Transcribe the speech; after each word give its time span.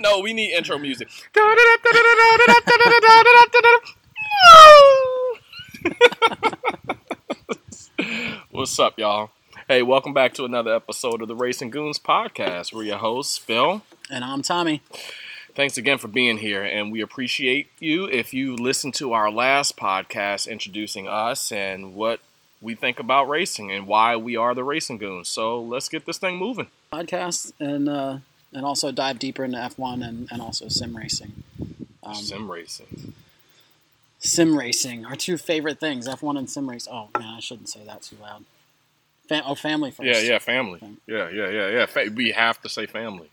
No, 0.00 0.20
we 0.20 0.32
need 0.32 0.54
intro 0.54 0.78
music. 0.78 1.08
What's 8.50 8.78
up, 8.78 8.98
y'all? 8.98 9.30
Hey, 9.68 9.82
welcome 9.82 10.14
back 10.14 10.32
to 10.34 10.44
another 10.44 10.74
episode 10.74 11.20
of 11.20 11.28
the 11.28 11.36
Racing 11.36 11.70
Goons 11.70 11.98
podcast. 11.98 12.72
We're 12.72 12.84
your 12.84 12.98
hosts, 12.98 13.36
Phil. 13.36 13.82
And 14.10 14.24
I'm 14.24 14.42
Tommy. 14.42 14.82
Thanks 15.54 15.76
again 15.76 15.98
for 15.98 16.08
being 16.08 16.38
here, 16.38 16.62
and 16.62 16.90
we 16.90 17.02
appreciate 17.02 17.68
you 17.78 18.06
if 18.06 18.32
you 18.32 18.56
listened 18.56 18.94
to 18.94 19.12
our 19.12 19.30
last 19.30 19.76
podcast 19.76 20.48
introducing 20.48 21.06
us 21.06 21.52
and 21.52 21.94
what 21.94 22.20
we 22.62 22.74
think 22.74 22.98
about 22.98 23.28
racing 23.28 23.70
and 23.70 23.86
why 23.86 24.16
we 24.16 24.36
are 24.36 24.54
the 24.54 24.64
Racing 24.64 24.96
Goons. 24.96 25.28
So 25.28 25.60
let's 25.60 25.90
get 25.90 26.06
this 26.06 26.16
thing 26.16 26.38
moving. 26.38 26.68
Podcast 26.92 27.52
and 27.60 27.88
uh, 27.88 28.18
and 28.52 28.64
also 28.64 28.90
dive 28.92 29.18
deeper 29.18 29.44
into 29.44 29.58
F1 29.58 30.06
and, 30.06 30.28
and 30.30 30.40
also 30.42 30.68
sim 30.68 30.96
racing. 30.96 31.32
Um, 32.04 32.14
Sim 32.14 32.50
racing. 32.50 33.12
sim 34.18 34.56
racing, 34.58 35.04
our 35.06 35.14
two 35.16 35.36
favorite 35.36 35.78
things, 35.78 36.08
F1 36.08 36.36
and 36.38 36.50
sim 36.50 36.68
racing. 36.68 36.92
Oh 36.92 37.08
man, 37.18 37.34
I 37.36 37.40
shouldn't 37.40 37.68
say 37.68 37.80
that 37.86 38.02
too 38.02 38.16
loud. 38.20 38.44
Fa- 39.28 39.42
oh, 39.46 39.54
family 39.54 39.90
first. 39.92 40.06
Yeah, 40.08 40.18
yeah, 40.20 40.38
family. 40.38 40.80
Fam- 40.80 40.98
Yeah, 41.06 41.28
yeah, 41.30 41.48
yeah, 41.48 41.68
yeah. 41.70 41.86
Fa- 41.86 42.10
we 42.14 42.32
have 42.32 42.60
to 42.62 42.68
say 42.68 42.86
family. 42.86 43.28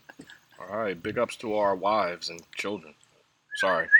All 0.60 0.76
right, 0.76 1.00
big 1.02 1.18
ups 1.18 1.36
to 1.36 1.54
our 1.56 1.74
wives 1.74 2.28
and 2.28 2.40
children. 2.54 2.94
Sorry. 3.56 3.88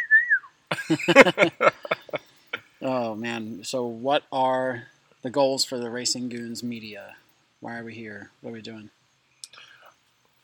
Oh 2.83 3.15
man, 3.15 3.63
so 3.63 3.85
what 3.85 4.23
are 4.33 4.85
the 5.21 5.29
goals 5.29 5.67
for 5.67 5.79
the 5.79 5.91
Racing 5.91 6.31
Goons 6.31 6.63
media? 6.63 7.17
Why 7.61 7.79
are 7.79 7.85
we 7.85 7.93
here? 7.95 8.31
What 8.41 8.51
are 8.51 8.55
we 8.55 8.63
doing? 8.63 8.89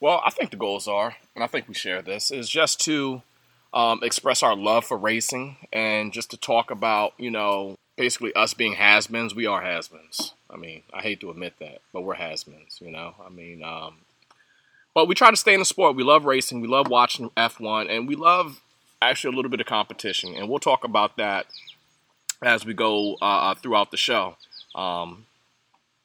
Well, 0.01 0.21
I 0.25 0.31
think 0.31 0.51
the 0.51 0.57
goals 0.57 0.87
are, 0.87 1.17
and 1.35 1.43
I 1.43 1.47
think 1.47 1.69
we 1.69 1.75
share 1.75 2.03
this, 2.03 2.31
is 2.31 2.49
just 2.49 2.81
to 2.81 3.23
um, 3.73 4.01
express 4.03 4.43
our 4.43 4.55
love 4.55 4.85
for 4.85 4.97
racing 4.97 5.57
and 5.73 6.13
just 6.13 6.31
to 6.33 6.37
talk 6.37 6.71
about, 6.71 7.15
you 7.19 7.31
know, 7.31 7.77
basically 7.97 8.35
us 8.35 8.53
being 8.53 8.75
has-beens. 8.75 9.35
We 9.35 9.47
are 9.47 9.63
has-beens. 9.63 10.35
I 10.51 10.57
mean, 10.57 10.83
I 10.93 11.01
hate 11.01 11.21
to 11.21 11.31
admit 11.31 11.55
that, 11.61 11.81
but 11.93 12.03
we're 12.03 12.15
has-beens, 12.15 12.79
you 12.83 12.91
know? 12.91 13.15
I 13.25 13.31
mean, 13.31 13.63
um, 13.63 13.99
but 14.95 15.09
we 15.09 15.15
try 15.15 15.31
to 15.31 15.37
stay 15.37 15.55
in 15.55 15.61
the 15.61 15.67
sport. 15.67 15.97
We 15.97 16.05
love 16.05 16.25
racing. 16.25 16.61
We 16.61 16.69
love 16.69 16.89
watching 16.89 17.31
F1, 17.37 17.91
and 17.91 18.07
we 18.07 18.17
love 18.17 18.63
actually 19.03 19.35
a 19.35 19.37
little 19.37 19.51
bit 19.51 19.61
of 19.61 19.67
competition. 19.67 20.35
And 20.35 20.49
we'll 20.49 20.59
talk 20.59 20.85
about 20.85 21.17
that 21.17 21.47
as 22.43 22.65
we 22.65 22.75
go 22.75 23.15
uh, 23.21 23.51
uh, 23.51 23.55
throughout 23.55 23.91
the 23.91 23.97
show. 23.97 24.37
Um, 24.75 25.27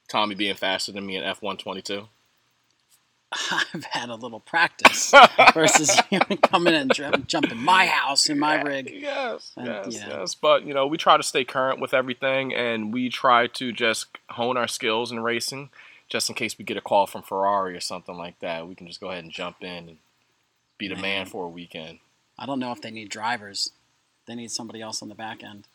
Tommy 0.09 0.35
being 0.35 0.55
faster 0.55 0.91
than 0.91 1.05
me 1.05 1.15
in 1.15 1.23
F1 1.23 1.59
22. 1.59 2.07
I've 3.73 3.85
had 3.85 4.09
a 4.09 4.15
little 4.15 4.39
practice 4.41 5.13
versus 5.53 5.97
you 6.09 6.19
coming 6.43 6.73
and 6.73 6.93
jump, 6.93 7.27
jumping 7.27 7.57
my 7.59 7.85
house 7.85 8.29
in 8.29 8.37
my 8.39 8.61
rig. 8.61 8.91
Yes, 8.93 9.51
And, 9.55 9.67
yes, 9.67 9.87
yeah. 9.91 10.19
yes. 10.19 10.35
But 10.35 10.65
you 10.65 10.73
know, 10.73 10.85
we 10.87 10.97
try 10.97 11.17
to 11.17 11.23
stay 11.23 11.45
current 11.45 11.79
with 11.79 11.93
everything, 11.93 12.53
and 12.53 12.93
we 12.93 13.09
try 13.09 13.47
to 13.47 13.71
just 13.71 14.07
hone 14.31 14.57
our 14.57 14.67
skills 14.67 15.11
in 15.11 15.21
racing, 15.21 15.69
just 16.09 16.29
in 16.29 16.35
case 16.35 16.57
we 16.57 16.65
get 16.65 16.77
a 16.77 16.81
call 16.81 17.07
from 17.07 17.21
Ferrari 17.21 17.75
or 17.75 17.79
something 17.79 18.15
like 18.17 18.39
that. 18.39 18.67
We 18.67 18.75
can 18.75 18.87
just 18.87 18.99
go 18.99 19.11
ahead 19.11 19.23
and 19.23 19.31
jump 19.31 19.57
in 19.61 19.87
and 19.89 19.97
be 20.77 20.87
the 20.87 20.95
man 20.95 21.01
Man. 21.01 21.25
for 21.27 21.45
a 21.45 21.49
weekend. 21.49 21.99
I 22.37 22.45
don't 22.45 22.59
know 22.59 22.71
if 22.71 22.81
they 22.81 22.91
need 22.91 23.09
drivers. 23.09 23.71
They 24.25 24.35
need 24.35 24.51
somebody 24.51 24.81
else 24.81 25.01
on 25.01 25.09
the 25.09 25.15
back 25.15 25.43
end. 25.43 25.67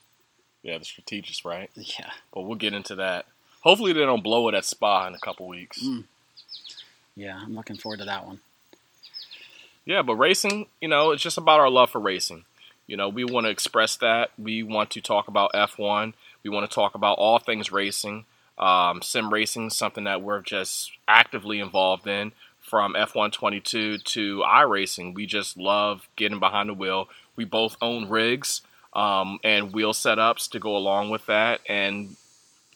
Yeah, 0.63 0.79
the 0.79 0.85
strategist, 0.85 1.45
right? 1.45 1.71
Yeah. 1.75 2.11
But 2.35 2.43
we'll 2.43 2.57
get 2.57 2.75
into 2.75 2.97
that. 2.97 3.27
Hopefully, 3.61 3.93
they 3.93 4.01
don't 4.01 4.23
blow 4.23 4.49
it 4.49 4.55
at 4.55 4.65
Spa 4.65 5.07
in 5.07 5.15
a 5.15 5.19
couple 5.19 5.47
weeks. 5.49 5.83
Mm. 5.83 6.05
Yeah, 7.17 7.41
I'm 7.43 7.55
looking 7.55 7.77
forward 7.77 7.99
to 7.99 8.05
that 8.05 8.27
one. 8.27 8.41
Yeah, 9.87 10.03
but 10.03 10.17
racing, 10.17 10.67
you 10.81 10.89
know, 10.89 11.13
it's 11.13 11.23
just 11.23 11.39
about 11.39 11.61
our 11.61 11.71
love 11.71 11.91
for 11.91 12.01
racing. 12.01 12.45
You 12.87 12.97
know, 12.97 13.09
we 13.09 13.25
want 13.25 13.47
to 13.47 13.51
express 13.51 13.97
that. 13.97 14.31
We 14.39 14.63
want 14.63 14.91
to 14.91 15.01
talk 15.01 15.27
about 15.27 15.53
F1. 15.55 16.13
We 16.43 16.51
want 16.51 16.69
to 16.69 16.75
talk 16.75 16.95
about 16.95 17.19
all 17.19 17.39
things 17.39 17.73
racing. 17.73 18.27
Um, 18.59 19.03
sim 19.03 19.33
racing, 19.33 19.71
something 19.71 20.05
that 20.05 20.23
we're 20.23 20.41
just 20.41 20.93
actively 21.07 21.61
involved 21.61 22.07
in 22.07 22.33
from 22.61 22.95
F1 22.95 23.33
22 23.33 23.99
to 23.99 24.43
iRacing. 24.47 25.15
We 25.15 25.27
just 25.27 25.57
love 25.57 26.09
getting 26.17 26.41
behind 26.41 26.69
the 26.69 26.75
wheel. 26.75 27.09
We 27.37 27.45
both 27.45 27.77
own 27.81 28.09
rigs 28.09 28.63
um, 28.93 29.39
and 29.45 29.73
wheel 29.73 29.93
setups 29.93 30.51
to 30.51 30.59
go 30.59 30.77
along 30.77 31.11
with 31.11 31.27
that. 31.27 31.61
And 31.69 32.17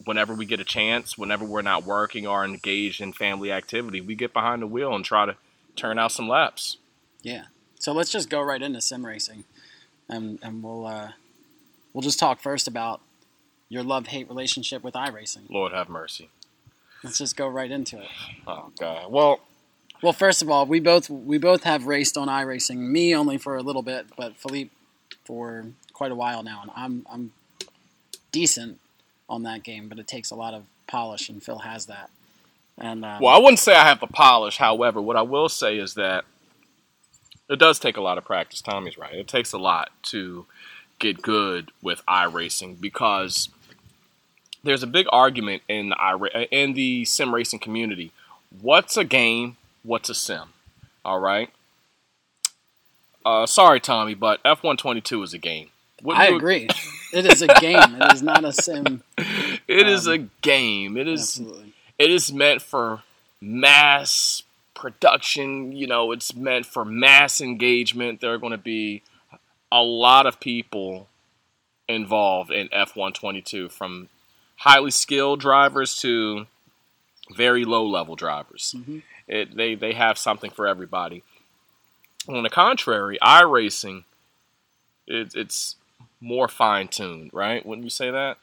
whenever 0.05 0.33
we 0.33 0.45
get 0.45 0.59
a 0.59 0.63
chance, 0.63 1.17
whenever 1.17 1.45
we're 1.45 1.61
not 1.61 1.85
working 1.85 2.27
or 2.27 2.43
engaged 2.45 3.01
in 3.01 3.13
family 3.13 3.51
activity, 3.51 4.01
we 4.01 4.15
get 4.15 4.33
behind 4.33 4.61
the 4.61 4.67
wheel 4.67 4.93
and 4.93 5.03
try 5.05 5.25
to 5.25 5.35
turn 5.75 5.97
out 5.99 6.11
some 6.11 6.27
laps. 6.27 6.77
Yeah. 7.21 7.45
So 7.79 7.91
let's 7.93 8.11
just 8.11 8.29
go 8.29 8.41
right 8.41 8.61
into 8.61 8.81
sim 8.81 9.05
racing, 9.05 9.43
and 10.07 10.37
and 10.43 10.61
we'll 10.63 10.85
uh, 10.85 11.11
we'll 11.93 12.01
just 12.03 12.19
talk 12.19 12.39
first 12.39 12.67
about 12.67 13.01
your 13.69 13.83
love 13.83 14.07
hate 14.07 14.27
relationship 14.27 14.83
with 14.83 14.93
iRacing. 14.93 15.49
Lord 15.49 15.71
have 15.73 15.89
mercy. 15.89 16.29
Let's 17.03 17.17
just 17.17 17.35
go 17.35 17.47
right 17.47 17.71
into 17.71 17.99
it. 17.99 18.07
Oh 18.45 18.71
God. 18.79 19.11
Well, 19.11 19.39
Well, 20.03 20.13
first 20.13 20.41
of 20.41 20.49
all, 20.49 20.65
we 20.65 20.79
both 20.79 21.09
we 21.09 21.37
both 21.37 21.63
have 21.63 21.87
raced 21.87 22.17
on 22.17 22.27
iRacing. 22.27 22.77
Me 22.77 23.15
only 23.15 23.37
for 23.37 23.55
a 23.55 23.63
little 23.63 23.81
bit, 23.81 24.07
but 24.15 24.37
Philippe 24.37 24.69
for 25.25 25.65
quite 25.93 26.11
a 26.11 26.15
while 26.15 26.43
now, 26.43 26.61
and 26.61 26.71
I'm 26.75 27.05
I'm 27.11 27.31
decent 28.31 28.79
on 29.31 29.43
that 29.43 29.63
game, 29.63 29.87
but 29.87 29.97
it 29.97 30.07
takes 30.07 30.29
a 30.29 30.35
lot 30.35 30.53
of 30.53 30.63
polish, 30.87 31.29
and 31.29 31.41
Phil 31.41 31.59
has 31.59 31.85
that. 31.85 32.09
And 32.77 33.05
um, 33.05 33.21
well, 33.21 33.35
I 33.35 33.39
wouldn't 33.39 33.59
say 33.59 33.73
I 33.73 33.85
have 33.85 34.01
the 34.01 34.07
polish. 34.07 34.57
However, 34.57 35.01
what 35.01 35.15
I 35.15 35.21
will 35.21 35.49
say 35.49 35.77
is 35.77 35.93
that 35.95 36.25
it 37.49 37.57
does 37.57 37.79
take 37.79 37.97
a 37.97 38.01
lot 38.01 38.17
of 38.17 38.25
practice. 38.25 38.61
Tommy's 38.61 38.97
right. 38.97 39.13
It 39.13 39.27
takes 39.27 39.53
a 39.53 39.57
lot 39.57 39.89
to 40.03 40.45
get 40.99 41.21
good 41.21 41.71
with 41.81 42.05
iRacing 42.07 42.79
because 42.79 43.49
there's 44.63 44.83
a 44.83 44.87
big 44.87 45.07
argument 45.11 45.63
in 45.67 45.89
the 45.89 46.47
in 46.51 46.73
the 46.73 47.05
sim 47.05 47.33
racing 47.33 47.59
community. 47.59 48.11
What's 48.61 48.97
a 48.97 49.05
game? 49.05 49.55
What's 49.83 50.09
a 50.09 50.15
sim? 50.15 50.49
All 51.05 51.19
right. 51.19 51.49
Uh, 53.25 53.45
sorry, 53.45 53.79
Tommy, 53.79 54.13
but 54.13 54.43
F1 54.43 54.77
22 54.77 55.23
is 55.23 55.33
a 55.33 55.37
game. 55.37 55.70
Wouldn't 56.03 56.23
I 56.23 56.35
agree. 56.35 56.67
it 57.13 57.25
is 57.25 57.41
a 57.41 57.47
game. 57.47 58.01
It 58.01 58.13
is 58.13 58.21
not 58.23 58.43
a 58.45 58.51
sim. 58.51 59.03
It 59.67 59.87
is 59.87 60.07
Um, 60.07 60.13
a 60.13 60.17
game. 60.41 60.97
It 60.97 61.07
is 61.07 61.39
Absolutely. 61.39 61.73
it 61.99 62.09
is 62.11 62.33
meant 62.33 62.61
for 62.61 63.03
mass 63.39 64.43
production. 64.73 65.71
You 65.71 65.87
know, 65.87 66.11
it's 66.11 66.33
meant 66.35 66.65
for 66.65 66.83
mass 66.83 67.39
engagement. 67.41 68.19
There 68.21 68.33
are 68.33 68.37
going 68.37 68.51
to 68.51 68.57
be 68.57 69.01
a 69.71 69.81
lot 69.83 70.25
of 70.25 70.39
people 70.39 71.07
involved 71.87 72.51
in 72.51 72.67
F1 72.69 73.13
22 73.13 73.69
from 73.69 74.09
highly 74.57 74.91
skilled 74.91 75.39
drivers 75.39 75.95
to 76.01 76.47
very 77.35 77.63
low 77.63 77.85
level 77.85 78.15
drivers. 78.15 78.75
Mhm. 78.77 79.03
It, 79.27 79.55
they, 79.55 79.75
they 79.75 79.93
have 79.93 80.17
something 80.17 80.51
for 80.51 80.67
everybody. 80.67 81.23
On 82.27 82.43
the 82.43 82.49
contrary, 82.49 83.17
iRacing, 83.21 84.03
it, 85.07 85.33
it's 85.35 85.75
more 86.21 86.47
fine 86.47 86.87
tuned, 86.87 87.31
right? 87.33 87.65
Wouldn't 87.65 87.83
you 87.83 87.89
say 87.89 88.09
that? 88.11 88.37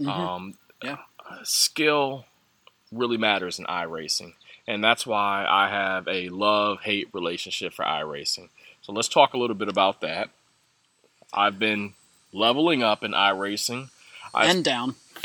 Mhm. 0.00 0.08
Um, 0.08 0.54
Yeah. 0.82 0.98
Skill 1.44 2.26
really 2.92 3.16
matters 3.16 3.58
in 3.58 3.64
iRacing. 3.66 4.34
And 4.68 4.82
that's 4.84 5.06
why 5.06 5.46
I 5.48 5.68
have 5.68 6.06
a 6.06 6.28
love 6.28 6.80
hate 6.82 7.08
relationship 7.12 7.72
for 7.72 7.84
iRacing. 7.84 8.48
So 8.82 8.92
let's 8.92 9.08
talk 9.08 9.32
a 9.34 9.38
little 9.38 9.56
bit 9.56 9.68
about 9.68 10.00
that. 10.02 10.30
I've 11.32 11.58
been 11.58 11.94
leveling 12.32 12.82
up 12.82 13.02
in 13.02 13.12
iRacing. 13.12 13.88
I- 14.34 14.46
and 14.46 14.64
down. 14.64 14.94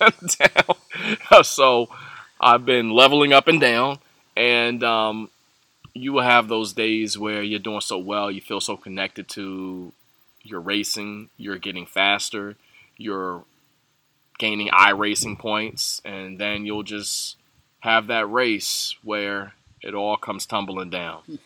and 0.00 0.36
down. 0.38 0.76
So 1.44 1.88
I've 2.40 2.64
been 2.64 2.90
leveling 2.90 3.32
up 3.32 3.48
and 3.48 3.60
down. 3.60 3.98
And 4.36 4.82
um, 4.82 5.30
you 5.94 6.12
will 6.14 6.22
have 6.22 6.48
those 6.48 6.72
days 6.72 7.16
where 7.18 7.42
you're 7.42 7.58
doing 7.58 7.80
so 7.80 7.98
well, 7.98 8.30
you 8.30 8.40
feel 8.40 8.60
so 8.60 8.76
connected 8.76 9.28
to 9.30 9.92
your 10.48 10.60
racing, 10.60 11.30
you're 11.36 11.58
getting 11.58 11.86
faster, 11.86 12.56
you're 12.96 13.44
gaining 14.38 14.68
iRacing 14.68 15.38
points, 15.38 16.00
and 16.04 16.38
then 16.38 16.66
you'll 16.66 16.82
just 16.82 17.36
have 17.80 18.06
that 18.08 18.30
race 18.30 18.96
where 19.02 19.54
it 19.82 19.94
all 19.94 20.16
comes 20.16 20.46
tumbling 20.46 20.90
down. 20.90 21.38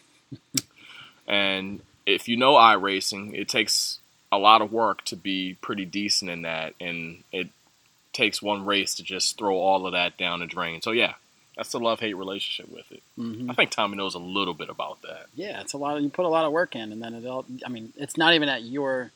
and 1.28 1.80
if 2.06 2.28
you 2.28 2.36
know 2.36 2.54
iRacing, 2.54 3.34
it 3.34 3.48
takes 3.48 3.98
a 4.32 4.38
lot 4.38 4.62
of 4.62 4.72
work 4.72 5.04
to 5.04 5.16
be 5.16 5.56
pretty 5.60 5.84
decent 5.84 6.30
in 6.30 6.42
that, 6.42 6.74
and 6.80 7.22
it 7.32 7.48
takes 8.12 8.42
one 8.42 8.64
race 8.64 8.94
to 8.94 9.02
just 9.02 9.38
throw 9.38 9.56
all 9.56 9.86
of 9.86 9.92
that 9.92 10.16
down 10.16 10.40
the 10.40 10.46
drain. 10.46 10.82
So 10.82 10.90
yeah, 10.90 11.14
that's 11.60 11.72
the 11.72 11.78
love 11.78 12.00
hate 12.00 12.14
relationship 12.16 12.72
with 12.72 12.90
it. 12.90 13.02
hmm 13.16 13.50
I 13.50 13.52
think 13.52 13.70
Tommy 13.70 13.94
knows 13.94 14.14
a 14.14 14.18
little 14.18 14.54
bit 14.54 14.70
about 14.70 15.02
that. 15.02 15.26
Yeah, 15.34 15.60
it's 15.60 15.74
a 15.74 15.76
lot. 15.76 15.98
Of, 15.98 16.02
you 16.02 16.08
put 16.08 16.24
a 16.24 16.28
lot 16.28 16.46
of 16.46 16.52
work 16.52 16.74
in, 16.74 16.90
and 16.90 17.02
then 17.02 17.12
it 17.12 17.26
all. 17.26 17.44
I 17.66 17.68
mean, 17.68 17.92
it's 17.96 18.16
not 18.16 18.32
even 18.32 18.48
at 18.48 18.62
your. 18.62 19.10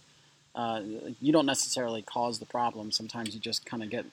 Uh, 0.55 0.83
you 1.23 1.33
don't 1.33 1.47
necessarily 1.47 2.03
cause 2.03 2.41
the 2.41 2.45
problem. 2.45 2.93
Sometimes 2.93 3.33
you 3.35 3.41
just 3.41 3.65
kind 3.65 3.83
of 3.83 3.89
get 3.89 4.05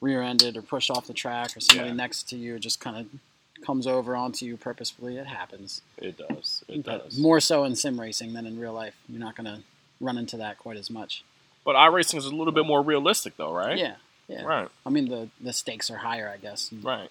rear-ended 0.00 0.56
or 0.56 0.62
pushed 0.62 0.88
off 0.88 1.08
the 1.08 1.12
track, 1.12 1.56
or 1.56 1.60
somebody 1.60 1.88
Yeah. 1.88 1.94
next 1.96 2.28
to 2.28 2.36
you 2.36 2.60
just 2.60 2.78
kind 2.78 2.96
of 2.96 3.64
comes 3.66 3.88
over 3.88 4.14
onto 4.14 4.46
you 4.46 4.56
purposefully, 4.56 5.16
it 5.16 5.26
happens. 5.26 5.82
It 5.96 6.16
does. 6.16 6.62
It 6.68 6.84
But 6.84 7.06
does. 7.06 7.18
more 7.18 7.40
so 7.40 7.64
in 7.64 7.74
sim 7.74 8.00
racing 8.00 8.34
than 8.34 8.46
in 8.46 8.60
real 8.60 8.72
life. 8.72 8.94
You're 9.08 9.18
not 9.18 9.34
going 9.34 9.46
to 9.46 9.62
run 10.00 10.16
into 10.16 10.36
that 10.36 10.58
quite 10.58 10.76
as 10.76 10.90
much. 10.90 11.24
But 11.64 11.74
iRacing 11.74 12.18
is 12.18 12.26
a 12.26 12.30
little 12.34 12.52
bit 12.52 12.66
more 12.66 12.82
realistic, 12.82 13.36
though, 13.36 13.52
right? 13.52 13.76
Yeah, 13.76 13.96
yeah. 14.28 14.44
Right. 14.44 14.68
I 14.86 14.90
mean, 14.90 15.08
the 15.08 15.28
the 15.40 15.52
stakes 15.52 15.90
are 15.90 15.96
higher, 15.96 16.28
I 16.32 16.36
guess. 16.36 16.72
Right. 16.72 17.10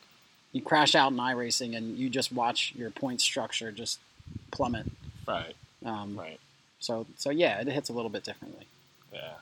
You 0.52 0.62
crash 0.62 0.96
out 0.96 1.12
in 1.12 1.18
iRacing 1.18 1.76
and 1.76 1.98
you 1.98 2.10
just 2.10 2.32
watch 2.32 2.74
your 2.76 2.90
point 2.90 3.22
structure 3.22 3.72
just 3.72 4.00
plummet. 4.52 4.86
Right. 5.28 5.56
Um, 5.86 6.18
Right. 6.18 6.40
So, 6.80 7.06
so 7.18 7.30
yeah, 7.32 7.60
it 7.60 7.68
hits 7.68 7.90
a 7.90 7.94
little 7.94 8.10
bit 8.10 8.24
differently. 8.24 8.66
Yeah. 9.14 9.34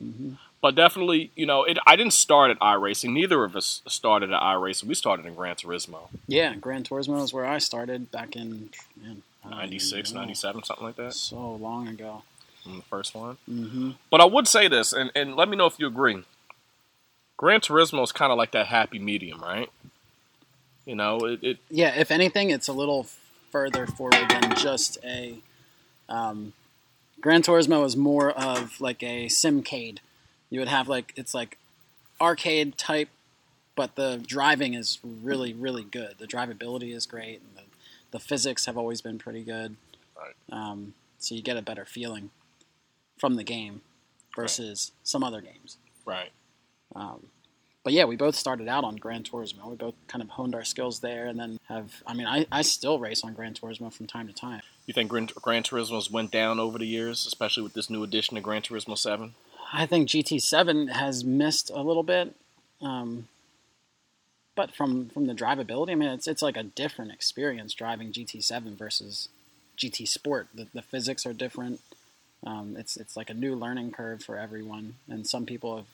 hmm 0.00 0.34
But 0.62 0.74
definitely, 0.76 1.30
you 1.34 1.44
know, 1.46 1.64
it, 1.64 1.76
I 1.86 1.96
didn't 1.96 2.12
start 2.12 2.50
at 2.52 2.58
iRacing. 2.60 3.12
Neither 3.12 3.42
of 3.44 3.56
us 3.56 3.82
started 3.86 4.32
at 4.32 4.40
iRacing. 4.40 4.84
We 4.84 4.94
started 4.94 5.26
in 5.26 5.34
Gran 5.34 5.56
Turismo, 5.56 6.08
Yeah, 6.28 6.54
Gran 6.54 6.84
Turismo 6.84 7.22
is 7.22 7.32
where 7.32 7.46
I 7.46 7.58
started 7.58 8.10
back 8.12 8.36
in 8.36 8.70
man, 9.00 9.22
I 9.44 9.50
96, 9.50 10.12
97, 10.12 10.62
something 10.62 10.86
like 10.86 10.96
that, 10.96 11.14
So 11.14 11.54
long 11.56 11.88
ago. 11.88 12.22
from 12.62 12.76
the 12.76 12.82
first 12.84 13.14
one. 13.14 13.36
hmm 13.46 13.90
But 14.10 14.20
I 14.20 14.24
would 14.24 14.46
say 14.48 14.68
this, 14.68 14.92
and, 14.92 15.10
and 15.14 15.34
let 15.36 15.48
me 15.48 15.56
know 15.56 15.66
if 15.66 15.78
you 15.78 15.86
agree. 15.86 16.22
Gran 17.36 17.60
Turismo 17.60 18.02
is 18.04 18.12
kind 18.12 18.30
of 18.32 18.38
like 18.38 18.52
that 18.52 18.66
happy 18.68 18.98
medium, 18.98 19.40
right? 19.42 19.68
You 20.84 20.94
know, 20.94 21.18
it, 21.18 21.42
it 21.42 21.58
Yeah, 21.70 21.94
if 21.96 22.10
anything, 22.10 22.50
it's 22.50 22.68
a 22.68 22.72
little 22.72 23.06
further 23.50 23.86
forward 23.86 24.28
than 24.28 24.54
just 24.56 24.98
a. 25.04 25.38
Um, 26.08 26.52
Gran 27.20 27.42
Turismo 27.42 27.86
is 27.86 27.96
more 27.96 28.30
of 28.30 28.80
like 28.80 29.02
a 29.02 29.26
simcade. 29.26 29.98
You 30.50 30.60
would 30.60 30.68
have 30.68 30.88
like 30.88 31.12
it's 31.16 31.34
like 31.34 31.58
arcade 32.20 32.76
type, 32.76 33.08
but 33.76 33.96
the 33.96 34.22
driving 34.26 34.74
is 34.74 34.98
really 35.02 35.52
really 35.52 35.84
good. 35.84 36.16
The 36.18 36.26
drivability 36.26 36.94
is 36.94 37.06
great, 37.06 37.40
and 37.40 37.56
the, 37.56 37.62
the 38.10 38.18
physics 38.18 38.66
have 38.66 38.76
always 38.76 39.00
been 39.00 39.18
pretty 39.18 39.42
good. 39.42 39.76
Right. 40.16 40.34
Um, 40.52 40.94
so 41.18 41.34
you 41.34 41.42
get 41.42 41.56
a 41.56 41.62
better 41.62 41.86
feeling 41.86 42.30
from 43.18 43.36
the 43.36 43.44
game 43.44 43.80
versus 44.36 44.92
some 45.02 45.22
other 45.22 45.40
games. 45.40 45.78
right. 46.04 46.30
Um, 46.94 47.26
but 47.84 47.92
yeah, 47.92 48.06
we 48.06 48.16
both 48.16 48.34
started 48.34 48.66
out 48.66 48.82
on 48.82 48.96
Gran 48.96 49.22
Turismo. 49.22 49.68
We 49.68 49.76
both 49.76 49.94
kind 50.08 50.22
of 50.22 50.30
honed 50.30 50.54
our 50.54 50.64
skills 50.64 51.00
there, 51.00 51.26
and 51.26 51.38
then 51.38 51.60
have. 51.68 52.02
I 52.06 52.14
mean, 52.14 52.26
I, 52.26 52.46
I 52.50 52.62
still 52.62 52.98
race 52.98 53.22
on 53.22 53.34
Gran 53.34 53.52
Turismo 53.52 53.92
from 53.92 54.06
time 54.06 54.26
to 54.26 54.32
time. 54.32 54.62
You 54.86 54.94
think 54.94 55.10
Gran, 55.10 55.28
Gran 55.40 55.62
Turismo's 55.62 56.10
went 56.10 56.30
down 56.30 56.58
over 56.58 56.78
the 56.78 56.86
years, 56.86 57.26
especially 57.26 57.62
with 57.62 57.74
this 57.74 57.90
new 57.90 58.02
addition 58.02 58.36
to 58.36 58.40
Gran 58.40 58.62
Turismo 58.62 58.96
Seven? 58.96 59.34
I 59.72 59.84
think 59.84 60.08
GT7 60.08 60.90
has 60.92 61.24
missed 61.24 61.70
a 61.70 61.82
little 61.82 62.02
bit, 62.02 62.34
um, 62.80 63.28
but 64.54 64.74
from 64.74 65.10
from 65.10 65.26
the 65.26 65.34
drivability, 65.34 65.90
I 65.90 65.94
mean, 65.94 66.08
it's 66.08 66.26
it's 66.26 66.42
like 66.42 66.56
a 66.56 66.62
different 66.62 67.12
experience 67.12 67.74
driving 67.74 68.12
GT7 68.12 68.78
versus 68.78 69.28
GT 69.76 70.08
Sport. 70.08 70.48
The, 70.54 70.68
the 70.72 70.82
physics 70.82 71.26
are 71.26 71.34
different. 71.34 71.80
Um, 72.46 72.76
it's 72.78 72.96
it's 72.96 73.14
like 73.14 73.28
a 73.28 73.34
new 73.34 73.54
learning 73.54 73.90
curve 73.90 74.22
for 74.22 74.38
everyone, 74.38 74.94
and 75.06 75.26
some 75.26 75.44
people 75.44 75.76
have 75.76 75.86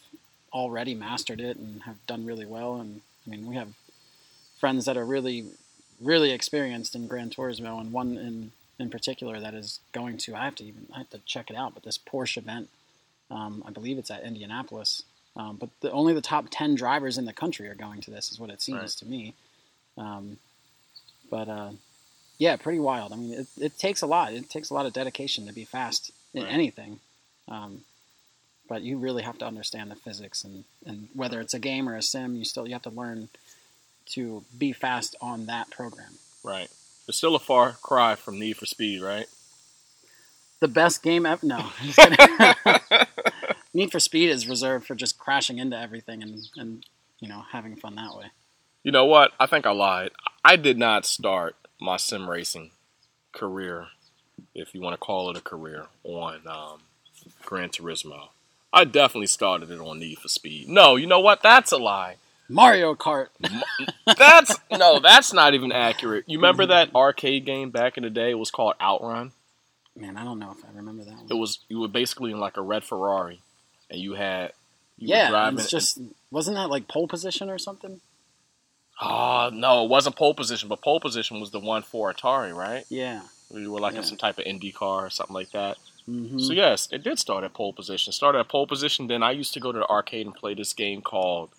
already 0.52 0.94
mastered 0.94 1.40
it 1.40 1.56
and 1.56 1.82
have 1.82 2.04
done 2.06 2.26
really 2.26 2.46
well. 2.46 2.76
And 2.76 3.00
I 3.26 3.30
mean, 3.30 3.46
we 3.46 3.54
have 3.56 3.68
friends 4.58 4.84
that 4.84 4.96
are 4.96 5.04
really 5.04 5.46
really 6.00 6.30
experienced 6.30 6.94
in 6.94 7.06
Gran 7.06 7.28
Turismo, 7.30 7.80
and 7.80 7.92
one 7.92 8.16
in 8.16 8.52
in 8.78 8.88
particular 8.90 9.38
that 9.40 9.54
is 9.54 9.80
going 9.92 10.16
to. 10.18 10.34
I 10.34 10.44
have 10.44 10.54
to 10.56 10.64
even 10.64 10.86
I 10.94 10.98
have 10.98 11.10
to 11.10 11.20
check 11.26 11.50
it 11.50 11.56
out, 11.56 11.74
but 11.74 11.82
this 11.82 11.98
Porsche 11.98 12.38
event. 12.38 12.68
Um, 13.30 13.62
I 13.64 13.70
believe 13.70 13.96
it's 13.96 14.10
at 14.10 14.24
Indianapolis. 14.24 15.04
Um, 15.36 15.56
but 15.56 15.68
the, 15.80 15.92
only 15.92 16.12
the 16.12 16.20
top 16.20 16.46
10 16.50 16.74
drivers 16.74 17.16
in 17.16 17.26
the 17.26 17.32
country 17.32 17.68
are 17.68 17.76
going 17.76 18.00
to 18.00 18.10
this, 18.10 18.32
is 18.32 18.40
what 18.40 18.50
it 18.50 18.60
seems 18.60 18.80
Right. 18.80 18.88
to 18.90 19.06
me. 19.06 19.34
Um, 19.96 20.38
but 21.30 21.48
uh, 21.48 21.70
yeah, 22.38 22.56
pretty 22.56 22.80
wild. 22.80 23.12
I 23.12 23.16
mean, 23.16 23.32
it, 23.34 23.46
it 23.56 23.78
takes 23.78 24.02
a 24.02 24.06
lot. 24.08 24.32
It 24.32 24.50
takes 24.50 24.70
a 24.70 24.74
lot 24.74 24.86
of 24.86 24.92
dedication 24.92 25.46
to 25.46 25.52
be 25.52 25.64
fast 25.64 26.10
in 26.34 26.42
Right. 26.42 26.52
anything. 26.52 26.98
Um, 27.46 27.82
but 28.70 28.82
you 28.82 28.98
really 28.98 29.24
have 29.24 29.36
to 29.36 29.44
understand 29.44 29.90
the 29.90 29.96
physics 29.96 30.44
and, 30.44 30.62
and 30.86 31.08
whether 31.12 31.40
it's 31.40 31.52
a 31.52 31.58
game 31.58 31.88
or 31.88 31.96
a 31.96 32.02
sim, 32.02 32.36
you 32.36 32.44
still 32.44 32.68
you 32.68 32.72
have 32.72 32.82
to 32.82 32.90
learn 32.90 33.28
to 34.06 34.44
be 34.56 34.72
fast 34.72 35.16
on 35.20 35.46
that 35.46 35.68
program. 35.70 36.12
Right. 36.44 36.70
It's 37.08 37.18
still 37.18 37.34
a 37.34 37.40
far 37.40 37.72
cry 37.82 38.14
from 38.14 38.38
Need 38.38 38.56
for 38.56 38.66
Speed, 38.66 39.02
right? 39.02 39.26
The 40.60 40.68
best 40.68 41.02
game 41.02 41.26
ever? 41.26 41.44
No. 41.44 41.56
I'm 41.56 41.86
just 41.86 41.98
kidding. 41.98 43.06
Need 43.74 43.90
for 43.90 43.98
Speed 43.98 44.30
is 44.30 44.48
reserved 44.48 44.86
for 44.86 44.94
just 44.94 45.18
crashing 45.18 45.58
into 45.58 45.76
everything 45.76 46.22
and, 46.22 46.38
and 46.56 46.86
you 47.18 47.28
know 47.28 47.42
having 47.50 47.74
fun 47.74 47.96
that 47.96 48.16
way. 48.16 48.26
You 48.84 48.92
know 48.92 49.04
what? 49.04 49.32
I 49.40 49.46
think 49.46 49.66
I 49.66 49.72
lied. 49.72 50.12
I 50.44 50.54
did 50.54 50.78
not 50.78 51.04
start 51.04 51.56
my 51.80 51.96
sim 51.96 52.30
racing 52.30 52.70
career, 53.32 53.88
if 54.54 54.76
you 54.76 54.80
want 54.80 54.94
to 54.94 54.98
call 54.98 55.28
it 55.28 55.36
a 55.36 55.40
career, 55.40 55.86
on 56.04 56.46
um, 56.46 56.82
Gran 57.44 57.70
Turismo. 57.70 58.28
I 58.72 58.84
definitely 58.84 59.26
started 59.26 59.70
it 59.70 59.80
on 59.80 59.98
Need 59.98 60.18
for 60.18 60.28
Speed. 60.28 60.68
No, 60.68 60.96
you 60.96 61.06
know 61.06 61.20
what? 61.20 61.42
That's 61.42 61.72
a 61.72 61.76
lie. 61.78 62.16
Mario 62.48 62.94
Kart. 62.94 63.28
That's 64.18 64.56
no, 64.70 64.98
that's 65.02 65.32
not 65.32 65.54
even 65.54 65.70
accurate. 65.72 66.24
You 66.26 66.38
remember 66.38 66.66
that 66.66 66.94
arcade 66.94 67.44
game 67.44 67.70
back 67.70 67.96
in 67.96 68.02
the 68.02 68.10
day? 68.10 68.30
It 68.30 68.38
was 68.38 68.50
called 68.50 68.74
Outrun. 68.80 69.32
Man, 69.96 70.16
I 70.16 70.24
don't 70.24 70.38
know 70.38 70.52
if 70.56 70.64
I 70.64 70.68
remember 70.76 71.04
that 71.04 71.14
one. 71.14 71.26
It 71.30 71.34
was 71.34 71.60
you 71.68 71.80
were 71.80 71.88
basically 71.88 72.30
in 72.32 72.40
like 72.40 72.56
a 72.56 72.62
red 72.62 72.82
Ferrari, 72.84 73.40
and 73.88 74.00
you 74.00 74.14
had 74.14 74.52
you 74.98 75.08
were 75.08 75.14
yeah, 75.14 75.30
driving 75.30 75.58
it's 75.60 75.70
just 75.70 76.00
wasn't 76.30 76.56
that 76.56 76.70
like 76.70 76.88
pole 76.88 77.06
position 77.08 77.50
or 77.50 77.58
something? 77.58 78.00
Oh 79.00 79.50
no, 79.52 79.84
it 79.84 79.88
wasn't 79.90 80.16
pole 80.16 80.34
position, 80.34 80.68
but 80.68 80.82
pole 80.82 81.00
position 81.00 81.40
was 81.40 81.50
the 81.50 81.60
one 81.60 81.82
for 81.82 82.12
Atari, 82.12 82.54
right? 82.54 82.84
Yeah. 82.88 83.22
You 83.52 83.72
were 83.72 83.80
like 83.80 83.94
Yeah. 83.94 84.00
in 84.00 84.04
some 84.04 84.18
type 84.18 84.38
of 84.38 84.44
Indy 84.44 84.72
car 84.72 85.06
or 85.06 85.10
something 85.10 85.34
like 85.34 85.50
that. 85.52 85.76
Hmm 86.10 86.38
So 86.38 86.52
yes, 86.52 86.88
it 86.90 87.02
did 87.02 87.18
start 87.18 87.44
at 87.44 87.54
pole 87.54 87.72
position. 87.72 88.12
Started 88.12 88.38
at 88.40 88.48
pole 88.48 88.66
position. 88.66 89.06
Then 89.06 89.22
I 89.22 89.32
used 89.32 89.54
to 89.54 89.60
go 89.60 89.72
to 89.72 89.78
the 89.78 89.86
arcade 89.86 90.26
and 90.26 90.34
play 90.34 90.54
this 90.54 90.72
game 90.72 91.02
called 91.02 91.50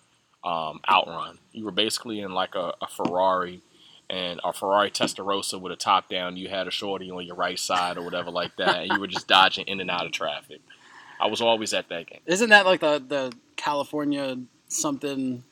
um, 0.44 0.82
Outrun. 0.90 1.40
You 1.52 1.66
were 1.66 1.72
basically 1.72 2.20
in 2.20 2.32
like 2.34 2.56
a, 2.56 2.74
a 2.82 2.88
Ferrari 2.88 3.62
and 4.10 4.42
a 4.44 4.52
Ferrari 4.52 4.92
Testarossa 4.92 5.60
with 5.60 5.72
a 5.72 5.76
top 5.76 6.10
down. 6.10 6.36
You 6.38 6.50
had 6.50 6.68
a 6.68 6.72
shorty 6.72 7.10
on 7.10 7.26
your 7.26 7.36
right 7.36 7.58
side 7.58 7.98
or 7.98 8.04
whatever 8.04 8.30
like 8.30 8.56
that, 8.58 8.78
and 8.82 8.92
you 8.92 9.00
were 9.00 9.08
just 9.08 9.28
dodging 9.28 9.66
in 9.68 9.80
and 9.80 9.90
out 9.90 10.06
of 10.06 10.12
traffic. 10.12 10.62
I 11.20 11.28
was 11.28 11.40
always 11.40 11.74
at 11.74 11.88
that 11.90 12.08
game. 12.08 12.20
Isn't 12.26 12.50
that 12.50 12.66
like 12.66 12.82
the 12.82 13.04
the 13.06 13.34
California 13.56 14.38
something 14.68 15.44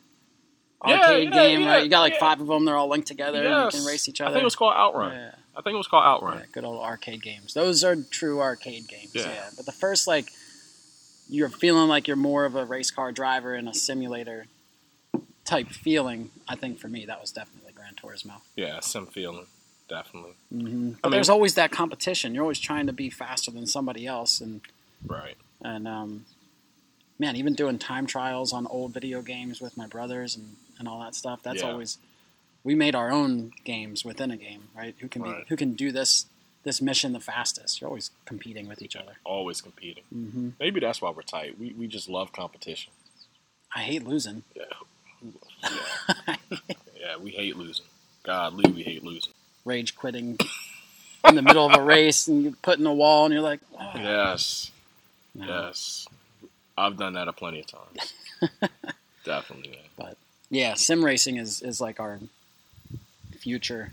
arcade 0.83 1.29
yeah, 1.29 1.33
game? 1.33 1.61
yeah, 1.61 1.67
right, 1.67 1.83
you 1.83 1.89
got 1.89 2.01
like 2.01 2.13
yeah. 2.13 2.19
five 2.19 2.41
of 2.41 2.47
them. 2.47 2.65
They're 2.65 2.75
all 2.75 2.89
linked 2.89 3.07
together. 3.07 3.39
and 3.39 3.47
Yes. 3.47 3.73
You 3.73 3.79
can 3.79 3.87
race 3.87 4.09
each 4.09 4.19
other. 4.19 4.31
I 4.31 4.33
think 4.33 4.41
it 4.41 4.45
was 4.45 4.55
called 4.55 4.75
Outrun. 4.75 5.31
I 5.59 5.61
think 5.61 5.73
it 5.73 5.77
was 5.77 5.87
called 5.87 6.05
Outrun. 6.05 6.37
Yeah, 6.39 6.45
good 6.53 6.63
old 6.63 6.81
arcade 6.81 7.21
games. 7.21 7.53
Those 7.53 7.83
are 7.83 7.97
true 7.97 8.39
arcade 8.39 8.87
games. 8.87 9.11
Yeah. 9.13 9.23
Yeah. 9.27 9.49
But 9.57 9.65
the 9.65 9.73
first, 9.73 10.07
like, 10.07 10.31
you're 11.29 11.49
feeling 11.49 11.89
like 11.89 12.07
you're 12.07 12.15
more 12.15 12.45
of 12.45 12.55
a 12.55 12.63
race 12.63 12.91
car 12.91 13.11
driver 13.11 13.53
in 13.55 13.67
a 13.67 13.73
simulator 13.73 14.45
type 15.43 15.67
feeling. 15.67 16.29
I 16.47 16.55
think 16.55 16.79
for 16.79 16.87
me, 16.87 17.05
that 17.07 17.19
was 17.19 17.31
definitely 17.31 17.73
Gran 17.73 17.93
Turismo. 18.01 18.35
Yeah, 18.55 18.79
sim 18.79 19.05
feeling, 19.07 19.47
definitely. 19.89 20.31
Mm-hmm. 20.53 20.91
But 20.91 20.99
I 21.03 21.07
mean- 21.07 21.11
there's 21.11 21.29
always 21.29 21.55
that 21.55 21.71
competition. 21.71 22.33
You're 22.33 22.43
always 22.43 22.59
trying 22.59 22.87
to 22.87 22.93
be 22.93 23.09
faster 23.09 23.51
than 23.51 23.67
somebody 23.67 24.07
else, 24.07 24.39
and 24.39 24.61
Right. 25.05 25.35
and 25.61 25.87
um, 25.89 26.25
man, 27.19 27.35
even 27.35 27.53
doing 27.53 27.77
time 27.79 28.05
trials 28.07 28.53
on 28.53 28.65
old 28.67 28.93
video 28.93 29.21
games 29.21 29.59
with 29.59 29.75
my 29.75 29.87
brothers 29.87 30.37
and, 30.37 30.55
and 30.77 30.87
all 30.87 31.01
that 31.01 31.15
stuff. 31.15 31.41
That's 31.43 31.61
Yeah. 31.63 31.71
always 31.71 31.97
we 32.63 32.75
made 32.75 32.95
our 32.95 33.11
own 33.11 33.51
games 33.63 34.03
within 34.05 34.31
a 34.31 34.37
game, 34.37 34.63
right? 34.75 34.95
Who 34.99 35.07
can 35.07 35.21
Right. 35.23 35.43
be 35.43 35.49
who 35.49 35.55
can 35.55 35.73
do 35.73 35.91
this 35.91 36.25
this 36.63 36.81
mission 36.81 37.13
the 37.13 37.19
fastest? 37.19 37.79
You're 37.81 37.89
always 37.89 38.11
competing 38.25 38.67
with 38.67 38.81
each 38.81 38.95
other. 38.95 39.13
Always 39.23 39.61
competing. 39.61 40.03
Mm-hmm. 40.15 40.49
Maybe 40.59 40.79
that's 40.79 41.01
why 41.01 41.09
we're 41.11 41.21
tight. 41.21 41.57
We 41.59 41.71
we 41.73 41.87
just 41.87 42.09
love 42.09 42.31
competition. 42.33 42.91
I 43.75 43.79
hate 43.81 44.05
losing. 44.05 44.43
Yeah. 44.55 44.63
Yeah. 45.63 46.35
yeah, 46.99 47.17
we 47.21 47.31
hate 47.31 47.55
losing. 47.57 47.85
Godly, 48.23 48.71
we 48.71 48.83
hate 48.83 49.03
losing. 49.03 49.33
Rage 49.65 49.95
quitting 49.95 50.37
in 51.27 51.35
the 51.35 51.41
middle 51.41 51.65
of 51.65 51.77
a 51.77 51.81
race 51.83 52.27
and 52.27 52.43
you 52.43 52.55
put 52.61 52.79
in 52.79 52.85
a 52.85 52.93
wall 52.93 53.25
and 53.25 53.33
you're 53.33 53.43
like, 53.43 53.59
"Ah." 53.77 53.91
Yes. 53.95 54.71
No. 55.35 55.45
Yes. 55.45 56.07
I've 56.77 56.97
done 56.97 57.13
that 57.13 57.27
a 57.27 57.33
plenty 57.33 57.59
of 57.59 57.67
times. 57.67 58.13
Definitely, 59.25 59.69
man. 59.71 59.79
But 59.97 60.17
yeah, 60.49 60.73
sim 60.75 61.03
racing 61.03 61.37
is, 61.37 61.61
is 61.61 61.81
like 61.81 61.99
our 61.99 62.19
future 63.49 63.91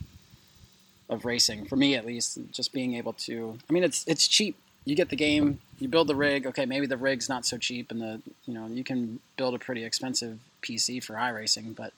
of 1.08 1.24
racing 1.24 1.64
for 1.64 1.76
me 1.76 1.94
at 1.94 2.04
least. 2.04 2.38
Just 2.52 2.72
being 2.74 2.94
able 2.94 3.14
to, 3.28 3.58
I 3.68 3.72
mean, 3.72 3.84
it's 3.84 4.04
it's 4.06 4.28
cheap. 4.28 4.54
You 4.84 4.94
get 4.94 5.08
the 5.08 5.16
game, 5.16 5.58
you 5.80 5.88
build 5.88 6.08
the 6.08 6.14
rig. 6.14 6.46
Okay, 6.46 6.66
maybe 6.66 6.86
the 6.86 6.96
rig's 6.98 7.28
not 7.28 7.46
so 7.46 7.56
cheap, 7.58 7.90
and 7.90 8.00
the 8.02 8.20
you 8.46 8.52
know 8.54 8.66
you 8.66 8.84
can 8.84 9.20
build 9.38 9.54
a 9.54 9.58
pretty 9.58 9.82
expensive 9.84 10.38
PC 10.62 11.02
for 11.02 11.14
iRacing, 11.14 11.74
but 11.74 11.92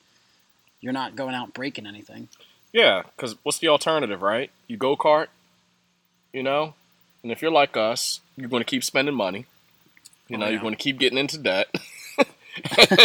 you're 0.81 0.93
not 0.93 1.17
going 1.17 1.35
out 1.35 1.53
breaking 1.53 1.87
anything. 1.87 2.29
Yeah, 2.73 3.03
because 3.17 3.35
what's 3.43 3.59
the 3.59 3.69
alternative, 3.69 4.23
right? 4.23 4.51
You 4.69 4.77
go 4.77 4.97
kart, 4.97 5.27
you 6.33 6.43
know, 6.45 6.75
and 7.25 7.33
if 7.33 7.43
you're 7.43 7.51
like 7.51 7.77
us, 7.77 8.21
you're 8.37 8.49
going 8.49 8.63
to 8.63 8.71
keep 8.71 8.85
spending 8.85 9.15
money. 9.15 9.47
You 10.29 10.37
Oh, 10.37 10.41
know, 10.41 10.47
yeah. 10.47 10.53
you're 10.53 10.61
going 10.61 10.75
to 10.77 10.83
keep 10.87 10.99
getting 10.99 11.19
into 11.19 11.39
debt. 11.39 11.69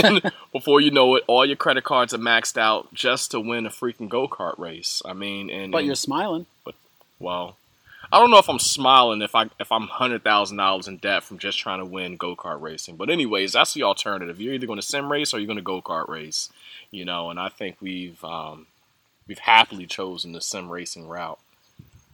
and 0.03 0.31
before 0.51 0.81
you 0.81 0.91
know 0.91 1.15
it, 1.15 1.23
all 1.27 1.45
your 1.45 1.55
credit 1.55 1.83
cards 1.83 2.13
are 2.13 2.17
maxed 2.19 2.57
out 2.57 2.93
just 2.93 3.31
to 3.31 3.39
win 3.39 3.65
a 3.65 3.69
freaking 3.69 4.09
go 4.09 4.27
kart 4.27 4.57
race. 4.57 5.01
I 5.05 5.13
mean, 5.13 5.49
and 5.49 5.71
But 5.71 5.79
and- 5.79 5.87
you're 5.87 5.95
smiling. 5.95 6.45
But 6.65 6.75
well, 7.19 7.57
I 8.11 8.19
don't 8.19 8.29
know 8.31 8.37
if 8.37 8.49
I'm 8.49 8.59
smiling 8.59 9.21
if 9.21 9.33
I 9.35 9.49
if 9.59 9.71
I'm 9.71 9.87
hundred 9.87 10.23
thousand 10.23 10.57
dollars 10.57 10.87
in 10.87 10.97
debt 10.97 11.23
from 11.23 11.37
just 11.39 11.57
trying 11.59 11.79
to 11.79 11.85
win 11.85 12.15
go 12.17 12.35
kart 12.35 12.61
racing. 12.61 12.95
But 12.95 13.09
anyways, 13.09 13.53
that's 13.53 13.73
the 13.73 13.83
alternative. 13.83 14.39
You're 14.39 14.53
either 14.53 14.67
going 14.67 14.79
to 14.79 14.85
sim 14.85 15.11
race 15.11 15.33
or 15.33 15.39
you're 15.39 15.47
going 15.47 15.57
to 15.57 15.63
go 15.63 15.81
kart 15.81 16.07
race. 16.09 16.49
You 16.91 17.05
know, 17.05 17.29
and 17.31 17.39
I 17.39 17.49
think 17.49 17.77
we've 17.81 18.23
um, 18.23 18.67
we've 19.27 19.39
happily 19.39 19.87
chosen 19.87 20.31
the 20.33 20.41
sim 20.41 20.69
racing 20.69 21.07
route. 21.07 21.39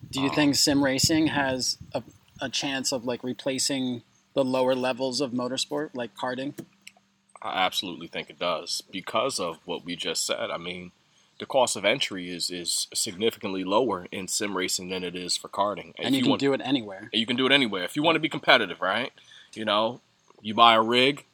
Do 0.10 0.22
you 0.22 0.30
Um, 0.30 0.36
think 0.36 0.56
sim 0.56 0.84
racing 0.84 1.28
has 1.28 1.78
a, 1.94 2.02
a 2.42 2.48
chance 2.50 2.92
of 2.94 3.04
like 3.06 3.22
replacing 3.24 4.04
the 4.36 4.46
lower 4.46 4.76
levels 4.76 5.20
of 5.20 5.32
motorsport, 5.32 5.90
like 5.94 6.16
karting? 6.16 6.54
I 7.42 7.66
absolutely 7.66 8.08
think 8.08 8.30
it 8.30 8.40
does 8.40 8.82
because 8.92 9.40
of 9.40 9.60
what 9.66 9.86
we 9.86 9.96
just 9.96 10.26
said. 10.26 10.52
I 10.52 10.58
mean, 10.58 10.92
the 11.40 11.46
cost 11.46 11.76
of 11.76 11.86
entry 11.86 12.30
is 12.30 12.50
is 12.50 12.88
significantly 12.94 13.64
lower 13.64 14.08
in 14.12 14.28
sim 14.28 14.56
racing 14.56 14.90
than 14.90 15.04
it 15.04 15.16
is 15.16 15.38
for 15.38 15.48
karting. 15.48 15.94
And 15.98 16.14
you, 16.14 16.24
can 16.24 16.38
do 16.38 16.54
it 16.54 16.62
anywhere. 16.64 17.10
You 17.14 17.26
can 17.26 17.38
do 17.38 17.46
it 17.46 17.52
anywhere. 17.52 17.84
If 17.84 17.96
you 17.96 18.04
want 18.04 18.18
to 18.18 18.20
be 18.20 18.30
competitive, 18.30 18.82
right? 18.82 19.12
You 19.54 19.66
know, 19.66 20.02
you 20.42 20.54
buy 20.54 20.76
a 20.76 20.82
rig, 20.82 21.26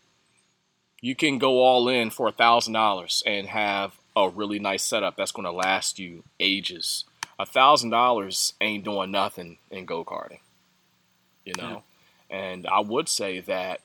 you 1.01 1.15
can 1.15 1.39
go 1.39 1.63
all 1.63 1.89
in 1.89 2.12
for 2.12 2.27
a 2.27 2.31
thousand 2.31 2.74
dollars 2.74 3.24
and 3.25 3.47
have 3.47 3.97
a 4.15 4.29
really 4.29 4.59
nice 4.59 4.83
setup 4.83 5.17
that's 5.17 5.31
going 5.31 5.45
to 5.45 5.51
last 5.51 6.00
you 6.00 6.24
ages. 6.39 7.03
A 7.38 7.45
thousand 7.45 7.89
dollars 7.89 8.53
ain't 8.62 8.85
doing 8.85 9.12
nothing 9.12 9.57
in 9.69 9.85
go 9.85 10.05
karting, 10.05 10.39
you 11.43 11.53
know. 11.57 11.83
And 12.29 12.65
I 12.67 12.79
would 12.79 13.09
say 13.09 13.39
that 13.41 13.81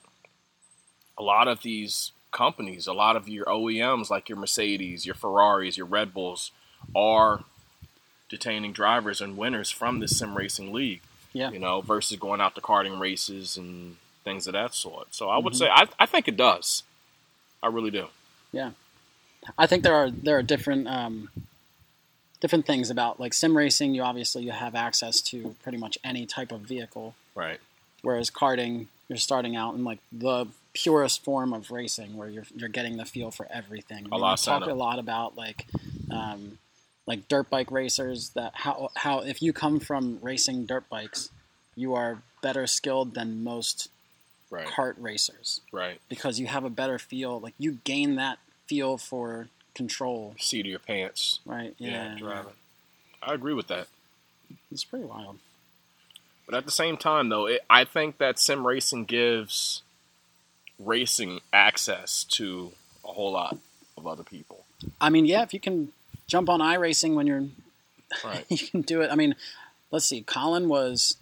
a 1.20 1.22
lot 1.22 1.46
of 1.48 1.62
these 1.62 2.12
companies, 2.32 2.86
a 2.86 2.92
lot 2.94 3.14
of 3.14 3.28
your 3.28 3.44
OEMs 3.44 4.08
like 4.10 4.28
your 4.30 4.38
Mercedes, 4.38 5.04
your 5.04 5.14
Ferraris, 5.14 5.76
your 5.76 5.86
Red 5.86 6.14
Bulls, 6.14 6.50
are 6.96 7.44
detaining 8.30 8.72
drivers 8.72 9.20
and 9.20 9.36
winners 9.36 9.70
from 9.70 9.98
this 10.00 10.16
sim 10.18 10.34
racing 10.36 10.72
league 10.72 11.02
Yeah. 11.32 11.50
you 11.50 11.58
know, 11.58 11.80
versus 11.82 12.18
going 12.18 12.40
out 12.40 12.54
to 12.54 12.60
karting 12.60 12.98
races 12.98 13.56
and 13.56 13.96
things 14.24 14.46
of 14.46 14.52
that 14.54 14.74
sort. 14.74 15.14
So 15.14 15.28
I 15.28 15.38
would 15.38 15.52
Mhm. 15.52 15.56
say 15.56 15.68
I, 15.68 15.86
I 15.98 16.06
think 16.06 16.26
it 16.28 16.36
does. 16.36 16.82
I 17.62 17.66
really 17.66 17.90
do. 17.90 18.06
Yeah. 18.52 18.70
I 19.58 19.66
think 19.66 19.82
there 19.82 19.94
are 19.94 20.10
there 20.10 20.38
are 20.38 20.42
different 20.42 20.86
um, 20.88 21.30
different 22.40 22.66
things 22.66 22.88
about 22.90 23.18
like 23.20 23.34
sim 23.34 23.56
racing. 23.56 23.94
You 23.94 24.02
obviously 24.02 24.42
you 24.44 24.52
have 24.52 24.74
access 24.74 25.20
to 25.22 25.56
pretty 25.62 25.78
much 25.78 25.98
any 26.04 26.24
type 26.26 26.52
of 26.52 26.60
vehicle, 26.62 27.14
Right. 27.34 27.60
whereas 28.02 28.30
karting 28.30 28.86
you're 29.08 29.18
starting 29.18 29.56
out 29.56 29.74
in 29.74 29.82
like 29.84 29.98
the 30.12 30.46
purest 30.82 31.24
form 31.24 31.52
of 31.52 31.70
racing, 31.70 32.16
where 32.16 32.28
you're 32.28 32.46
you're 32.56 32.68
getting 32.68 32.96
the 32.96 33.04
feel 33.04 33.30
for 33.30 33.46
everything. 33.50 34.06
I 34.12 34.16
lot 34.16 34.40
we 34.40 34.44
talk 34.44 34.66
a 34.66 34.74
lot 34.74 34.98
about 34.98 35.36
like 35.36 35.66
um, 36.10 36.58
like 37.06 37.28
dirt 37.28 37.50
bike 37.50 37.70
racers 37.70 38.30
that 38.30 38.52
how 38.54 38.90
how 38.96 39.20
if 39.20 39.42
you 39.42 39.52
come 39.52 39.80
from 39.80 40.18
racing 40.22 40.66
dirt 40.66 40.88
bikes, 40.88 41.30
you 41.76 41.94
are 41.94 42.22
better 42.42 42.66
skilled 42.66 43.14
than 43.14 43.42
most 43.44 43.88
Right. 44.52 44.66
kart 44.66 44.94
racers 44.98 45.60
Right. 45.70 46.00
because 46.08 46.40
you 46.40 46.48
have 46.48 46.64
a 46.64 46.70
better 46.70 46.98
feel. 46.98 47.38
Like 47.38 47.54
you 47.56 47.78
gain 47.84 48.16
that 48.16 48.40
feel 48.66 48.98
for 48.98 49.46
control, 49.76 50.34
Seat 50.40 50.62
of 50.62 50.66
your 50.66 50.80
pants. 50.80 51.38
right? 51.46 51.72
Yeah. 51.78 52.16
driving. 52.18 52.54
I 53.22 53.34
agree 53.34 53.54
with 53.54 53.68
that. 53.68 53.86
It's 54.72 54.82
pretty 54.82 55.04
wild. 55.04 55.38
But 56.46 56.56
at 56.56 56.64
the 56.64 56.72
same 56.72 56.96
time, 56.96 57.28
though, 57.28 57.46
it, 57.46 57.60
I 57.70 57.84
think 57.84 58.18
that 58.18 58.40
sim 58.40 58.66
racing 58.66 59.04
gives 59.04 59.82
racing 60.84 61.40
access 61.52 62.24
to 62.24 62.72
a 63.04 63.08
whole 63.08 63.32
lot 63.32 63.56
of 63.96 64.06
other 64.06 64.22
people. 64.22 64.64
I 65.00 65.10
mean, 65.10 65.26
yeah, 65.26 65.42
if 65.42 65.52
you 65.54 65.60
can 65.60 65.92
jump 66.26 66.48
on 66.48 66.60
iRacing 66.60 67.14
when 67.14 67.26
you're, 67.26 67.44
Right. 68.24 68.44
you 68.48 68.58
can 68.58 68.80
do 68.82 69.02
it. 69.02 69.10
I 69.10 69.14
mean, 69.14 69.34
let's 69.90 70.04
see. 70.06 70.22
Colin 70.22 70.68
was, 70.68 71.16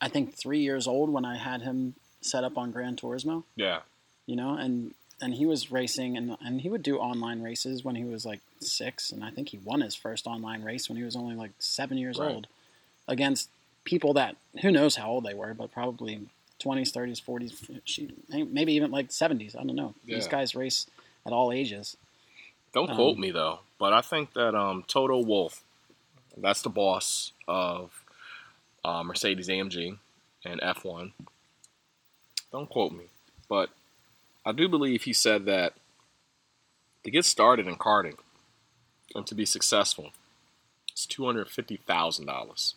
I 0.00 0.08
think, 0.08 0.34
three 0.34 0.60
years 0.60 0.86
old 0.86 1.10
when 1.10 1.24
I 1.24 1.36
had 1.36 1.62
him 1.62 1.94
set 2.20 2.44
up 2.44 2.56
on 2.58 2.70
Gran 2.70 2.96
Turismo. 2.96 3.44
yeah. 3.56 3.80
You 4.26 4.36
know, 4.36 4.54
and 4.54 4.92
and 5.22 5.34
he 5.34 5.46
was 5.46 5.72
racing, 5.72 6.16
and 6.18 6.36
and 6.44 6.60
he 6.60 6.68
would 6.68 6.82
do 6.82 6.98
online 6.98 7.40
races 7.42 7.82
when 7.82 7.94
he 7.94 8.04
was 8.04 8.26
like 8.26 8.40
six, 8.60 9.10
and 9.10 9.24
I 9.24 9.30
think 9.30 9.48
he 9.48 9.56
won 9.58 9.80
his 9.80 9.94
first 9.94 10.26
online 10.26 10.62
race 10.62 10.86
when 10.88 10.98
he 10.98 11.02
was 11.02 11.16
only 11.16 11.34
like 11.34 11.52
seven 11.58 11.96
years 11.96 12.18
Right. 12.18 12.34
old, 12.34 12.46
against 13.08 13.48
people 13.84 14.12
that 14.12 14.36
who 14.60 14.70
knows 14.70 14.96
how 14.96 15.08
old 15.08 15.24
they 15.24 15.32
were, 15.32 15.54
but 15.54 15.72
probably 15.72 16.28
twenties, 16.58 16.90
thirties, 16.90 17.20
forties, 17.20 17.52
maybe 18.28 18.72
even 18.74 18.90
like 18.90 19.10
seventies. 19.12 19.54
I 19.56 19.64
don't 19.64 19.76
know. 19.76 19.94
These 20.04 20.26
guys 20.28 20.54
race 20.54 20.86
at 21.26 21.32
all 21.32 21.52
ages. 21.52 21.96
Don't 22.74 22.90
Um, 22.90 22.96
quote 22.96 23.18
me 23.18 23.30
though, 23.30 23.60
but 23.78 23.92
I 23.92 24.00
think 24.00 24.34
that 24.34 24.54
um, 24.54 24.84
Toto 24.86 25.18
Wolff, 25.18 25.62
that's 26.36 26.62
the 26.62 26.68
boss 26.70 27.32
of 27.46 28.04
uh, 28.84 29.02
Mercedes 29.02 29.48
AMG 29.48 29.98
and 30.44 30.60
F1. 30.60 31.12
Don't 32.52 32.68
quote 32.68 32.92
me, 32.92 33.04
but 33.48 33.70
I 34.44 34.52
do 34.52 34.68
believe 34.68 35.02
he 35.02 35.12
said 35.12 35.44
that 35.46 35.74
to 37.04 37.10
get 37.10 37.24
started 37.24 37.66
in 37.66 37.76
karting 37.76 38.16
and 39.14 39.26
to 39.26 39.34
be 39.34 39.44
successful, 39.44 40.10
it's 40.92 41.06
two 41.06 41.24
hundred 41.26 41.48
fifty 41.48 41.76
thousand 41.76 42.26
dollars. 42.26 42.74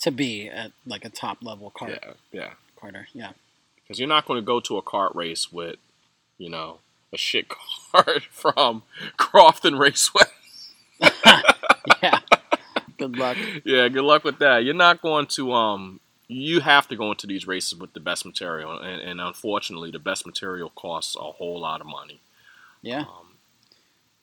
to 0.00 0.10
be 0.12 0.48
at 0.48 0.70
like 0.86 1.04
a 1.04 1.08
top 1.10 1.38
level 1.42 1.72
kart. 1.74 1.98
Yeah, 2.02 2.12
yeah, 2.32 2.50
carter. 2.78 3.08
Yeah. 3.12 3.32
because 3.82 3.98
you're 3.98 4.08
not 4.08 4.26
going 4.26 4.38
to 4.40 4.44
go 4.46 4.60
to 4.60 4.76
a 4.78 4.82
kart 4.82 5.14
race 5.14 5.52
with, 5.52 5.76
you 6.38 6.48
know, 6.50 6.78
a 7.12 7.16
shit 7.16 7.46
cart 7.48 8.22
from 8.30 8.82
Crofton 9.16 9.76
Raceway. 9.78 10.22
Yeah. 12.02 12.18
Good 12.98 13.16
luck. 13.16 13.36
yeah, 13.64 13.88
good 13.88 14.04
luck 14.04 14.24
with 14.24 14.38
that. 14.40 14.64
You're 14.64 14.74
not 14.74 15.00
going 15.00 15.26
to 15.28 15.52
um 15.52 16.00
you 16.26 16.60
have 16.60 16.86
to 16.88 16.96
go 16.96 17.10
into 17.10 17.26
these 17.26 17.46
races 17.46 17.78
with 17.78 17.94
the 17.94 18.00
best 18.00 18.26
material 18.26 18.78
and, 18.78 19.00
and 19.00 19.20
unfortunately 19.20 19.90
the 19.90 19.98
best 19.98 20.26
material 20.26 20.70
costs 20.74 21.16
a 21.16 21.20
whole 21.20 21.60
lot 21.60 21.80
of 21.80 21.86
money. 21.86 22.20
Yeah. 22.82 23.00
Um, 23.00 23.36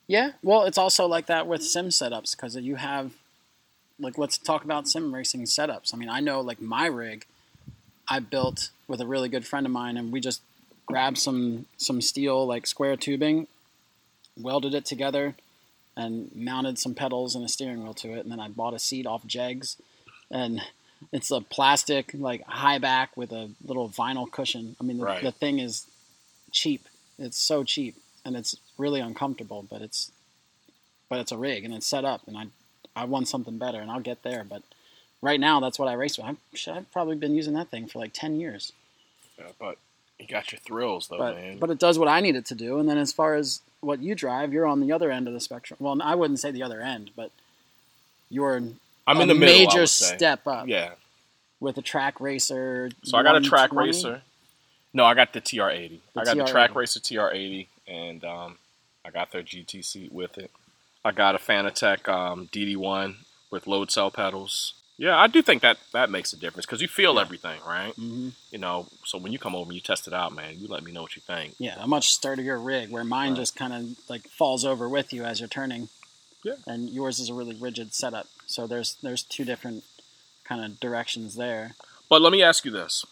Yeah. 0.06 0.32
Well, 0.42 0.64
it's 0.64 0.78
also 0.78 1.06
like 1.06 1.26
that 1.26 1.46
with 1.48 1.64
sim 1.64 1.88
setups 1.88 2.36
because 2.36 2.54
you 2.56 2.76
have 2.76 3.12
like 3.98 4.16
let's 4.18 4.38
talk 4.38 4.62
about 4.64 4.86
sim 4.88 5.12
racing 5.14 5.42
setups. 5.46 5.92
I 5.92 5.96
mean, 5.96 6.08
I 6.10 6.20
know 6.20 6.40
like 6.40 6.60
my 6.60 6.86
rig 6.86 7.26
I 8.08 8.20
built 8.20 8.70
with 8.88 9.00
a 9.00 9.06
really 9.06 9.28
good 9.28 9.46
friend 9.46 9.66
of 9.66 9.72
mine 9.72 9.96
and 9.96 10.12
we 10.12 10.20
just 10.20 10.42
grabbed 10.86 11.18
some 11.18 11.66
some 11.76 12.00
steel 12.00 12.46
like 12.46 12.66
square 12.66 12.96
tubing, 12.96 13.48
welded 14.40 14.74
it 14.74 14.84
together 14.84 15.34
and 15.96 16.30
mounted 16.34 16.78
some 16.78 16.94
pedals 16.94 17.34
and 17.34 17.44
a 17.44 17.48
steering 17.48 17.82
wheel 17.82 17.94
to 17.94 18.12
it 18.12 18.20
and 18.20 18.30
then 18.30 18.40
I 18.40 18.48
bought 18.48 18.74
a 18.74 18.78
seat 18.78 19.06
off 19.06 19.26
Jegs 19.26 19.76
and 20.30 20.60
it's 21.12 21.30
a 21.30 21.40
plastic 21.40 22.12
like 22.14 22.42
high 22.44 22.78
back 22.78 23.16
with 23.16 23.32
a 23.32 23.50
little 23.64 23.88
vinyl 23.88 24.30
cushion. 24.30 24.76
I 24.80 24.84
mean, 24.84 24.98
the, 24.98 25.04
Right. 25.04 25.22
the 25.22 25.32
thing 25.32 25.58
is 25.58 25.86
cheap. 26.52 26.86
It's 27.18 27.38
so 27.38 27.64
cheap 27.64 27.96
and 28.24 28.36
it's 28.36 28.56
really 28.78 29.00
uncomfortable, 29.00 29.66
but 29.68 29.82
it's 29.82 30.10
but 31.08 31.18
it's 31.20 31.32
a 31.32 31.36
rig 31.38 31.64
and 31.64 31.72
it's 31.74 31.86
set 31.86 32.04
up 32.04 32.22
and 32.26 32.36
I 32.36 32.46
I 32.94 33.04
want 33.04 33.28
something 33.28 33.58
better 33.58 33.78
and 33.80 33.90
I'll 33.90 34.00
get 34.00 34.22
there, 34.22 34.44
but 34.44 34.62
right 35.26 35.40
now 35.40 35.60
that's 35.60 35.78
what 35.78 35.88
I 35.88 35.94
race 35.94 36.16
with. 36.16 36.26
I've, 36.26 36.36
shit, 36.54 36.74
I've 36.74 36.90
probably 36.92 37.16
been 37.16 37.34
using 37.34 37.54
that 37.54 37.68
thing 37.68 37.86
for 37.88 37.98
like 37.98 38.12
10 38.14 38.38
years. 38.40 38.72
yeah, 39.38 39.46
but 39.58 39.76
you 40.18 40.26
got 40.26 40.52
your 40.52 40.60
thrills 40.60 41.08
though, 41.08 41.18
but 41.18 41.36
man. 41.36 41.58
but 41.58 41.68
it 41.70 41.78
does 41.78 41.98
what 41.98 42.08
I 42.08 42.20
need 42.20 42.36
it 42.36 42.46
to 42.46 42.54
do. 42.54 42.78
And 42.78 42.88
then 42.88 42.96
as 42.96 43.12
far 43.12 43.34
as 43.34 43.60
what 43.80 44.00
you 44.00 44.14
drive, 44.14 44.52
you're 44.52 44.66
on 44.66 44.80
the 44.80 44.92
other 44.92 45.10
end 45.10 45.26
of 45.28 45.34
the 45.34 45.40
spectrum. 45.40 45.76
Well, 45.80 46.00
I 46.02 46.14
wouldn't 46.14 46.38
say 46.40 46.50
the 46.52 46.62
other 46.62 46.80
end, 46.80 47.10
but 47.16 47.30
you're 48.30 48.56
I'm 49.06 49.18
a 49.18 49.20
in 49.20 49.28
the 49.28 49.34
middle. 49.34 49.66
Major 49.66 49.86
step 49.86 50.46
up 50.46 50.68
Yeah. 50.68 50.92
with 51.60 51.76
a 51.76 51.82
Trak 51.82 52.20
Racer. 52.20 52.90
So 53.04 53.18
I 53.18 53.22
got 53.22 53.36
a 53.36 53.40
Trak 53.40 53.72
Racer. 53.72 54.22
No, 54.94 55.04
I 55.04 55.14
got 55.14 55.32
the 55.34 55.40
TR80. 55.42 55.98
The 56.14 56.20
I 56.20 56.24
got 56.24 56.36
the 56.36 56.44
TR80. 56.44 56.52
Trak 56.52 56.74
Racer 56.74 57.00
TR80, 57.00 57.66
and 57.86 58.24
um, 58.24 58.58
I 59.04 59.10
got 59.10 59.30
their 59.32 59.42
GT 59.42 59.84
seat 59.84 60.12
with 60.12 60.38
it. 60.38 60.50
I 61.04 61.12
got 61.12 61.34
a 61.34 61.38
Fanatec 61.38 62.08
um, 62.08 62.48
DD1 62.52 63.16
with 63.50 63.66
load 63.66 63.90
cell 63.90 64.10
pedals. 64.10 64.72
Yeah, 64.98 65.18
I 65.18 65.26
do 65.26 65.42
think 65.42 65.60
that 65.62 65.76
that 65.92 66.08
makes 66.10 66.32
a 66.32 66.36
difference 66.38 66.64
because 66.64 66.80
you 66.80 66.88
feel 66.88 67.14
Yeah. 67.16 67.20
everything, 67.20 67.60
right? 67.66 67.94
Mhm. 67.96 68.32
You 68.50 68.58
know, 68.58 68.88
so 69.04 69.18
when 69.18 69.30
you 69.32 69.38
come 69.38 69.54
over 69.54 69.68
and 69.68 69.74
you 69.74 69.80
test 69.82 70.06
it 70.06 70.14
out, 70.14 70.32
man, 70.32 70.58
you 70.58 70.68
let 70.68 70.82
me 70.82 70.90
know 70.92 71.02
what 71.02 71.16
you 71.16 71.22
think. 71.22 71.54
Yeah, 71.58 71.76
a 71.82 71.86
much 71.86 72.08
sturdier 72.12 72.58
rig 72.58 72.90
where 72.90 73.04
mine 73.04 73.32
Right. 73.32 73.36
just 73.36 73.54
kind 73.56 73.74
of 73.74 74.08
like 74.08 74.26
falls 74.30 74.64
over 74.64 74.88
with 74.88 75.12
you 75.12 75.24
as 75.24 75.38
you're 75.40 75.48
turning. 75.50 75.90
Yeah. 76.42 76.54
And 76.66 76.88
yours 76.88 77.18
is 77.18 77.28
a 77.28 77.34
really 77.34 77.54
rigid 77.56 77.92
setup. 77.92 78.28
So 78.46 78.66
there's 78.66 78.94
there's 79.02 79.22
two 79.22 79.44
different 79.44 79.84
kind 80.44 80.64
of 80.64 80.80
directions 80.80 81.34
there. 81.34 81.74
But 82.08 82.22
let 82.22 82.32
me 82.32 82.42
ask 82.42 82.64
you 82.64 82.70
this: 82.70 83.04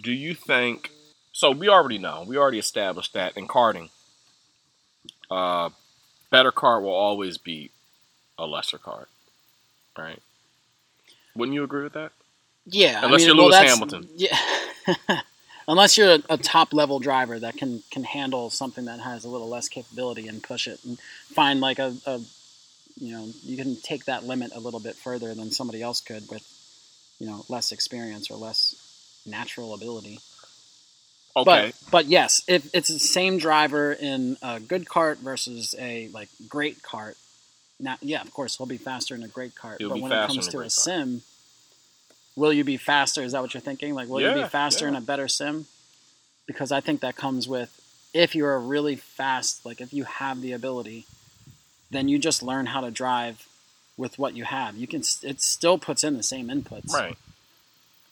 Do 0.00 0.12
you 0.12 0.34
think? 0.34 0.92
So 1.32 1.50
we 1.50 1.68
already 1.68 1.98
know, 1.98 2.22
we 2.26 2.36
already 2.36 2.58
established 2.58 3.12
that 3.14 3.36
in 3.36 3.46
karting, 3.48 3.90
uh, 5.30 5.70
better 6.30 6.52
kart 6.52 6.82
will 6.82 6.94
always 6.94 7.36
be 7.36 7.70
a 8.38 8.46
lesser 8.46 8.78
kart, 8.78 9.06
right? 9.98 10.22
Wouldn't 11.36 11.54
you 11.54 11.64
agree 11.64 11.82
with 11.82 11.92
that? 11.94 12.12
Yeah, 12.66 13.00
Unless 13.04 13.22
I 13.22 13.26
mean, 13.26 13.26
you're 13.26 13.44
Lewis 13.44 13.54
that's- 13.54 13.72
Hamilton. 13.72 14.08
Yeah. 14.16 15.20
unless 15.68 15.96
you're 15.98 16.14
a, 16.14 16.22
a 16.30 16.36
top 16.36 16.72
level 16.72 16.98
driver 17.00 17.38
that 17.38 17.56
can 17.56 17.82
can 17.90 18.04
handle 18.04 18.50
something 18.50 18.84
that 18.86 19.00
has 19.00 19.24
a 19.24 19.28
little 19.28 19.48
less 19.48 19.68
capability 19.68 20.28
and 20.28 20.42
push 20.42 20.66
it 20.68 20.78
and 20.84 20.98
find 20.98 21.60
like 21.60 21.78
a, 21.78 21.94
a 22.06 22.20
you 23.00 23.12
know 23.12 23.28
you 23.42 23.56
can 23.56 23.76
take 23.76 24.04
that 24.06 24.24
limit 24.24 24.52
a 24.54 24.60
little 24.60 24.80
bit 24.80 24.94
further 24.94 25.34
than 25.34 25.50
somebody 25.50 25.82
else 25.82 26.00
could 26.00 26.28
with 26.30 26.44
you 27.18 27.26
know 27.26 27.44
less 27.48 27.72
experience 27.72 28.30
or 28.30 28.36
less 28.36 28.74
natural 29.26 29.74
ability. 29.74 30.20
Okay. 31.36 31.44
But 31.44 31.90
but 31.90 32.06
yes, 32.06 32.42
if 32.48 32.68
it's 32.74 32.88
the 32.88 32.98
same 32.98 33.38
driver 33.38 33.92
in 33.92 34.36
a 34.42 34.60
good 34.60 34.88
cart 34.88 35.18
versus 35.18 35.74
a 35.78 36.08
like 36.08 36.28
great 36.48 36.82
cart, 36.82 37.16
now 37.78 37.96
yeah, 38.00 38.22
of 38.22 38.32
course 38.32 38.56
he'll 38.56 38.66
be 38.66 38.78
faster 38.78 39.14
in 39.14 39.22
a 39.22 39.28
great 39.28 39.54
cart. 39.54 39.78
He'll 39.78 39.90
but 39.90 40.00
when 40.00 40.12
it 40.12 40.26
comes 40.26 40.46
in 40.46 40.48
a 40.48 40.52
to 40.52 40.60
a 40.60 40.70
sim, 40.70 41.22
will 42.34 42.52
you 42.52 42.64
be 42.64 42.76
faster? 42.76 43.22
Is 43.22 43.32
that 43.32 43.42
what 43.42 43.54
you're 43.54 43.60
thinking? 43.60 43.94
Like, 43.94 44.08
will 44.08 44.20
you 44.20 44.42
be 44.42 44.48
faster 44.48 44.86
in 44.86 44.94
a 44.94 45.00
better 45.00 45.28
sim? 45.28 45.66
Because 46.46 46.70
I 46.70 46.80
think 46.80 47.00
that 47.00 47.16
comes 47.16 47.48
with 47.48 47.80
if 48.14 48.34
you're 48.34 48.54
a 48.54 48.58
really 48.58 48.96
fast, 48.96 49.66
like 49.66 49.80
if 49.80 49.92
you 49.92 50.04
have 50.04 50.40
the 50.40 50.52
ability, 50.52 51.06
then 51.90 52.08
you 52.08 52.18
just 52.18 52.42
learn 52.42 52.66
how 52.66 52.80
to 52.80 52.90
drive 52.90 53.46
with 53.96 54.18
what 54.18 54.36
you 54.36 54.44
have. 54.44 54.76
You 54.76 54.86
can 54.86 55.02
it 55.22 55.40
still 55.40 55.78
puts 55.78 56.04
in 56.04 56.16
the 56.16 56.22
same 56.22 56.48
inputs, 56.48 56.92
right. 56.92 57.16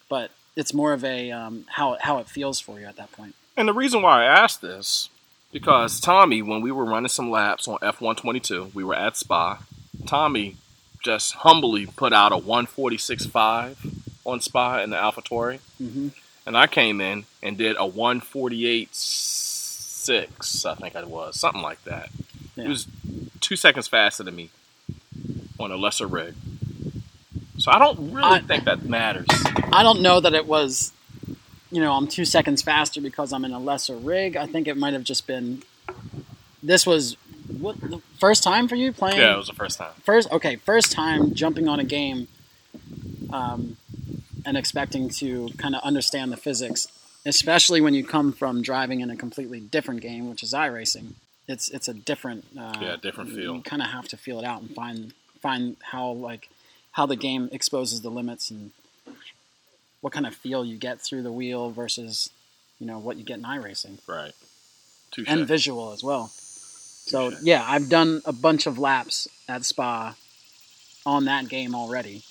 but 0.08 0.30
it's 0.56 0.72
more 0.72 0.92
of 0.92 1.04
a 1.04 1.30
um, 1.30 1.66
how 1.68 1.96
how 2.00 2.18
it 2.18 2.28
feels 2.28 2.60
for 2.60 2.78
you 2.78 2.86
at 2.86 2.96
that 2.96 3.12
point. 3.12 3.34
And 3.56 3.68
the 3.68 3.72
reason 3.72 4.02
why 4.02 4.24
I 4.24 4.24
asked 4.24 4.60
this, 4.60 5.08
because 5.54 6.00
Tommy, 6.00 6.42
when 6.42 6.60
we 6.60 6.70
were 6.72 6.84
running 6.84 7.08
some 7.08 7.30
laps 7.30 7.66
on 7.68 7.78
F1 7.78 8.16
22, 8.18 8.72
we 8.74 8.84
were 8.84 8.94
at 8.94 9.16
Spa. 9.16 9.60
Tommy 10.06 10.56
just 11.02 11.32
humbly 11.34 11.86
put 11.86 12.12
out 12.12 12.32
a 12.32 12.36
146.5 12.36 13.76
on 14.26 14.40
Spa 14.40 14.80
in 14.82 14.90
the 14.90 14.96
AlphaTauri. 14.96 15.60
hmm 15.78 16.08
And 16.44 16.58
I 16.58 16.66
came 16.66 17.00
in 17.00 17.24
and 17.42 17.56
did 17.56 17.76
a 17.76 17.88
148.6, 17.88 20.66
I 20.66 20.74
think 20.74 20.94
it 20.94 21.08
was, 21.08 21.38
something 21.38 21.62
like 21.62 21.82
that. 21.84 22.10
Yeah. 22.56 22.64
It 22.64 22.68
was 22.68 22.86
two 23.40 23.56
seconds 23.56 23.88
faster 23.88 24.22
than 24.22 24.34
me 24.36 24.50
on 25.58 25.70
a 25.70 25.76
lesser 25.76 26.06
rig. 26.06 26.34
So 27.58 27.70
I 27.70 27.78
don't 27.78 28.12
really 28.12 28.28
I- 28.28 28.40
think 28.40 28.64
that 28.64 28.82
matters. 28.84 29.26
I 29.72 29.82
don't 29.82 30.02
know 30.02 30.20
that 30.20 30.34
it 30.34 30.46
was, 30.46 30.92
you 31.74 31.80
know, 31.80 31.92
I'm 31.92 32.06
two 32.06 32.24
seconds 32.24 32.62
faster 32.62 33.00
because 33.00 33.32
I'm 33.32 33.44
in 33.44 33.50
a 33.50 33.58
lesser 33.58 33.96
rig. 33.96 34.36
I 34.36 34.46
think 34.46 34.68
it 34.68 34.76
might 34.76 34.92
have 34.92 35.02
just 35.02 35.26
been. 35.26 35.64
This 36.62 36.86
was 36.86 37.16
what 37.48 37.80
the 37.80 38.00
first 38.20 38.44
time 38.44 38.68
for 38.68 38.76
you 38.76 38.92
playing. 38.92 39.18
Yeah, 39.18 39.34
it 39.34 39.36
was 39.36 39.48
the 39.48 39.54
first 39.54 39.76
time. 39.78 39.90
First, 40.04 40.30
okay, 40.30 40.54
first 40.54 40.92
time 40.92 41.34
jumping 41.34 41.66
on 41.66 41.80
a 41.80 41.84
game, 41.84 42.28
um, 43.32 43.76
and 44.46 44.56
expecting 44.56 45.08
to 45.08 45.48
kind 45.58 45.74
of 45.74 45.82
understand 45.82 46.30
the 46.30 46.36
physics, 46.36 46.86
especially 47.26 47.80
when 47.80 47.92
you 47.92 48.04
come 48.04 48.32
from 48.32 48.62
driving 48.62 49.00
in 49.00 49.10
a 49.10 49.16
completely 49.16 49.58
different 49.58 50.00
game, 50.00 50.30
which 50.30 50.44
is 50.44 50.52
iRacing. 50.52 51.14
It's 51.48 51.68
it's 51.70 51.88
a 51.88 51.94
different 51.94 52.44
uh, 52.56 52.74
Yeah, 52.80 52.96
different 53.02 53.30
feel. 53.30 53.56
You 53.56 53.62
kind 53.62 53.82
of 53.82 53.88
have 53.88 54.06
to 54.08 54.16
feel 54.16 54.38
it 54.38 54.44
out 54.44 54.62
and 54.62 54.72
find 54.72 55.12
find 55.42 55.76
how 55.82 56.12
like 56.12 56.50
how 56.92 57.06
the 57.06 57.16
game 57.16 57.48
exposes 57.50 58.02
the 58.02 58.10
limits 58.10 58.48
and 58.52 58.70
what 60.04 60.12
kind 60.12 60.26
of 60.26 60.34
feel 60.34 60.66
you 60.66 60.76
get 60.76 61.00
through 61.00 61.22
the 61.22 61.32
wheel 61.32 61.70
versus 61.70 62.28
you 62.78 62.86
know 62.86 62.98
what 62.98 63.16
you 63.16 63.24
get 63.24 63.38
in 63.38 63.42
iRacing 63.42 63.96
Right. 64.06 64.32
Touche. 65.10 65.26
and 65.26 65.48
visual 65.48 65.92
as 65.92 66.04
well. 66.04 66.28
So 66.28 67.32
yeah, 67.40 67.64
I've 67.66 67.88
done 67.88 68.20
a 68.26 68.32
bunch 68.34 68.66
of 68.66 68.78
laps 68.78 69.28
at 69.48 69.64
Spa 69.64 70.14
on 71.06 71.24
that 71.24 71.48
game 71.48 71.74
already. 71.74 72.22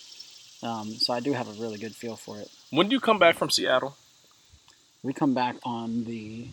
Um, 0.62 0.94
so 0.94 1.14
I 1.14 1.20
do 1.20 1.34
have 1.34 1.48
a 1.50 1.54
really 1.60 1.80
good 1.80 1.96
feel 1.96 2.16
for 2.16 2.38
it. 2.40 2.48
when 2.70 2.90
do 2.90 2.94
you 2.94 3.00
come 3.00 3.18
back 3.18 3.38
from 3.38 3.50
Seattle? 3.50 3.98
We 5.02 5.12
come 5.12 5.34
back 5.34 5.56
on 5.64 6.04
the 6.04 6.50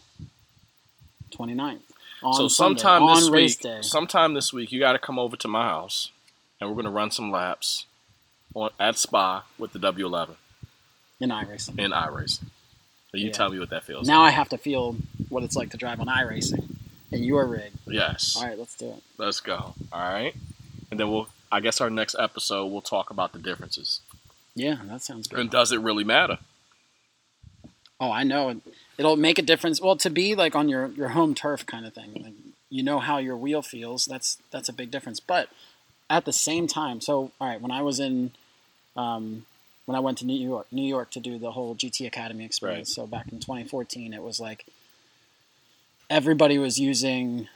29th. 1.32 1.80
On 2.22 2.32
so 2.32 2.48
Sunday, 2.48 2.80
sometime 2.80 3.02
on 3.02 3.16
this 3.20 3.30
week, 3.30 3.60
day. 3.60 3.82
sometime 3.82 4.32
this 4.32 4.54
week, 4.54 4.72
you 4.72 4.80
got 4.80 4.92
to 4.92 4.98
come 4.98 5.18
over 5.18 5.36
to 5.36 5.48
my 5.48 5.64
house, 5.64 6.12
and 6.58 6.70
we're 6.70 6.76
gonna 6.76 6.90
run 6.90 7.10
some 7.10 7.30
laps 7.30 7.84
on 8.54 8.70
at 8.80 8.96
Spa 8.96 9.44
with 9.58 9.74
the 9.74 9.78
W11 9.78 10.36
in 11.20 11.30
iRacing. 11.30 11.78
in 11.78 11.90
iRacing. 11.92 12.46
So 13.10 13.16
you 13.16 13.26
Yeah. 13.26 13.32
tell 13.32 13.50
me 13.50 13.58
what 13.58 13.70
that 13.70 13.84
feels. 13.84 14.06
Like. 14.06 14.14
Now 14.14 14.22
I 14.22 14.30
have 14.30 14.48
to 14.50 14.58
feel 14.58 14.96
what 15.28 15.42
it's 15.42 15.56
like 15.56 15.70
to 15.70 15.76
drive 15.76 16.00
on 16.00 16.06
iRacing 16.06 16.76
in 17.10 17.24
your 17.24 17.46
rig. 17.46 17.72
Yes. 17.86 18.36
All 18.36 18.46
right, 18.46 18.58
let's 18.58 18.74
do 18.76 18.90
it. 18.90 19.02
Let's 19.18 19.40
go. 19.40 19.74
All 19.92 20.00
right, 20.00 20.34
and 20.90 20.98
then 21.00 21.10
we'll. 21.10 21.28
I 21.52 21.58
guess 21.58 21.80
our 21.80 21.90
next 21.90 22.14
episode 22.18 22.66
we'll 22.66 22.80
talk 22.80 23.10
about 23.10 23.32
the 23.32 23.40
differences. 23.40 24.00
Yeah, 24.54 24.76
that 24.84 25.02
sounds 25.02 25.26
good. 25.26 25.40
And 25.40 25.50
does 25.50 25.72
it 25.72 25.80
really 25.80 26.04
matter? 26.04 26.38
Oh, 28.00 28.10
I 28.10 28.22
know. 28.24 28.60
It'll 28.96 29.16
make 29.16 29.38
a 29.38 29.42
difference. 29.42 29.80
Well, 29.80 29.96
to 29.96 30.10
be 30.10 30.34
like 30.34 30.54
on 30.54 30.68
your, 30.68 30.86
your 30.92 31.08
home 31.08 31.34
turf 31.34 31.66
kind 31.66 31.86
of 31.86 31.92
thing, 31.94 32.12
like 32.22 32.34
you 32.70 32.82
know 32.82 32.98
how 33.00 33.18
your 33.18 33.36
wheel 33.36 33.62
feels. 33.62 34.06
That's 34.06 34.38
that's 34.50 34.68
a 34.68 34.72
big 34.72 34.90
difference. 34.90 35.20
But 35.20 35.48
at 36.08 36.24
the 36.24 36.32
same 36.32 36.66
time, 36.66 37.00
so 37.00 37.32
all 37.40 37.48
right, 37.48 37.60
when 37.60 37.70
I 37.72 37.82
was 37.82 37.98
in, 38.00 38.30
um, 38.96 39.44
when 39.90 39.96
I 39.96 40.00
went 40.00 40.18
to 40.18 40.24
New 40.24 40.38
York, 40.38 40.68
New 40.70 40.86
York 40.86 41.10
to 41.10 41.18
do 41.18 41.36
the 41.36 41.50
whole 41.50 41.74
GT 41.74 42.06
Academy 42.06 42.44
experience. 42.44 42.94
So 42.94 43.08
back 43.08 43.26
in 43.32 43.40
2014, 43.40 44.14
it 44.14 44.22
was 44.22 44.38
like 44.38 44.64
everybody 46.08 46.58
was 46.58 46.78
using. 46.78 47.48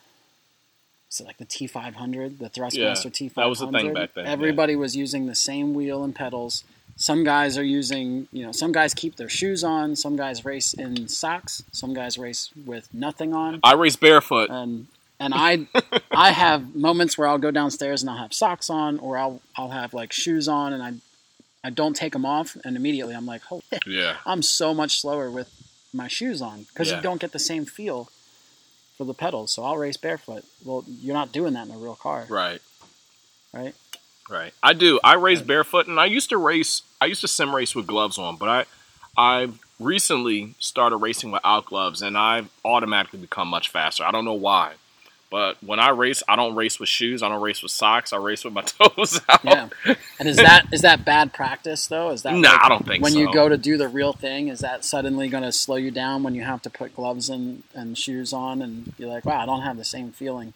Was 1.08 1.20
like 1.24 1.36
the 1.36 1.46
T500, 1.46 2.38
the 2.38 2.50
Thrustmaster 2.50 2.74
Yeah, 2.74 2.94
T500? 2.94 3.34
that 3.34 3.48
was 3.48 3.60
the 3.60 3.70
thing 3.70 3.94
back 3.94 4.14
then, 4.14 4.24
yeah. 4.24 4.32
Everybody 4.32 4.74
was 4.74 4.96
using 4.96 5.26
the 5.26 5.36
same 5.36 5.74
wheel 5.74 6.02
and 6.02 6.12
pedals. 6.12 6.64
Some 6.96 7.22
guys 7.22 7.56
are 7.56 7.62
using, 7.62 8.26
you 8.32 8.44
know, 8.44 8.50
some 8.50 8.72
guys 8.72 8.94
keep 8.94 9.14
their 9.14 9.28
shoes 9.28 9.62
on. 9.62 9.94
Some 9.94 10.16
guys 10.16 10.44
race 10.44 10.74
in 10.74 11.06
socks. 11.06 11.62
Some 11.70 11.94
guys 11.94 12.18
race 12.18 12.50
with 12.66 12.92
nothing 12.92 13.32
on. 13.32 13.60
I 13.62 13.74
race 13.74 13.94
barefoot. 13.94 14.50
And 14.50 14.88
and 15.20 15.32
I 15.36 15.68
I 16.10 16.32
have 16.32 16.74
moments 16.74 17.16
where 17.16 17.28
I'll 17.28 17.38
go 17.38 17.52
downstairs 17.52 18.02
and 18.02 18.10
I'll 18.10 18.18
have 18.18 18.34
socks 18.34 18.68
on, 18.68 18.98
or 18.98 19.16
I'll 19.16 19.40
I'll 19.54 19.70
have 19.70 19.94
like 19.94 20.12
shoes 20.12 20.48
on, 20.48 20.72
and 20.72 20.82
I 20.82 20.94
I 21.64 21.70
don't 21.70 21.96
take 21.96 22.12
them 22.12 22.26
off, 22.26 22.56
and 22.64 22.76
immediately 22.76 23.14
I'm 23.14 23.24
like, 23.26 23.42
holy, 23.42 23.62
yeah. 23.86 24.16
I'm 24.26 24.42
so 24.42 24.74
much 24.74 25.00
slower 25.00 25.30
with 25.30 25.50
my 25.94 26.08
shoes 26.08 26.42
on 26.42 26.64
because 26.64 26.90
Yeah. 26.90 26.96
you 26.96 27.02
don't 27.02 27.20
get 27.20 27.32
the 27.32 27.38
same 27.38 27.64
feel 27.64 28.10
for 28.98 29.04
the 29.04 29.14
pedals. 29.14 29.52
So 29.52 29.64
I'll 29.64 29.78
race 29.78 29.96
barefoot. 29.96 30.44
Well, 30.64 30.84
you're 30.86 31.14
not 31.14 31.32
doing 31.32 31.54
that 31.54 31.66
in 31.66 31.72
a 31.74 31.78
real 31.78 31.96
car, 31.96 32.26
Right. 32.28 32.60
right? 33.52 33.74
Right. 34.28 34.52
I 34.62 34.72
do. 34.74 35.00
I 35.02 35.14
race 35.14 35.38
Right. 35.38 35.46
barefoot, 35.48 35.86
and 35.86 35.98
I 35.98 36.04
used 36.06 36.28
to 36.30 36.36
race. 36.36 36.82
I 37.00 37.06
used 37.06 37.22
to 37.22 37.28
sim 37.28 37.54
race 37.54 37.74
with 37.74 37.86
gloves 37.86 38.18
on, 38.18 38.36
but 38.36 38.48
I, 38.48 38.66
I've 39.16 39.58
recently 39.80 40.54
started 40.58 40.96
racing 40.98 41.30
without 41.30 41.64
gloves, 41.66 42.02
and 42.02 42.16
I've 42.16 42.48
automatically 42.64 43.18
become 43.20 43.48
much 43.48 43.68
faster. 43.70 44.04
I 44.04 44.10
don't 44.10 44.24
know 44.24 44.32
why, 44.34 44.74
but 45.34 45.56
when 45.64 45.80
I 45.80 45.88
race, 45.88 46.22
I 46.28 46.36
don't 46.36 46.54
race 46.54 46.78
with 46.78 46.88
shoes. 46.88 47.20
I 47.20 47.28
don't 47.28 47.42
race 47.42 47.60
with 47.60 47.72
socks. 47.72 48.12
I 48.12 48.18
race 48.18 48.44
with 48.44 48.54
my 48.54 48.62
toes 48.62 49.20
out. 49.28 49.44
Yeah. 49.44 49.68
And 50.20 50.28
is 50.28 50.36
that 50.36 50.66
is 50.72 50.82
that 50.82 51.04
bad 51.04 51.32
practice 51.32 51.88
though? 51.88 52.10
Is 52.10 52.22
that 52.22 52.34
Nah, 52.34 52.50
like, 52.52 52.60
I 52.62 52.68
don't 52.68 52.86
think 52.86 53.02
when 53.02 53.14
so. 53.14 53.18
you 53.18 53.32
go 53.32 53.48
to 53.48 53.56
do 53.58 53.76
the 53.76 53.88
real 53.88 54.12
thing, 54.12 54.46
is 54.46 54.60
that 54.60 54.84
suddenly 54.84 55.28
going 55.28 55.42
to 55.42 55.50
slow 55.50 55.74
you 55.74 55.90
down 55.90 56.22
when 56.22 56.36
you 56.36 56.44
have 56.44 56.62
to 56.62 56.70
put 56.70 56.94
gloves 56.94 57.28
and, 57.28 57.64
and 57.74 57.98
shoes 57.98 58.32
on 58.32 58.62
and 58.62 58.92
you're 58.96 59.08
like, 59.08 59.24
wow, 59.24 59.40
I 59.40 59.44
don't 59.44 59.62
have 59.62 59.76
the 59.76 59.84
same 59.84 60.12
feeling. 60.12 60.52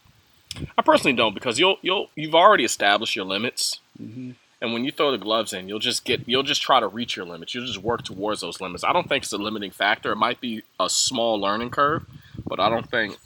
I 0.79 0.83
personally 0.83 1.17
don't 1.17 1.35
because 1.35 1.59
you'll 1.59 1.79
you'll 1.83 2.11
you've 2.15 2.37
already 2.37 2.65
established 2.65 3.17
your 3.17 3.25
limits, 3.25 3.81
Mm-hmm. 4.01 4.31
and 4.63 4.73
when 4.73 4.85
you 4.85 4.93
throw 4.93 5.11
the 5.11 5.19
gloves 5.19 5.53
in, 5.53 5.69
you'll 5.69 5.81
just 5.81 6.05
get 6.05 6.23
you'll 6.29 6.45
just 6.45 6.63
try 6.63 6.79
to 6.79 6.87
reach 6.87 7.17
your 7.17 7.27
limits. 7.27 7.53
You'll 7.53 7.67
just 7.67 7.83
work 7.83 8.05
towards 8.05 8.43
those 8.43 8.61
limits. 8.61 8.85
I 8.85 8.93
don't 8.93 9.09
think 9.09 9.25
it's 9.25 9.33
a 9.33 9.39
limiting 9.39 9.73
factor. 9.73 10.13
It 10.13 10.17
might 10.19 10.41
be 10.41 10.63
a 10.79 10.89
small 10.89 11.41
learning 11.41 11.71
curve, 11.71 12.07
but 12.47 12.61
I 12.61 12.71
don't 12.71 12.89
think 12.89 13.19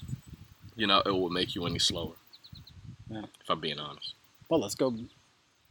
you 0.76 0.86
know 0.86 1.02
it 1.04 1.10
will 1.10 1.30
make 1.30 1.54
you 1.54 1.66
any 1.66 1.78
slower. 1.78 2.14
Yeah. 3.08 3.24
If 3.40 3.50
I'm 3.50 3.60
being 3.60 3.78
honest. 3.78 4.14
Well, 4.48 4.60
let's 4.60 4.74
go 4.74 4.94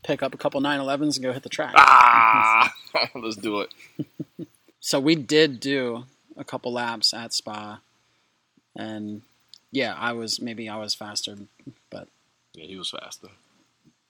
pick 0.03 0.23
up 0.23 0.33
a 0.33 0.37
couple 0.37 0.61
911s 0.61 1.15
and 1.17 1.23
go 1.23 1.33
hit 1.33 1.43
the 1.43 1.49
track. 1.49 1.73
Ah, 1.75 2.73
let's 3.15 3.35
do 3.35 3.61
it. 3.61 3.73
So 4.83 4.99
we 4.99 5.13
did 5.13 5.59
do 5.59 6.05
a 6.35 6.43
couple 6.43 6.73
laps 6.73 7.13
at 7.13 7.33
Spa, 7.33 7.81
and 8.75 9.21
yeah, 9.71 9.93
I 9.93 10.11
was 10.13 10.41
maybe 10.41 10.67
I 10.67 10.77
was 10.77 10.95
faster, 10.95 11.37
but 11.91 12.07
Yeah, 12.55 12.65
he 12.65 12.75
was 12.77 12.89
faster. 12.89 13.27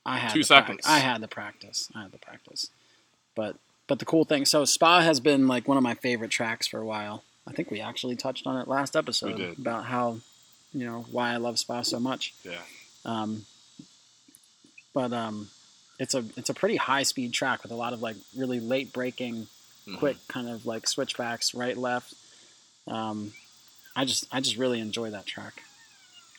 I 0.06 0.18
had 0.18 0.32
Two 0.32 0.44
seconds. 0.44 0.84
I 0.86 1.00
had 1.00 1.20
the 1.20 1.28
practice. 1.28 1.90
I 1.94 2.04
had 2.04 2.14
the 2.14 2.18
practice. 2.18 2.70
But 3.36 3.58
but 3.88 4.00
the 4.00 4.06
cool 4.06 4.24
thing, 4.24 4.46
so 4.46 4.64
Spa 4.64 5.02
has 5.02 5.20
been 5.20 5.46
like 5.46 5.68
one 5.68 5.76
of 5.76 5.84
my 5.84 5.94
favorite 5.94 6.32
tracks 6.32 6.68
for 6.68 6.80
a 6.80 6.86
while. 6.86 7.26
I 7.46 7.52
think 7.52 7.70
we 7.70 7.82
actually 7.82 8.16
touched 8.16 8.48
on 8.48 8.58
it 8.58 8.68
last 8.70 8.96
episode 8.96 9.58
about 9.60 9.86
how 9.88 10.20
you 10.74 10.86
know 10.86 11.06
why 11.12 11.32
I 11.34 11.38
love 11.38 11.60
Spa 11.60 11.82
so 11.82 12.00
much. 12.00 12.34
Yeah. 12.44 12.62
Um, 13.06 13.46
but 14.94 15.14
um, 15.14 15.50
it's 16.00 16.14
a 16.16 16.24
it's 16.38 16.50
a 16.50 16.54
pretty 16.54 16.76
high 16.78 17.04
speed 17.04 17.34
track 17.34 17.64
with 17.64 17.72
a 17.72 17.76
lot 17.76 17.94
of 17.94 18.02
like 18.02 18.16
really 18.36 18.60
late 18.60 18.92
braking, 18.94 19.48
Mhm. 19.88 19.98
quick 19.98 20.18
kind 20.28 20.48
of 20.50 20.66
like 20.66 20.88
switchbacks, 20.88 21.54
right 21.54 21.78
left. 21.78 22.14
Um, 22.88 23.34
I 23.96 24.06
just 24.06 24.26
I 24.32 24.40
just 24.42 24.58
really 24.58 24.80
enjoy 24.80 25.10
that 25.12 25.26
track. 25.26 25.64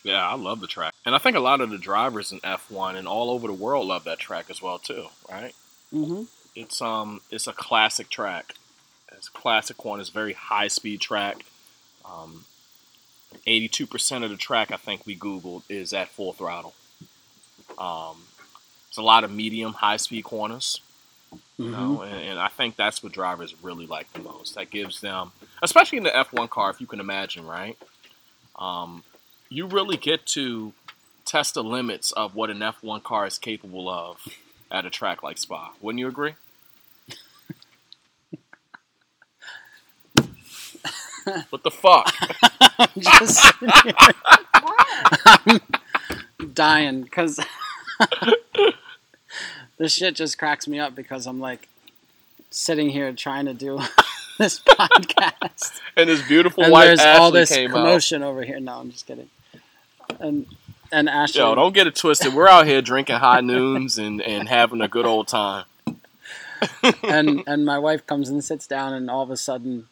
Yeah, 0.04 0.28
I 0.28 0.34
love 0.34 0.60
the 0.60 0.66
track, 0.66 0.94
and 1.06 1.14
I 1.14 1.18
think 1.18 1.36
a 1.36 1.40
lot 1.40 1.60
of 1.60 1.70
the 1.70 1.78
drivers 1.78 2.32
in 2.32 2.40
F1 2.40 2.96
and 2.96 3.06
all 3.06 3.30
over 3.30 3.46
the 3.46 3.52
world 3.52 3.86
love 3.86 4.04
that 4.04 4.18
track 4.18 4.46
as 4.50 4.60
well 4.60 4.78
too. 4.78 5.06
Right? 5.30 5.54
Mm-hmm. 5.94 6.24
It's 6.54 6.82
um, 6.82 7.20
it's 7.30 7.46
a 7.46 7.52
classic 7.52 8.10
track. 8.10 8.54
It's 9.12 9.28
a 9.28 9.30
classic 9.32 9.84
one. 9.84 10.00
It's 10.00 10.08
a 10.08 10.12
very 10.12 10.32
high 10.32 10.68
speed 10.68 11.00
track. 11.00 11.44
Um, 12.04 12.44
82% 13.46 14.24
of 14.24 14.30
the 14.30 14.36
track 14.36 14.70
I 14.72 14.76
think 14.76 15.06
we 15.06 15.16
Googled 15.16 15.62
is 15.68 15.92
at 15.92 16.08
full 16.08 16.32
throttle. 16.32 16.74
Um, 17.78 18.24
it's 18.88 18.98
a 18.98 19.02
lot 19.02 19.24
of 19.24 19.30
medium, 19.30 19.74
high 19.74 19.96
speed 19.96 20.24
corners. 20.24 20.80
You 21.60 21.70
Mm-hmm. 21.70 21.70
know, 21.70 22.02
and, 22.02 22.30
and 22.30 22.40
I 22.40 22.48
think 22.48 22.76
that's 22.76 23.02
what 23.02 23.12
drivers 23.12 23.54
really 23.62 23.86
like 23.86 24.12
the 24.12 24.20
most. 24.20 24.54
That 24.56 24.70
gives 24.70 25.00
them, 25.00 25.32
especially 25.62 25.98
in 25.98 26.04
the 26.04 26.10
F1 26.10 26.50
car, 26.50 26.70
if 26.70 26.80
you 26.80 26.86
can 26.86 27.00
imagine, 27.00 27.46
right? 27.46 27.78
Um, 28.58 29.04
you 29.48 29.66
really 29.66 29.96
get 29.96 30.26
to 30.28 30.74
test 31.24 31.54
the 31.54 31.64
limits 31.64 32.12
of 32.12 32.34
what 32.34 32.50
an 32.50 32.58
F1 32.58 33.02
car 33.02 33.26
is 33.26 33.38
capable 33.38 33.88
of 33.88 34.26
at 34.70 34.86
a 34.86 34.90
track 34.90 35.22
like 35.22 35.38
Spa. 35.38 35.72
Wouldn't 35.80 36.00
you 36.00 36.08
agree? 36.08 36.34
What 41.50 41.62
the 41.62 41.70
fuck? 41.70 42.14
I'm 42.78 42.88
just 42.98 43.42
sitting 43.42 43.70
here 43.84 43.94
Why? 44.60 45.60
dying 46.52 47.02
because 47.02 47.40
this 49.78 49.92
shit 49.94 50.14
just 50.14 50.38
cracks 50.38 50.66
me 50.66 50.78
up 50.78 50.94
because 50.94 51.26
I'm 51.26 51.40
like 51.40 51.68
sitting 52.50 52.90
here 52.90 53.12
trying 53.12 53.46
to 53.46 53.54
do 53.54 53.80
this 54.38 54.58
podcast. 54.60 55.80
And 55.96 56.08
this 56.08 56.26
beautiful 56.26 56.64
and 56.64 56.72
white 56.72 56.86
there's 56.86 57.00
Ashley 57.00 57.20
all 57.20 57.30
this 57.30 57.50
came 57.54 57.74
out. 57.74 58.22
over 58.22 58.42
here. 58.42 58.60
No, 58.60 58.78
I'm 58.78 58.90
just 58.90 59.06
kidding. 59.06 59.28
And 60.20 60.46
and 60.90 61.08
Ashley, 61.08 61.40
Yo, 61.40 61.54
don't 61.54 61.72
get 61.72 61.86
it 61.86 61.94
twisted. 61.94 62.34
We're 62.34 62.48
out 62.48 62.66
here 62.66 62.82
drinking 62.82 63.16
high 63.16 63.40
noons 63.40 63.96
and, 63.98 64.20
and 64.20 64.48
having 64.48 64.80
a 64.82 64.88
good 64.88 65.06
old 65.06 65.28
time. 65.28 65.64
and 67.02 67.42
and 67.46 67.64
my 67.64 67.78
wife 67.78 68.06
comes 68.06 68.28
and 68.28 68.44
sits 68.44 68.66
down, 68.66 68.92
and 68.92 69.10
all 69.10 69.22
of 69.22 69.30
a 69.30 69.36
sudden, 69.36 69.88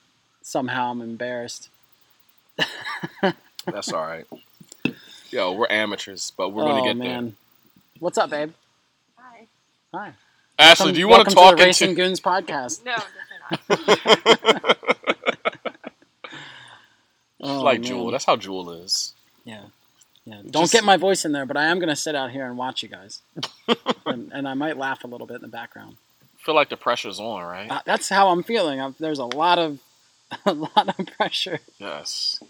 somehow 0.50 0.90
I'm 0.90 1.00
embarrassed. 1.00 1.68
That's 3.66 3.92
all 3.92 4.02
right. 4.02 4.26
Yo, 5.30 5.52
we're 5.52 5.68
amateurs, 5.70 6.32
but 6.36 6.48
we're 6.50 6.64
oh 6.64 6.68
gonna 6.68 6.82
get 6.82 6.96
man, 6.96 7.36
what's 8.00 8.18
up, 8.18 8.30
babe? 8.30 8.52
Hi. 9.16 9.46
Hi. 9.94 10.12
Ashley, 10.58 10.86
Welcome- 10.86 10.94
do 10.94 11.00
you 11.00 11.08
want 11.08 11.28
to 11.28 11.34
welcome 11.36 11.56
talk 11.56 11.56
the 11.56 11.62
into? 11.62 11.66
Racing 11.66 11.94
Goons 11.94 12.20
podcast? 12.20 12.84
No, 12.84 12.96
definitely 13.68 13.94
not. 14.58 14.76
Oh, 17.42 17.62
like 17.62 17.80
man. 17.80 17.88
Jewel. 17.88 18.10
That's 18.10 18.24
how 18.26 18.36
Jewel 18.36 18.70
is. 18.72 19.14
Yeah. 19.44 19.62
Yeah. 20.26 20.42
Don't 20.50 20.64
Just- 20.64 20.72
get 20.74 20.84
my 20.84 20.96
voice 20.98 21.24
in 21.24 21.32
there, 21.32 21.46
but 21.46 21.56
I 21.56 21.66
am 21.66 21.78
going 21.78 21.88
to 21.88 21.96
sit 21.96 22.14
out 22.14 22.30
here 22.32 22.44
and 22.44 22.58
watch 22.58 22.82
you 22.82 22.88
guys. 22.90 23.22
and, 24.06 24.30
and 24.34 24.46
I 24.46 24.52
might 24.52 24.76
laugh 24.76 25.04
a 25.04 25.06
little 25.06 25.26
bit 25.26 25.36
in 25.36 25.42
the 25.42 25.48
background. 25.48 25.96
feel 26.36 26.54
like 26.54 26.68
the 26.68 26.76
pressure's 26.76 27.18
on, 27.18 27.42
right? 27.42 27.70
Uh, 27.70 27.80
that's 27.86 28.10
how 28.10 28.28
I'm 28.28 28.42
feeling. 28.42 28.78
i 28.78 28.92
there's 29.00 29.20
a 29.20 29.24
lot 29.24 29.58
of 29.58 29.78
a 30.46 30.52
lot 30.54 30.98
of 30.98 31.06
pressure. 31.16 31.60
yes. 31.78 32.40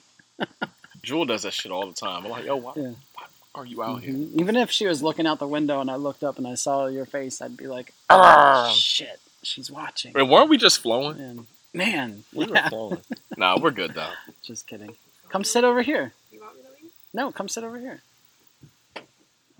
Jewel 1.02 1.24
does 1.24 1.42
that 1.44 1.52
shit 1.54 1.72
all 1.72 1.86
the 1.86 1.94
time. 1.94 2.24
I'm 2.24 2.30
like, 2.30 2.44
yo, 2.44 2.56
why, 2.56 2.72
Yeah. 2.76 2.92
why 3.14 3.24
are 3.54 3.64
you 3.66 3.82
out 3.82 4.02
here? 4.02 4.12
Mhm. 4.14 4.34
Even 4.40 4.56
if 4.56 4.70
she 4.70 4.86
was 4.86 5.02
looking 5.02 5.26
out 5.26 5.38
the 5.38 5.46
window 5.48 5.80
and 5.80 5.90
I 5.90 5.96
looked 5.96 6.22
up 6.22 6.36
and 6.38 6.46
I 6.46 6.54
saw 6.54 6.86
your 6.86 7.06
face, 7.06 7.40
I'd 7.40 7.56
be 7.56 7.66
like, 7.66 7.92
Arrgh. 8.10 8.70
oh, 8.70 8.74
shit, 8.74 9.18
she's 9.42 9.70
watching. 9.70 10.12
And 10.14 10.28
weren't 10.30 10.48
we 10.50 10.56
just 10.58 10.80
flowing? 10.80 11.18
And 11.20 11.46
man, 11.72 12.24
We 12.34 12.46
were 12.46 12.56
flowing. 12.68 13.00
nah, 13.36 13.58
we're 13.58 13.70
good 13.70 13.94
though. 13.94 14.12
just 14.42 14.66
kidding. 14.66 14.94
Come 15.30 15.44
sit 15.44 15.64
over 15.64 15.80
here. 15.82 16.12
You 16.32 16.40
want 16.40 16.56
me 16.56 16.62
to 16.62 16.82
leave? 16.82 16.92
No, 17.14 17.32
come 17.32 17.48
sit 17.48 17.64
over 17.64 17.78
here. 17.78 18.02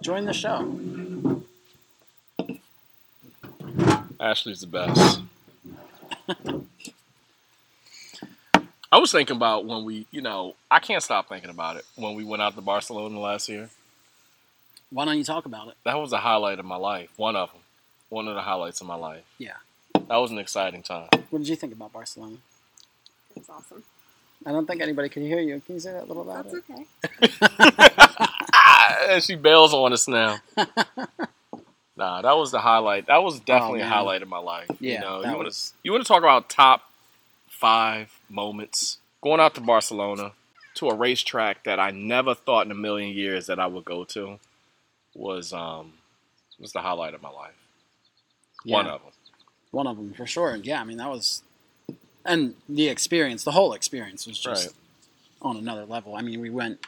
Join 0.03 0.25
the 0.25 0.33
show. 0.33 1.43
Ashley's 4.19 4.61
the 4.61 4.67
best. 4.67 5.21
I 8.93 8.99
was 8.99 9.13
thinking 9.13 9.37
about 9.37 9.67
when 9.67 9.85
we, 9.85 10.07
you 10.11 10.21
know, 10.21 10.55
I 10.71 10.81
can't 10.81 11.03
stop 11.03 11.29
thinking 11.29 11.51
about 11.51 11.77
it 11.77 11.85
when 11.97 12.15
we 12.15 12.25
went 12.25 12.43
out 12.43 12.55
to 12.57 12.61
Barcelona 12.61 13.19
last 13.21 13.49
year. 13.49 13.71
Why 14.91 15.05
don't 15.05 15.17
you 15.19 15.25
talk 15.25 15.47
about 15.47 15.69
it? 15.69 15.75
That 15.85 15.99
was 15.99 16.13
a 16.13 16.19
highlight 16.19 16.59
of 16.59 16.65
my 16.65 16.77
life. 16.77 17.11
One 17.17 17.37
of 17.37 17.53
them. 17.53 17.61
One 18.09 18.27
of 18.27 18.35
the 18.35 18.41
highlights 18.43 18.81
of 18.81 18.89
my 18.89 18.97
life. 18.97 19.23
Yeah. 19.39 19.55
That 19.95 20.17
was 20.17 20.33
an 20.33 20.39
exciting 20.39 20.83
time. 20.83 21.09
What 21.31 21.39
did 21.41 21.49
you 21.49 21.55
think 21.55 21.73
about 21.73 21.93
Barcelona? 21.93 22.37
It's 23.37 23.49
awesome. 23.49 23.85
I 24.45 24.51
don't 24.51 24.67
think 24.67 24.81
anybody 24.83 25.09
could 25.09 25.23
hear 25.23 25.39
you. 25.39 25.61
Can 25.65 25.77
you 25.77 25.81
say 25.81 25.93
that 25.93 26.05
a 26.05 26.07
little 26.07 26.25
louder? 26.25 26.51
That's 27.21 27.43
okay. 27.43 28.27
And 29.09 29.23
she 29.23 29.35
bails 29.37 29.73
on 29.73 29.93
us 29.93 30.09
now. 30.09 30.39
nah, 31.97 32.23
that 32.23 32.37
was 32.37 32.51
the 32.51 32.59
highlight. 32.59 33.07
That 33.07 33.23
was 33.23 33.39
oh, 33.39 33.43
definitely 33.47 33.81
a 33.81 33.85
Oh, 33.85 33.87
man. 33.87 33.93
highlight 33.93 34.23
of 34.23 34.29
my 34.29 34.39
life. 34.39 34.69
Yeah, 34.81 34.95
you 34.95 35.01
know, 35.01 35.23
that 35.23 35.29
you 35.31 35.35
want 35.37 35.47
was- 35.47 35.71
to 35.71 35.75
you 35.85 35.93
want 35.93 36.05
to 36.05 36.09
talk 36.09 36.19
about 36.19 36.49
top 36.49 36.83
five 37.49 38.11
moments 38.31 38.99
going 39.23 39.41
out 39.41 39.55
to 39.57 39.61
Barcelona 39.61 40.33
to 40.75 40.89
a 40.89 40.95
racetrack 40.95 41.65
that 41.65 41.79
I 41.81 41.91
never 41.91 42.35
thought 42.35 42.65
in 42.67 42.73
a 42.73 42.77
million 42.77 43.15
years 43.15 43.47
that 43.47 43.59
I 43.59 43.67
would 43.67 43.85
go 43.85 44.05
to 44.05 44.39
was 45.15 45.53
um 45.53 45.95
was 46.59 46.73
the 46.73 46.81
highlight 46.81 47.15
of 47.15 47.23
my 47.23 47.31
life. 47.31 47.55
One 48.65 48.87
of 48.87 49.01
them. 49.03 49.13
One 49.73 49.87
of 49.87 49.97
them 49.97 50.13
for 50.13 50.27
sure. 50.27 50.57
Yeah, 50.57 50.81
I 50.81 50.85
mean 50.85 50.99
that 50.99 51.09
was, 51.11 51.43
and 52.25 52.55
the 52.69 52.89
experience, 52.89 53.45
the 53.45 53.53
whole 53.53 53.73
experience 53.73 54.27
was 54.27 54.39
just 54.39 54.67
Right. 54.69 54.75
on 55.43 55.57
another 55.57 55.85
level. 55.87 56.17
I 56.17 56.23
mean, 56.23 56.41
we 56.41 56.51
went 56.51 56.85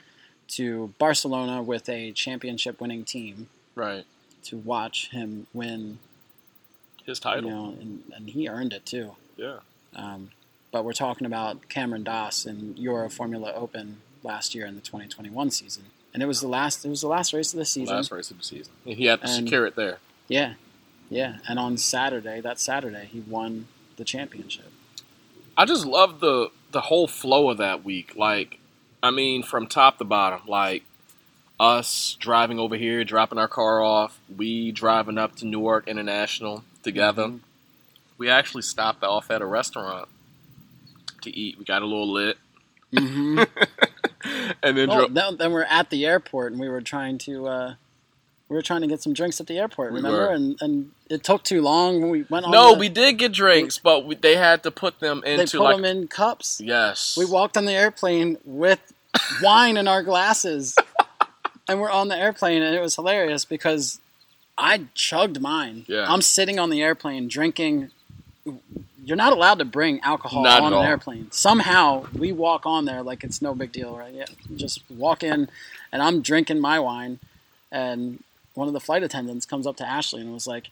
to 0.49 0.93
Barcelona 0.99 1.63
with 1.63 1.89
a 1.89 2.13
championship-winning 2.13 3.05
team 3.05 3.49
Right. 3.75 4.05
to 4.45 4.59
watch 4.59 5.09
him 5.11 5.47
win. 5.55 5.99
His 7.07 7.19
You 7.19 7.23
title. 7.23 7.51
know, 7.51 7.65
and, 7.81 8.05
and 8.15 8.29
he 8.31 8.49
earned 8.49 8.73
it 8.75 8.85
too. 8.87 9.17
Yeah. 9.37 9.61
Um, 9.97 10.31
but 10.73 10.85
we're 10.85 10.93
talking 10.93 11.27
about 11.27 11.69
Cameron 11.69 12.03
Das 12.03 12.45
in 12.47 12.75
Euroformula 12.75 13.55
Open 13.57 13.99
last 14.25 14.55
year 14.55 14.67
in 14.67 14.75
the 14.75 14.81
2021 14.81 15.51
season, 15.51 15.85
and 16.13 16.23
it 16.23 16.27
was 16.27 16.41
the 16.41 16.49
last. 16.49 16.85
It 16.85 16.89
was 16.89 17.03
the 17.03 17.09
last 17.09 17.33
race 17.33 17.53
of 17.53 17.59
the 17.59 17.65
season. 17.65 17.95
Last 17.95 18.11
race 18.11 18.31
of 18.31 18.39
the 18.39 18.45
season. 18.45 18.73
And 18.85 18.97
he 18.97 19.07
had 19.07 19.21
to 19.21 19.27
And- 19.27 19.35
secure 19.45 19.67
it 19.67 19.77
there. 19.77 19.99
Yeah, 20.29 20.55
yeah. 21.11 21.39
And 21.49 21.59
on 21.59 21.77
Saturday, 21.77 22.41
that 22.41 22.59
Saturday, 22.59 23.07
he 23.13 23.21
won 23.21 23.69
the 23.97 24.05
championship. 24.05 24.73
I 25.57 25.65
just 25.67 25.85
love 25.87 26.21
the 26.21 26.51
the 26.71 26.83
whole 26.83 27.07
flow 27.07 27.51
of 27.51 27.59
that 27.59 27.85
week. 27.85 28.17
Like, 28.17 28.59
I 29.03 29.11
mean, 29.11 29.43
from 29.43 29.67
top 29.67 29.99
to 29.99 30.05
bottom. 30.05 30.41
Like 30.47 30.85
us 31.61 32.17
driving 32.19 32.59
over 32.59 32.77
here, 32.77 33.05
dropping 33.05 33.39
our 33.39 33.47
car 33.49 33.83
off. 33.83 34.19
We 34.35 34.73
driving 34.73 35.19
up 35.19 35.37
to 35.37 35.47
Newark 35.47 35.87
International 35.87 36.65
together. 36.83 37.25
Mhm. 37.27 37.41
We 38.19 38.29
actually 38.31 38.63
stopped 38.63 39.05
off 39.05 39.31
at 39.31 39.43
a 39.43 39.47
restaurant 39.47 40.09
to 41.23 41.37
eat. 41.37 41.59
We 41.59 41.65
got 41.65 41.83
a 41.83 41.87
little 41.87 42.13
lit, 42.13 42.37
Mm-hmm. 42.93 43.39
and 44.63 44.77
then 44.77 44.91
oh, 44.91 45.09
dro- 45.09 45.31
then, 45.35 45.53
we're 45.53 45.63
at 45.63 45.91
the 45.91 46.05
airport, 46.07 46.53
and 46.53 46.61
we 46.61 46.69
were 46.69 46.81
trying 46.83 47.19
to 47.19 47.47
uh, 47.47 47.75
we 48.49 48.55
were 48.57 48.63
trying 48.63 48.83
to 48.83 48.87
get 48.87 49.03
some 49.03 49.15
drinks 49.15 49.41
at 49.41 49.47
the 49.47 49.59
airport. 49.59 49.93
We 49.93 49.97
Remember? 49.97 50.19
were. 50.29 50.33
And 50.35 50.57
and 50.61 50.91
it 51.09 51.25
took 51.25 51.43
too 51.43 51.63
long. 51.63 52.01
When 52.03 52.11
we 52.11 52.25
went 52.29 52.49
no, 52.51 52.73
the- 52.75 52.79
we 52.79 52.89
did 52.89 53.15
get 53.19 53.33
drinks, 53.33 53.79
but 53.79 54.05
we, 54.07 54.15
they 54.15 54.37
had 54.37 54.63
to 54.65 54.71
put 54.71 55.01
them 55.01 55.23
they 55.25 55.35
into 55.41 55.59
put 55.59 55.65
like 55.65 55.77
them 55.77 55.85
in 55.85 56.09
cups. 56.09 56.61
yes. 56.63 57.17
We 57.17 57.25
walked 57.25 57.57
on 57.57 57.65
the 57.65 57.73
airplane 57.73 58.37
with 58.45 58.93
wine 59.43 59.77
in 59.79 59.89
our 59.89 60.03
glasses, 60.03 60.77
and 61.69 61.81
we're 61.81 61.91
on 61.91 62.09
the 62.09 62.17
airplane, 62.17 62.63
and 62.63 62.75
it 62.77 62.81
was 62.81 62.95
hilarious 62.97 63.45
because 63.47 64.01
I 64.59 64.85
chugged 64.95 65.41
mine. 65.41 65.85
Yeah. 65.89 66.05
I'm 66.13 66.21
sitting 66.23 66.59
on 66.59 66.69
the 66.71 66.83
airplane 66.83 67.27
drinking. 67.29 67.91
You're 69.05 69.17
not 69.17 69.33
allowed 69.33 69.59
to 69.59 69.65
bring 69.65 70.01
alcohol 70.01 70.45
Not 70.45 70.61
on 70.63 70.69
an 70.69 70.79
all. 70.79 70.85
airplane. 70.85 71.31
Somehow 71.33 72.07
we 72.17 72.31
walk 72.33 72.67
on 72.67 72.85
there 72.85 73.03
like 73.03 73.25
it's 73.25 73.43
no 73.43 73.55
big 73.55 73.73
deal, 73.73 73.97
right? 73.97 74.15
Yeah, 74.15 74.27
just 74.57 74.83
walk 74.91 75.23
in, 75.23 75.49
and 75.91 76.03
I'm 76.03 76.23
drinking 76.23 76.61
my 76.61 76.79
wine, 76.79 77.19
and 77.71 78.23
one 78.55 78.69
of 78.69 78.75
the 78.75 78.81
flight 78.81 79.03
attendants 79.03 79.45
comes 79.47 79.67
up 79.67 79.77
to 79.77 79.89
Ashley 79.89 80.21
and 80.21 80.33
was 80.33 80.47
like, 80.47 80.69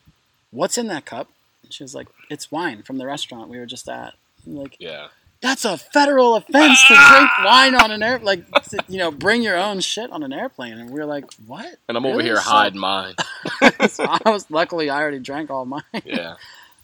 "What's 0.52 0.78
in 0.78 0.86
that 0.88 1.04
cup?" 1.06 1.28
And 1.64 1.72
she 1.72 1.82
was 1.82 1.94
like, 1.94 2.06
"It's 2.28 2.52
wine 2.52 2.82
from 2.82 2.98
the 2.98 3.06
restaurant 3.06 3.48
we 3.48 3.58
were 3.58 3.66
just 3.66 3.88
at." 3.88 4.14
I'm 4.46 4.56
like, 4.56 4.76
yeah. 4.78 5.08
that's 5.42 5.64
a 5.64 5.76
federal 5.76 6.34
offense 6.36 6.78
to 6.88 6.94
ah! 6.96 7.16
drink 7.16 7.46
wine 7.46 7.74
on 7.74 7.90
an 7.90 8.02
air, 8.02 8.18
like 8.20 8.48
to, 8.70 8.78
you 8.88 8.98
know, 8.98 9.10
bring 9.10 9.42
your 9.42 9.56
own 9.56 9.80
shit 9.80 10.10
on 10.10 10.22
an 10.22 10.32
airplane. 10.32 10.78
And 10.78 10.90
we 10.90 11.00
are 11.00 11.04
like, 11.06 11.24
what? 11.46 11.76
And 11.88 11.96
I'm 11.96 12.06
over 12.06 12.22
here 12.22 12.36
So- 12.36 12.42
hiding 12.42 12.80
mine. 12.80 13.14
so 13.88 14.04
I 14.04 14.30
was 14.30 14.50
luckily 14.50 14.88
I 14.88 15.00
already 15.00 15.18
drank 15.18 15.50
all 15.50 15.64
mine, 15.66 15.82
Yeah. 16.04 16.36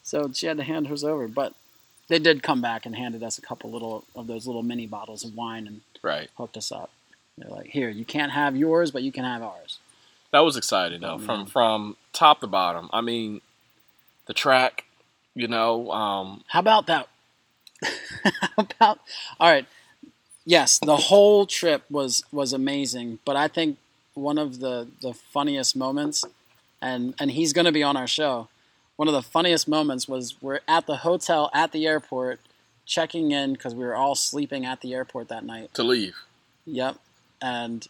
So 0.06 0.30
she 0.32 0.46
had 0.46 0.56
to 0.56 0.62
hand 0.62 0.86
hers 0.86 1.02
over. 1.04 1.26
But 1.28 1.52
they 2.08 2.18
did 2.20 2.42
come 2.42 2.62
back 2.62 2.86
and 2.86 2.94
handed 2.94 3.22
us 3.24 3.36
a 3.36 3.42
couple 3.42 3.70
little 3.70 4.04
of 4.14 4.28
those 4.28 4.46
little 4.46 4.62
mini 4.62 4.86
bottles 4.86 5.24
of 5.24 5.34
wine 5.34 5.66
and 5.66 5.80
Right. 6.02 6.30
hooked 6.38 6.56
us 6.56 6.70
up. 6.70 6.90
They're 7.36 7.50
like, 7.50 7.66
here, 7.66 7.88
you 7.90 8.04
can't 8.04 8.30
have 8.32 8.56
yours, 8.56 8.90
but 8.92 9.02
you 9.02 9.10
can 9.12 9.24
have 9.24 9.42
ours. 9.42 9.78
That 10.30 10.40
was 10.40 10.56
exciting 10.56 11.00
though, 11.00 11.14
Oh, 11.14 11.18
from 11.18 11.46
from 11.46 11.96
top 12.12 12.40
to 12.40 12.46
bottom. 12.46 12.88
I 12.92 13.00
mean, 13.00 13.40
the 14.26 14.34
track, 14.34 14.84
you 15.34 15.48
know, 15.48 15.90
um, 15.90 16.44
How 16.48 16.60
about 16.60 16.86
that? 16.86 17.08
How 18.22 18.62
about 18.62 18.98
all 19.40 19.50
right? 19.50 19.66
Yes, 20.44 20.78
the 20.78 20.96
whole 20.96 21.44
trip 21.46 21.82
was 21.90 22.22
was 22.30 22.52
amazing, 22.52 23.18
but 23.24 23.34
I 23.36 23.48
think 23.48 23.78
one 24.14 24.38
of 24.38 24.60
the 24.60 24.88
the 25.02 25.12
funniest 25.12 25.74
moments, 25.76 26.24
and 26.80 27.14
and 27.18 27.30
he's 27.32 27.52
going 27.52 27.64
to 27.66 27.72
be 27.72 27.82
on 27.82 27.96
our 27.96 28.06
show. 28.06 28.48
One 28.96 29.08
of 29.08 29.14
the 29.14 29.22
funniest 29.22 29.68
moments 29.68 30.08
was 30.08 30.36
we're 30.40 30.60
at 30.66 30.86
the 30.86 30.96
hotel 30.96 31.50
at 31.52 31.72
the 31.72 31.86
airport, 31.86 32.40
checking 32.86 33.30
in 33.30 33.52
because 33.52 33.74
we 33.74 33.84
were 33.84 33.94
all 33.94 34.14
sleeping 34.14 34.64
at 34.64 34.80
the 34.80 34.94
airport 34.94 35.28
that 35.28 35.44
night. 35.44 35.74
To 35.74 35.82
leave. 35.82 36.16
Yep. 36.64 36.96
And 37.40 37.86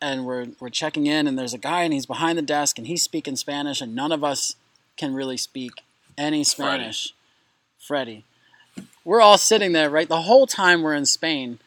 and 0.00 0.24
we're 0.24 0.48
we're 0.60 0.68
checking 0.68 1.06
in 1.06 1.26
and 1.26 1.38
there's 1.38 1.54
a 1.54 1.58
guy 1.58 1.82
and 1.82 1.92
he's 1.92 2.06
behind 2.06 2.38
the 2.38 2.42
desk 2.42 2.78
and 2.78 2.86
he's 2.86 3.02
speaking 3.02 3.36
Spanish 3.36 3.80
and 3.80 3.94
none 3.94 4.12
of 4.12 4.22
us 4.22 4.54
can 4.96 5.14
really 5.14 5.36
speak 5.36 5.72
any 6.16 6.44
Spanish. 6.44 7.12
Freddie. 7.78 8.24
We're 9.04 9.20
all 9.20 9.38
sitting 9.38 9.72
there, 9.72 9.90
right? 9.90 10.08
The 10.08 10.22
whole 10.22 10.46
time 10.46 10.82
we're 10.82 10.94
in 10.94 11.06
Spain, 11.06 11.58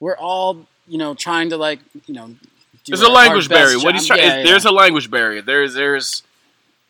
we're 0.00 0.16
all, 0.16 0.66
you 0.86 0.98
know, 0.98 1.14
trying 1.14 1.50
to 1.50 1.56
like, 1.56 1.80
you 2.06 2.14
know, 2.14 2.28
do 2.28 2.36
There's 2.86 3.02
a 3.02 3.10
language 3.10 3.48
barrier. 3.48 3.78
What 3.78 3.94
he's 3.94 4.06
trying. 4.06 4.20
Yeah, 4.20 4.38
yeah. 4.38 4.44
There's 4.44 4.64
a 4.64 4.70
language 4.70 5.10
barrier. 5.10 5.42
There's 5.42 5.74
there's 5.74 6.22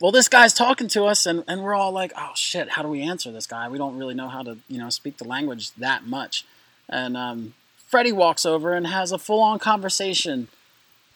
well, 0.04 0.12
this 0.12 0.28
guy's 0.28 0.52
talking 0.52 0.86
to 0.88 1.04
us, 1.04 1.24
and, 1.24 1.44
and 1.48 1.62
we're 1.62 1.72
all 1.72 1.90
like, 1.90 2.12
oh 2.14 2.32
shit, 2.34 2.68
how 2.72 2.82
do 2.82 2.88
we 2.88 3.00
answer 3.00 3.32
this 3.32 3.46
guy? 3.46 3.70
We 3.70 3.78
don't 3.78 3.96
really 3.96 4.12
know 4.12 4.28
how 4.28 4.42
to, 4.42 4.58
you 4.68 4.76
know, 4.76 4.90
speak 4.90 5.16
the 5.16 5.26
language 5.26 5.70
that 5.76 6.06
much. 6.06 6.44
And 6.90 7.16
um, 7.16 7.54
Freddie 7.88 8.12
walks 8.12 8.44
over 8.44 8.74
and 8.74 8.86
has 8.86 9.12
a 9.12 9.18
full 9.18 9.40
on 9.40 9.58
conversation. 9.58 10.48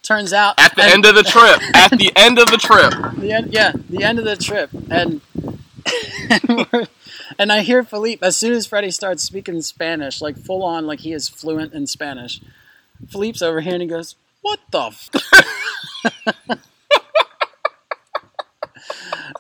Turns 0.02 0.32
out 0.32 0.58
at 0.58 0.74
the 0.74 0.84
and- 0.84 0.92
end 0.92 1.04
of 1.04 1.14
the 1.16 1.22
trip. 1.22 1.60
At 1.74 1.98
the 1.98 2.10
end 2.16 2.38
of 2.38 2.50
the 2.50 2.56
trip. 2.56 2.94
the 3.18 3.30
end, 3.30 3.52
yeah, 3.52 3.72
the 3.90 4.02
end 4.02 4.18
of 4.20 4.24
the 4.24 4.36
trip, 4.36 4.70
and 4.90 5.20
and, 6.30 6.88
and 7.38 7.52
I 7.52 7.60
hear 7.60 7.84
Philippe 7.84 8.26
as 8.26 8.38
soon 8.38 8.54
as 8.54 8.66
Freddie 8.66 8.90
starts 8.90 9.22
speaking 9.22 9.60
Spanish, 9.60 10.22
like 10.22 10.38
full 10.38 10.62
on, 10.62 10.86
like 10.86 11.00
he 11.00 11.12
is 11.12 11.28
fluent 11.28 11.74
in 11.74 11.86
Spanish. 11.86 12.40
Philippe's 13.06 13.42
over 13.42 13.60
here 13.60 13.74
and 13.74 13.82
he 13.82 13.88
goes, 13.88 14.16
"What 14.40 14.60
the?" 14.70 16.58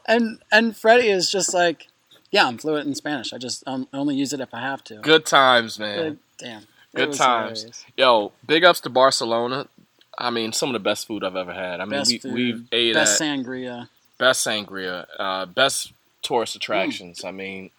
And 0.08 0.40
and 0.50 0.76
Freddie 0.76 1.08
is 1.10 1.30
just 1.30 1.52
like, 1.54 1.86
"Yeah, 2.32 2.46
I'm 2.48 2.58
fluent 2.58 2.86
in 2.88 2.94
Spanish. 2.96 3.32
I 3.32 3.38
just 3.38 3.62
um, 3.68 3.86
only 3.92 4.16
use 4.16 4.32
it 4.32 4.40
if 4.40 4.52
I 4.54 4.60
have 4.60 4.82
to." 4.84 4.96
Good 4.96 5.26
times, 5.26 5.78
man. 5.78 6.04
Like, 6.08 6.16
damn. 6.38 6.62
Good 6.96 7.12
times. 7.12 7.60
hilarious. 7.60 7.84
Yo, 7.96 8.32
big 8.46 8.64
ups 8.64 8.80
to 8.80 8.88
Barcelona. 8.90 9.68
I 10.18 10.30
mean, 10.30 10.52
some 10.52 10.70
of 10.70 10.72
the 10.72 10.80
best 10.80 11.06
food 11.06 11.22
I've 11.22 11.36
ever 11.36 11.52
had. 11.52 11.80
I 11.80 11.84
mean, 11.84 12.00
Best 12.00 12.10
we 12.10 12.18
food, 12.18 12.32
we've 12.32 12.64
ate 12.72 12.94
Best 12.94 13.20
at 13.20 13.24
sangria, 13.38 13.88
best 14.18 14.44
sangria, 14.44 15.06
uh, 15.18 15.46
best 15.46 15.92
tourist 16.22 16.56
attractions. 16.56 17.22
I 17.24 17.30
mean, 17.30 17.70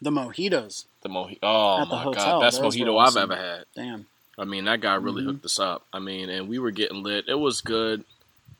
the 0.00 0.10
mojitos. 0.10 0.84
the 1.02 1.08
mojito. 1.10 1.38
Oh 1.42 1.82
At 1.82 1.88
the 1.90 1.96
my 1.96 2.02
hotel, 2.02 2.24
god, 2.38 2.40
best 2.40 2.60
those 2.62 2.76
mojito 2.76 2.96
awesome. 2.98 3.24
I've 3.24 3.30
ever 3.32 3.42
had. 3.42 3.64
Damn. 3.76 4.06
I 4.38 4.44
mean, 4.44 4.64
that 4.66 4.80
guy 4.80 4.94
really 4.94 5.22
Mhm. 5.24 5.26
hooked 5.26 5.44
us 5.44 5.58
up. 5.58 5.84
I 5.92 5.98
mean, 5.98 6.30
and 6.30 6.48
we 6.48 6.58
were 6.60 6.70
getting 6.70 7.02
lit. 7.02 7.24
It 7.28 7.34
was 7.40 7.60
good. 7.60 8.04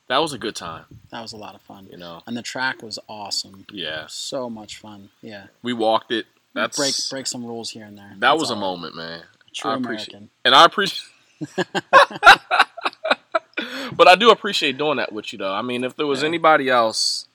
That 0.08 0.18
was 0.18 0.32
a 0.32 0.38
good 0.38 0.56
time, 0.56 0.84
That 1.10 1.20
was 1.20 1.32
a 1.32 1.36
lot 1.36 1.54
of 1.54 1.60
fun. 1.62 1.86
you 1.90 1.98
know. 1.98 2.22
And 2.26 2.36
the 2.36 2.42
track 2.42 2.82
was 2.82 2.98
awesome. 3.08 3.66
Yeah, 3.70 4.06
So 4.08 4.48
much 4.48 4.78
fun. 4.78 5.10
Yeah. 5.22 5.46
we 5.62 5.72
walked 5.72 6.10
it. 6.12 6.26
That's 6.54 6.76
break 6.78 6.94
break 7.10 7.26
some 7.26 7.44
rules 7.44 7.70
here 7.70 7.84
and 7.84 7.96
there. 7.98 8.08
that 8.14 8.20
That's 8.20 8.40
was 8.40 8.50
a 8.50 8.56
moment, 8.56 8.96
man. 8.96 9.22
True 9.54 9.70
I 9.70 9.74
appreciate- 9.76 10.08
American. 10.14 10.30
and 10.44 10.54
I 10.54 10.64
appreciate. 10.64 11.08
but 13.96 14.08
I 14.08 14.14
do 14.16 14.30
appreciate 14.30 14.78
doing 14.78 14.96
that 14.98 15.12
with 15.12 15.32
you, 15.32 15.38
though. 15.38 15.52
I 15.52 15.62
mean, 15.62 15.84
if 15.84 15.96
there 15.96 16.06
was 16.06 16.22
Yeah. 16.22 16.28
anybody 16.28 16.68
else, 16.68 17.26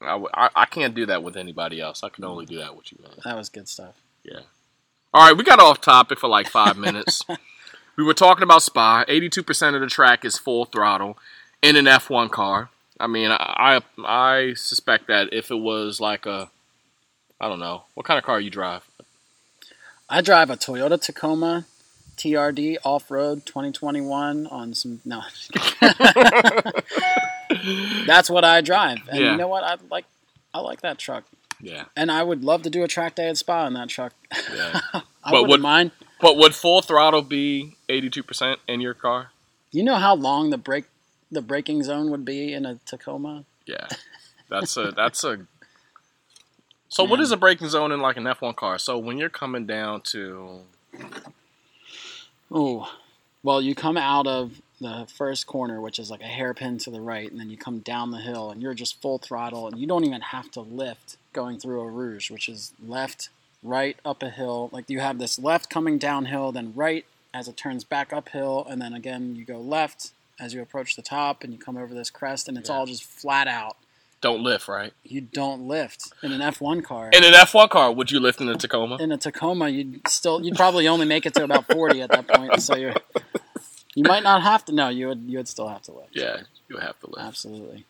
I, 0.00 0.12
w- 0.12 0.30
I- 0.34 0.50
I 0.54 0.64
can't 0.66 0.94
do 0.94 1.06
that 1.06 1.22
with 1.22 1.36
anybody 1.36 1.80
else. 1.80 2.02
I 2.02 2.08
can 2.08 2.24
only 2.24 2.46
do 2.46 2.58
that 2.58 2.76
with 2.76 2.90
you, 2.92 2.98
man. 3.02 3.12
That 3.24 3.36
was 3.36 3.48
good 3.48 3.68
stuff. 3.68 3.94
Yeah. 4.24 4.40
All 5.14 5.26
right, 5.28 5.36
we 5.36 5.44
got 5.44 5.60
off 5.60 5.80
topic 5.80 6.18
for 6.18 6.28
like 6.28 6.48
five 6.48 6.76
minutes. 6.78 7.22
we 7.96 8.04
were 8.04 8.14
talking 8.14 8.42
about 8.42 8.62
Spa. 8.62 9.04
Eighty-two 9.08 9.42
percent 9.42 9.76
of 9.76 9.82
the 9.82 9.88
track 9.88 10.24
is 10.24 10.38
full 10.38 10.64
throttle 10.64 11.18
in 11.62 11.76
an 11.76 11.84
F1 11.86 12.30
car. 12.30 12.68
I 13.00 13.06
mean, 13.06 13.30
I, 13.30 13.36
I 13.38 13.80
I 14.04 14.54
suspect 14.54 15.06
that 15.08 15.32
if 15.32 15.50
it 15.50 15.56
was 15.58 16.00
like 16.00 16.26
a, 16.26 16.50
I 17.40 17.48
don't 17.48 17.58
know, 17.60 17.84
what 17.94 18.06
kind 18.06 18.18
of 18.18 18.24
car 18.24 18.40
you 18.40 18.50
drive? 18.50 18.82
I 20.08 20.20
drive 20.20 20.50
a 20.50 20.56
Toyota 20.56 21.00
Tacoma 21.00 21.64
TRD 22.16 22.76
off 22.84 23.10
road 23.10 23.44
2021 23.46 24.46
on 24.46 24.74
some 24.74 25.00
no. 25.04 25.22
That's 28.06 28.28
what 28.30 28.44
I 28.44 28.60
drive, 28.60 28.98
and 29.08 29.18
Yeah. 29.20 29.30
you 29.32 29.36
know 29.36 29.48
what? 29.48 29.64
I 29.64 29.76
like 29.90 30.04
I 30.54 30.60
like 30.60 30.82
that 30.82 30.98
truck, 30.98 31.24
Yeah, 31.60 31.84
and 31.96 32.10
I 32.12 32.22
would 32.22 32.44
love 32.44 32.62
to 32.62 32.70
do 32.70 32.82
a 32.84 32.88
track 32.88 33.14
day 33.14 33.28
at 33.28 33.36
Spa 33.38 33.66
in 33.66 33.72
that 33.74 33.88
truck. 33.88 34.12
yeah. 34.54 34.80
I 34.94 35.02
But 35.30 35.32
wouldn't 35.32 35.48
would- 35.50 35.60
mind. 35.62 35.90
but 36.20 36.36
would 36.36 36.54
full 36.54 36.82
throttle 36.82 37.22
be 37.22 37.76
eighty-two 37.88 38.22
percent 38.22 38.60
in 38.68 38.80
your 38.80 38.94
car? 38.94 39.30
You 39.70 39.82
know 39.82 39.96
how 39.96 40.14
long 40.14 40.50
the 40.50 40.58
brake 40.58 40.84
the 41.32 41.42
braking 41.42 41.82
zone 41.82 42.10
would 42.10 42.24
be 42.24 42.52
in 42.52 42.64
a 42.64 42.76
Tacoma? 42.86 43.44
Yeah, 43.66 43.88
that's 44.48 44.76
a 44.76 44.92
that's 44.92 45.24
a. 45.24 45.46
So 46.88 47.04
what 47.04 47.16
Man. 47.16 47.20
is 47.24 47.32
a 47.32 47.38
braking 47.38 47.70
zone 47.70 47.90
in 47.90 48.00
like 48.00 48.18
an 48.18 48.24
F1 48.24 48.54
car? 48.54 48.76
So 48.78 48.98
when 48.98 49.16
you're 49.16 49.30
coming 49.30 49.64
down 49.64 50.02
to 50.12 50.60
Oh, 52.50 52.92
well, 53.42 53.62
you 53.62 53.74
come 53.74 53.96
out 53.96 54.26
of 54.26 54.60
the 54.78 55.06
first 55.14 55.46
corner, 55.46 55.80
which 55.80 55.98
is 55.98 56.10
like 56.10 56.20
a 56.20 56.24
hairpin 56.26 56.76
to 56.78 56.90
the 56.90 57.00
right, 57.00 57.30
and 57.30 57.40
then 57.40 57.48
you 57.48 57.56
come 57.56 57.78
down 57.78 58.10
the 58.10 58.20
hill, 58.20 58.50
and 58.50 58.60
you're 58.60 58.74
just 58.74 59.00
full 59.00 59.16
throttle, 59.18 59.66
and 59.66 59.78
you 59.78 59.86
don't 59.86 60.04
even 60.04 60.20
have 60.20 60.50
to 60.50 60.60
lift 60.60 61.16
going 61.32 61.58
through 61.58 61.80
Eau 61.80 61.86
Rouge, 61.86 62.30
which 62.30 62.48
is 62.48 62.74
left, 62.84 63.30
right, 63.62 63.96
up 64.04 64.22
a 64.22 64.28
hill. 64.28 64.68
Like 64.70 64.90
you 64.90 65.00
have 65.00 65.18
this 65.18 65.38
left 65.38 65.70
coming 65.70 65.96
downhill, 65.96 66.52
then 66.52 66.74
right 66.76 67.06
as 67.32 67.48
it 67.48 67.56
turns 67.56 67.84
back 67.84 68.12
uphill, 68.12 68.66
and 68.68 68.82
then 68.82 68.92
again 68.92 69.34
you 69.34 69.46
go 69.46 69.58
left 69.58 70.12
as 70.40 70.54
you 70.54 70.62
approach 70.62 70.96
the 70.96 71.02
top, 71.02 71.44
and 71.44 71.52
you 71.52 71.58
come 71.58 71.76
over 71.76 71.94
this 71.94 72.10
crest, 72.10 72.48
and 72.48 72.56
it's 72.58 72.68
Yeah. 72.68 72.76
all 72.76 72.86
just 72.86 73.04
flat 73.04 73.46
out. 73.48 73.76
don't 74.20 74.42
lift, 74.44 74.68
right? 74.68 74.92
You 75.02 75.20
don't 75.20 75.66
lift 75.66 76.12
in 76.22 76.30
an 76.30 76.40
F1 76.40 76.80
car. 76.84 77.10
In 77.12 77.24
an 77.24 77.34
F1 77.34 77.68
car, 77.70 77.90
would 77.90 78.12
you 78.12 78.20
lift 78.20 78.40
in 78.40 78.48
a 78.48 78.54
Tacoma? 78.56 78.96
in 78.98 79.10
a 79.10 79.16
Tacoma, 79.18 79.68
you'd 79.68 80.06
still 80.06 80.40
you'd 80.44 80.54
probably 80.54 80.86
only 80.86 81.06
make 81.06 81.26
it 81.26 81.34
to 81.34 81.42
about 81.42 81.66
forty 81.66 82.00
at 82.02 82.10
that 82.10 82.28
point. 82.28 82.62
So 82.62 82.76
you're 82.76 82.94
you 83.96 84.04
might 84.04 84.22
not 84.22 84.42
have 84.42 84.64
to. 84.66 84.72
No, 84.72 84.90
you 84.90 85.08
would 85.08 85.22
you 85.22 85.38
would 85.38 85.48
still 85.48 85.66
have 85.68 85.82
to 85.82 85.92
lift. 85.92 86.10
Yeah, 86.14 86.42
you 86.68 86.76
have 86.76 86.98
to 87.00 87.08
lift. 87.08 87.18
absolutely. 87.26 87.84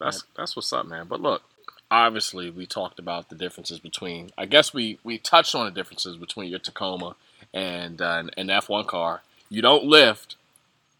That's 0.00 0.24
that's 0.36 0.56
what's 0.56 0.72
up, 0.72 0.86
man. 0.86 1.06
But 1.08 1.20
look, 1.20 1.42
obviously 1.90 2.50
we 2.50 2.66
talked 2.66 2.98
about 2.98 3.28
the 3.28 3.36
differences 3.36 3.78
between. 3.78 4.30
I 4.36 4.46
guess 4.46 4.74
we 4.74 4.98
we 5.04 5.18
touched 5.18 5.54
on 5.54 5.64
the 5.66 5.70
differences 5.70 6.16
between 6.16 6.50
your 6.50 6.58
Tacoma 6.58 7.14
and 7.52 8.02
uh, 8.02 8.24
an 8.36 8.48
F1 8.48 8.86
car. 8.88 9.22
You 9.48 9.62
don't 9.62 9.84
lift 9.84 10.34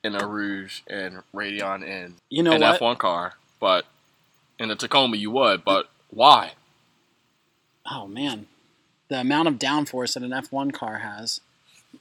in 0.05 0.15
Eau 0.15 0.27
Rouge 0.29 0.83
and 0.87 1.23
Raidillon 1.35 1.83
in 1.83 2.15
You 2.29 2.43
know 2.45 2.53
an 2.53 2.61
what? 2.61 2.79
F1 2.81 2.99
car, 2.99 3.35
but 3.59 3.87
in 4.59 4.71
a 4.71 4.77
Tacoma 4.77 5.17
you 5.17 5.31
would. 5.33 5.65
But 5.65 5.89
why? 6.11 6.53
Oh 7.91 8.07
man, 8.07 8.47
the 9.09 9.19
amount 9.21 9.49
of 9.49 9.55
downforce 9.55 10.15
that 10.15 10.23
an 10.23 10.31
F1 10.31 10.73
car 10.73 10.99
has 10.99 11.41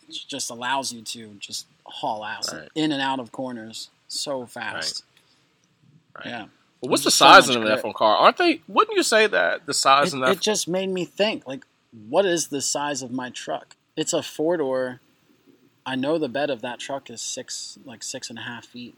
just 0.09 0.49
allows 0.49 0.91
you 0.93 1.01
to 1.01 1.35
just 1.39 1.65
haul 1.85 2.23
ass 2.25 2.53
Right. 2.53 2.69
in 2.75 2.91
and 2.91 3.01
out 3.01 3.19
of 3.19 3.31
corners 3.31 3.89
so 4.07 4.45
fast. 4.45 5.03
Right. 6.15 6.25
Yeah, 6.27 6.45
Well, 6.81 6.91
what's 6.91 7.01
the 7.03 7.07
There's 7.07 7.15
so 7.15 7.25
size 7.25 7.47
much 7.47 7.55
of 7.55 7.61
an 7.63 7.67
grip. 7.67 7.83
F1 7.83 7.93
car? 7.95 8.15
Aren't 8.17 8.37
they? 8.37 8.61
Wouldn't 8.67 8.95
you 8.95 9.03
say 9.03 9.27
that 9.27 9.65
the 9.65 9.73
size 9.73 10.13
it, 10.13 10.17
of 10.17 10.23
an 10.23 10.29
F- 10.29 10.35
it 10.37 10.41
just 10.41 10.67
made 10.67 10.89
me 10.89 11.05
think 11.05 11.47
like, 11.47 11.65
what 12.09 12.25
is 12.25 12.47
the 12.47 12.61
size 12.61 13.01
of 13.01 13.11
my 13.11 13.29
truck? 13.29 13.75
It's 13.95 14.13
a 14.13 14.21
four 14.23 14.57
door. 14.57 14.99
I 15.85 15.95
know 15.95 16.17
the 16.17 16.29
bed 16.29 16.49
of 16.49 16.61
that 16.61 16.79
truck 16.79 17.09
is 17.09 17.21
six, 17.21 17.77
like 17.85 18.03
six 18.03 18.29
and 18.29 18.39
a 18.39 18.43
half 18.43 18.65
feet. 18.65 18.95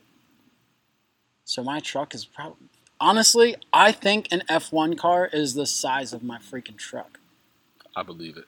So 1.44 1.64
my 1.64 1.80
truck 1.80 2.14
is 2.16 2.26
probably 2.26 2.68
honestly, 3.00 3.56
I 3.74 3.92
think 3.92 4.28
an 4.32 4.44
F1 4.50 4.98
car 4.98 5.30
is 5.32 5.54
the 5.54 5.66
size 5.66 6.14
of 6.14 6.24
my 6.24 6.38
freaking 6.38 6.78
truck 6.78 7.20
I 7.96 8.04
believe 8.04 8.38
it. 8.38 8.46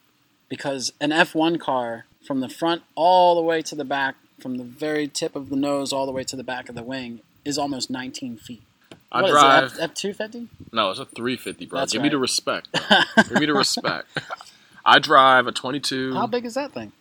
because 0.49 0.93
an 0.99 1.11
F1 1.11 1.59
car 1.59 2.05
from 2.25 2.39
the 2.39 2.49
front 2.49 2.83
all 2.95 3.35
the 3.35 3.41
way 3.41 3.61
to 3.61 3.75
the 3.75 3.85
back, 3.85 4.15
from 4.39 4.57
the 4.57 4.63
very 4.63 5.07
tip 5.07 5.35
of 5.35 5.49
the 5.49 5.55
nose 5.55 5.93
all 5.93 6.05
the 6.05 6.11
way 6.11 6.23
to 6.23 6.35
the 6.35 6.43
back 6.43 6.69
of 6.69 6.75
the 6.75 6.83
wing, 6.83 7.21
is 7.45 7.57
almost 7.57 7.89
19 7.89 8.37
feet. 8.37 8.63
I 9.11 9.21
What 9.21 9.29
is 9.29 9.33
drive. 9.33 9.79
F 9.79 9.93
two 9.93 10.13
fifty? 10.13 10.49
No, 10.73 10.91
it's 10.91 10.99
a 10.99 11.05
350, 11.05 11.65
bro. 11.67 11.79
That's 11.79 11.93
Give 11.93 12.01
me 12.01 12.09
the 12.09 12.17
respect. 12.17 12.67
Give 13.29 13.39
me 13.39 13.45
the 13.45 13.53
respect. 13.53 14.07
I 14.85 14.99
drive 14.99 15.47
a 15.47 15.51
22. 15.53 16.13
How 16.13 16.27
big 16.27 16.45
is 16.45 16.55
that 16.55 16.73
thing? 16.73 16.91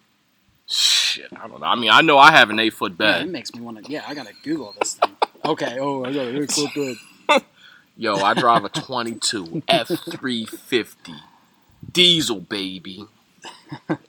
Shit, 0.68 1.28
I 1.36 1.46
don't 1.48 1.60
know. 1.60 1.66
I 1.66 1.74
mean, 1.76 1.90
I 1.90 2.00
know 2.00 2.18
I 2.18 2.32
have 2.32 2.50
an 2.50 2.58
eight 2.58 2.74
foot 2.74 2.94
Yeah, 2.98 3.18
it 3.18 3.28
makes 3.28 3.54
me 3.54 3.60
want 3.60 3.84
to. 3.84 3.90
Yeah, 3.90 4.02
I 4.06 4.14
gotta 4.14 4.32
Google 4.42 4.74
this 4.78 4.94
thing. 4.94 5.12
Okay. 5.44 5.78
Oh, 5.80 6.04
I 6.04 6.12
gotta 6.12 6.30
look 6.30 6.50
so 6.50 6.66
good. 6.74 6.96
Yo, 7.96 8.16
I 8.16 8.34
drive 8.34 8.64
a 8.64 8.68
22 8.68 9.62
F350 9.68 11.14
diesel, 11.92 12.40
baby. 12.40 13.06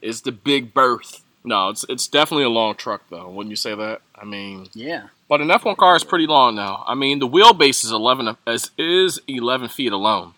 It's 0.02 0.20
the 0.22 0.32
big 0.32 0.74
berth. 0.74 1.22
No, 1.44 1.70
it's 1.70 1.84
it's 1.88 2.06
definitely 2.08 2.44
a 2.44 2.48
long 2.50 2.74
truck 2.74 3.02
though. 3.08 3.28
Wouldn't 3.30 3.50
you 3.50 3.56
say 3.56 3.74
that? 3.74 4.02
I 4.14 4.24
mean, 4.24 4.66
Yeah. 4.74 5.06
but 5.28 5.40
an 5.40 5.48
F1 5.48 5.76
car 5.76 5.94
is 5.96 6.04
pretty 6.04 6.26
long 6.26 6.56
now. 6.56 6.84
I 6.86 6.94
mean, 6.94 7.20
the 7.20 7.28
wheelbase 7.28 7.84
is 7.84 7.92
11 7.92 8.36
is, 8.46 8.70
is 8.76 9.20
11 9.28 9.68
feet 9.68 9.92
alone. 9.92 10.34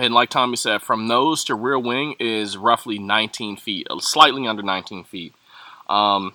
And 0.00 0.14
like 0.14 0.30
Tommy 0.30 0.56
said, 0.56 0.80
from 0.80 1.06
nose 1.06 1.44
to 1.44 1.54
rear 1.54 1.78
wing 1.78 2.14
is 2.18 2.56
roughly 2.56 2.98
19 2.98 3.56
feet, 3.56 3.86
uh, 3.90 4.00
slightly 4.00 4.46
under 4.46 4.62
19 4.62 5.04
feet. 5.04 5.34
Um, 5.90 6.34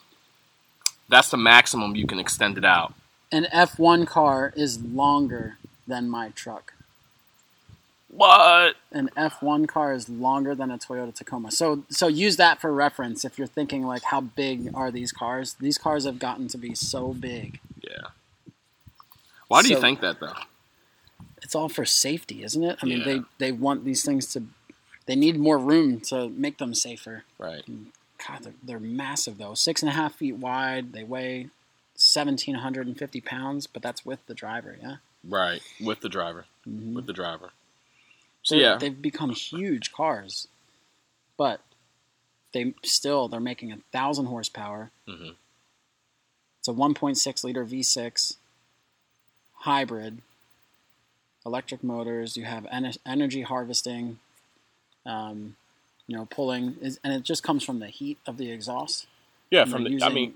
that's 1.09 1.29
the 1.29 1.37
maximum 1.37 1.95
you 1.95 2.05
can 2.05 2.19
extend 2.19 2.59
it 2.59 2.65
out. 2.65 2.93
An 3.31 3.47
F1 3.51 4.05
car 4.05 4.53
is 4.55 4.79
longer 4.81 5.57
than 5.87 6.09
my 6.09 6.29
truck. 6.29 6.73
What? 8.09 8.75
An 8.91 9.09
F1 9.17 9.67
car 9.67 9.93
is 9.93 10.09
longer 10.09 10.53
than 10.53 10.69
a 10.69 10.77
Toyota 10.77 11.13
Tacoma. 11.13 11.51
So 11.51 11.83
so 11.89 12.07
use 12.07 12.37
that 12.37 12.61
for 12.61 12.71
reference 12.71 13.25
if 13.25 13.37
you're 13.37 13.47
thinking 13.47 13.85
like 13.85 14.03
how 14.03 14.21
big 14.21 14.69
are 14.73 14.89
these 14.89 15.11
cars? 15.11 15.55
These 15.59 15.77
cars 15.77 16.05
have 16.05 16.17
gotten 16.19 16.47
to 16.49 16.57
be 16.57 16.75
so 16.75 17.13
big. 17.13 17.59
Yeah. 17.81 18.09
Why 19.47 19.63
do 19.63 19.69
you 19.69 19.81
think 19.81 19.99
that 20.01 20.19
though? 20.19 20.33
It's 21.45 21.53
all 21.55 21.69
for 21.69 21.85
safety, 21.85 22.43
isn't 22.43 22.63
it? 22.63 22.79
I 22.81 22.85
mean, 22.87 22.97
Yeah. 22.99 23.05
they 23.05 23.21
they 23.37 23.51
want 23.51 23.85
these 23.85 24.03
things 24.03 24.25
to 24.33 24.43
they 25.05 25.15
need 25.15 25.37
more 25.39 25.59
room 25.59 26.01
to 26.09 26.27
make 26.29 26.57
them 26.57 26.73
safer. 26.73 27.23
Right. 27.37 27.63
God, 28.27 28.41
they're, 28.43 28.53
they're 28.63 28.79
massive 28.79 29.37
though. 29.37 29.53
Six 29.53 29.83
and 29.83 29.89
a 29.89 29.93
half 29.93 30.15
feet 30.15 30.37
wide. 30.37 30.91
They 30.91 31.03
weigh 31.03 31.49
seventeen 31.93 32.55
hundred 32.55 32.87
and 32.87 32.97
fifty 32.97 33.21
pounds, 33.21 33.67
but 33.67 33.83
that's 33.83 34.03
with 34.03 34.25
the 34.25 34.33
driver. 34.33 34.75
Yeah. 34.81 34.95
Right. 35.23 35.61
With 35.79 35.99
the 36.01 36.09
driver. 36.09 36.45
Mhm. 36.67 36.93
With 36.95 37.05
the 37.05 37.13
driver. 37.13 37.51
So 38.41 38.55
They're- 38.55 38.63
yeah. 38.63 38.77
they've 38.77 38.99
become 39.01 39.29
huge 39.29 39.91
cars, 39.91 40.47
but 41.37 41.61
they 42.53 42.73
still 42.83 43.27
they're 43.27 43.39
making 43.39 43.71
a 43.71 43.77
thousand 43.91 44.25
horsepower. 44.25 44.89
hmm 45.07 45.29
It's 46.59 46.67
a 46.67 46.73
1.6 46.73 47.43
liter 47.43 47.63
V6 47.63 48.37
hybrid, 49.59 50.21
electric 51.45 51.83
motors. 51.83 52.35
You 52.37 52.45
have 52.45 52.63
ener- 52.65 52.97
energy 53.05 53.41
harvesting, 53.43 54.19
um, 55.05 55.55
you 56.07 56.17
know, 56.17 56.25
pulling, 56.25 56.75
is, 56.81 56.99
and 57.03 57.13
it 57.13 57.23
just 57.23 57.43
comes 57.43 57.63
from 57.63 57.79
the 57.79 57.87
heat 57.87 58.17
of 58.27 58.37
the 58.37 58.51
exhaust. 58.51 59.07
Yeah. 59.51 59.65
From 59.65 59.83
the, 59.83 60.01
I 60.03 60.09
mean, 60.09 60.35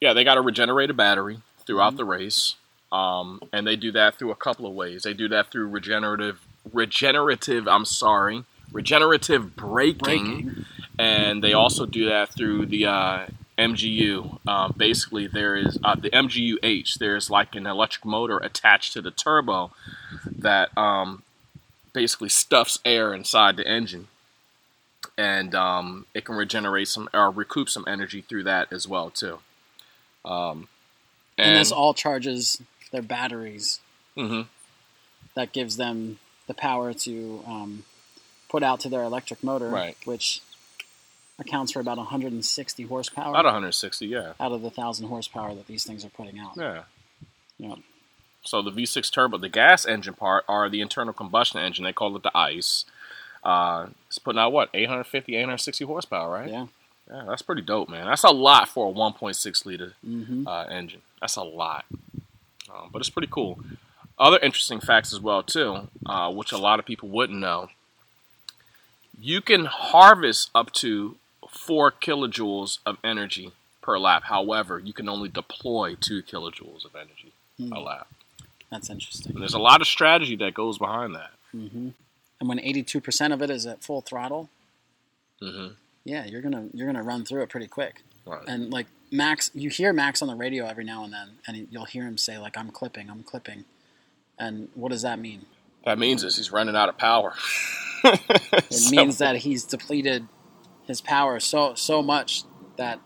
yeah, 0.00 0.12
they 0.12 0.24
got 0.24 0.34
to 0.34 0.40
regenerate 0.40 0.90
a 0.90 0.92
regenerated 0.92 0.96
battery 0.96 1.40
throughout 1.66 1.94
Mhm. 1.94 1.96
the 1.98 2.04
race, 2.04 2.54
um, 2.92 3.40
and 3.52 3.66
they 3.66 3.76
do 3.76 3.92
that 3.92 4.16
through 4.18 4.30
a 4.30 4.36
couple 4.36 4.66
of 4.66 4.72
ways. 4.74 5.02
They 5.02 5.14
do 5.14 5.28
that 5.28 5.50
through 5.50 5.68
regenerative, 5.68 6.40
regenerative. 6.72 7.66
I'm 7.68 7.84
sorry, 7.84 8.44
regenerative 8.72 9.56
braking. 9.56 9.98
braking. 10.42 10.64
and 11.00 11.44
they 11.44 11.52
also 11.52 11.86
do 11.86 12.06
that 12.08 12.28
through 12.30 12.66
the 12.66 12.84
uh, 12.84 13.26
MGU. 13.58 14.38
Um, 14.46 14.74
basically, 14.76 15.26
there 15.26 15.56
is 15.56 15.78
uh, 15.82 15.96
the 15.96 16.10
MGU-H. 16.10 16.96
There's 16.96 17.28
like 17.30 17.54
an 17.54 17.66
electric 17.66 18.04
motor 18.04 18.38
attached 18.38 18.92
to 18.94 19.02
the 19.02 19.10
turbo 19.10 19.72
that 20.24 20.76
um, 20.78 21.22
basically 21.92 22.28
stuffs 22.28 22.78
air 22.84 23.12
inside 23.12 23.56
the 23.56 23.66
engine, 23.66 24.08
and 25.16 25.54
um, 25.54 26.06
it 26.14 26.24
can 26.24 26.36
regenerate 26.36 26.88
some 26.88 27.08
or 27.12 27.30
recoup 27.30 27.68
some 27.68 27.84
energy 27.88 28.20
through 28.20 28.44
that 28.44 28.72
as 28.72 28.86
well 28.86 29.10
too. 29.10 29.38
Um, 30.24 30.68
And, 31.36 31.48
and 31.50 31.56
this 31.56 31.72
all 31.72 31.94
charges 31.94 32.60
their 32.92 33.02
batteries. 33.02 33.80
mhm, 34.16 34.46
That 35.34 35.52
gives 35.52 35.76
them 35.76 36.18
the 36.46 36.54
power 36.54 36.92
to 36.94 37.44
um, 37.46 37.84
put 38.48 38.62
out 38.62 38.80
to 38.80 38.88
their 38.88 39.02
electric 39.02 39.42
motor, 39.44 39.68
Right. 39.68 39.96
which 40.04 40.40
accounts 41.38 41.72
for 41.72 41.80
about 41.80 41.96
160 41.98 42.82
horsepower 42.84 43.30
about 43.30 43.44
160, 43.44 44.06
yeah, 44.06 44.32
out 44.40 44.52
of 44.52 44.62
the 44.62 44.70
thousand 44.70 45.08
horsepower 45.08 45.54
that 45.54 45.66
these 45.66 45.84
things 45.84 46.04
are 46.04 46.10
putting 46.10 46.38
out. 46.38 46.52
yeah. 46.56 46.82
Yeah. 47.58 47.74
So 48.44 48.62
the 48.62 48.70
V6 48.70 49.12
turbo, 49.12 49.36
the 49.38 49.48
gas 49.48 49.84
engine 49.84 50.14
part, 50.14 50.44
are 50.48 50.68
the 50.70 50.80
internal 50.80 51.12
combustion 51.12 51.60
engine. 51.60 51.84
They 51.84 51.92
call 51.92 52.14
it 52.16 52.22
the 52.22 52.30
ICE. 52.36 52.84
Uh, 53.42 53.88
it's 54.06 54.18
putting 54.18 54.38
out 54.38 54.52
what 54.52 54.70
850, 54.72 55.34
860 55.34 55.84
horsepower, 55.84 56.30
right? 56.30 56.48
Yeah. 56.48 56.66
Yeah, 57.10 57.24
that's 57.26 57.42
pretty 57.42 57.62
dope, 57.62 57.88
man. 57.88 58.06
That's 58.06 58.22
a 58.24 58.30
lot 58.30 58.68
for 58.68 58.90
a 58.90 58.94
1.6 58.94 59.66
liter 59.66 59.94
hmm 60.04 60.46
uh, 60.46 60.64
engine. 60.64 61.00
That's 61.20 61.36
a 61.36 61.42
lot, 61.42 61.84
um, 62.72 62.90
but 62.92 63.00
it's 63.00 63.10
pretty 63.10 63.28
cool. 63.30 63.58
Other 64.18 64.38
interesting 64.38 64.78
facts 64.80 65.12
as 65.12 65.20
well 65.20 65.42
too, 65.42 65.88
uh, 66.06 66.30
which 66.30 66.52
a 66.52 66.58
lot 66.58 66.78
of 66.78 66.84
people 66.84 67.08
wouldn't 67.08 67.38
know. 67.38 67.70
You 69.20 69.40
can 69.40 69.64
harvest 69.64 70.50
up 70.54 70.72
to 70.74 71.16
four 71.58 71.90
kilojoules 71.92 72.78
of 72.86 72.96
energy 73.04 73.52
per 73.82 73.98
lap. 73.98 74.24
However, 74.24 74.78
you 74.78 74.92
can 74.92 75.08
only 75.08 75.28
deploy 75.28 75.94
two 76.00 76.22
kilojoules 76.22 76.84
of 76.84 76.94
energy 76.94 77.32
Hmm. 77.58 77.72
a 77.72 77.80
lap. 77.80 78.06
That's 78.70 78.88
interesting. 78.90 79.32
And 79.32 79.42
there's 79.42 79.54
a 79.54 79.58
lot 79.58 79.80
of 79.80 79.86
strategy 79.88 80.36
that 80.36 80.54
goes 80.54 80.78
behind 80.78 81.14
that. 81.14 81.30
hmm 81.52 81.88
And 82.40 82.48
when 82.48 82.58
82% 82.58 83.32
of 83.32 83.42
it 83.42 83.50
is 83.50 83.66
at 83.66 83.82
full 83.82 84.00
throttle, 84.00 84.48
hmm 85.40 85.68
yeah, 86.04 86.24
you're 86.24 86.40
gonna 86.40 86.68
you're 86.72 86.86
gonna 86.86 87.02
run 87.02 87.24
through 87.24 87.42
it 87.42 87.50
pretty 87.50 87.66
quick. 87.66 88.02
Right. 88.24 88.42
And 88.46 88.70
like 88.72 88.86
Max, 89.10 89.50
you 89.54 89.68
hear 89.70 89.92
Max 89.92 90.22
on 90.22 90.28
the 90.28 90.34
radio 90.34 90.66
every 90.66 90.84
now 90.84 91.02
and 91.04 91.12
then, 91.12 91.28
and 91.46 91.66
you'll 91.70 91.84
hear 91.86 92.04
him 92.04 92.16
say 92.18 92.38
like, 92.38 92.56
"I'm 92.56 92.70
clipping, 92.70 93.10
I'm 93.10 93.22
clipping," 93.22 93.64
and 94.38 94.68
what 94.74 94.90
does 94.90 95.02
that 95.02 95.18
mean? 95.18 95.46
That 95.84 95.98
means 95.98 96.24
is 96.24 96.36
he's 96.36 96.50
running 96.52 96.76
out 96.76 96.88
of 96.88 96.96
power. 96.98 97.34
It 98.04 98.90
means 98.92 99.18
that 99.18 99.36
he's 99.38 99.64
depleted 99.64 100.28
his 100.88 101.00
power 101.00 101.38
so 101.38 101.74
so 101.74 102.02
much 102.02 102.42
that 102.76 102.98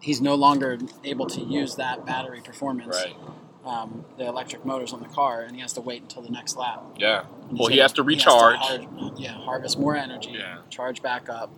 he's 0.00 0.20
no 0.20 0.34
longer 0.34 0.78
able 1.04 1.26
to 1.26 1.40
use 1.40 1.76
that 1.76 2.04
battery 2.06 2.40
performance, 2.40 2.96
Right. 3.04 3.16
um, 3.64 4.04
the 4.16 4.26
electric 4.26 4.64
motors 4.64 4.92
on 4.92 5.00
the 5.00 5.08
car, 5.08 5.42
and 5.42 5.54
he 5.54 5.60
has 5.62 5.72
to 5.74 5.80
wait 5.80 6.02
until 6.02 6.22
the 6.22 6.30
next 6.30 6.56
lap. 6.56 6.82
Yeah. 6.96 7.24
And 7.50 7.58
Well, 7.58 7.68
he 7.68 7.78
has 7.78 7.92
to 7.94 8.02
recharge. 8.02 8.58
har- 8.58 9.12
yeah, 9.16 9.32
harvest 9.32 9.78
more 9.78 9.94
energy, 9.96 10.30
Yeah. 10.38 10.58
charge 10.70 11.02
back 11.02 11.28
up, 11.28 11.50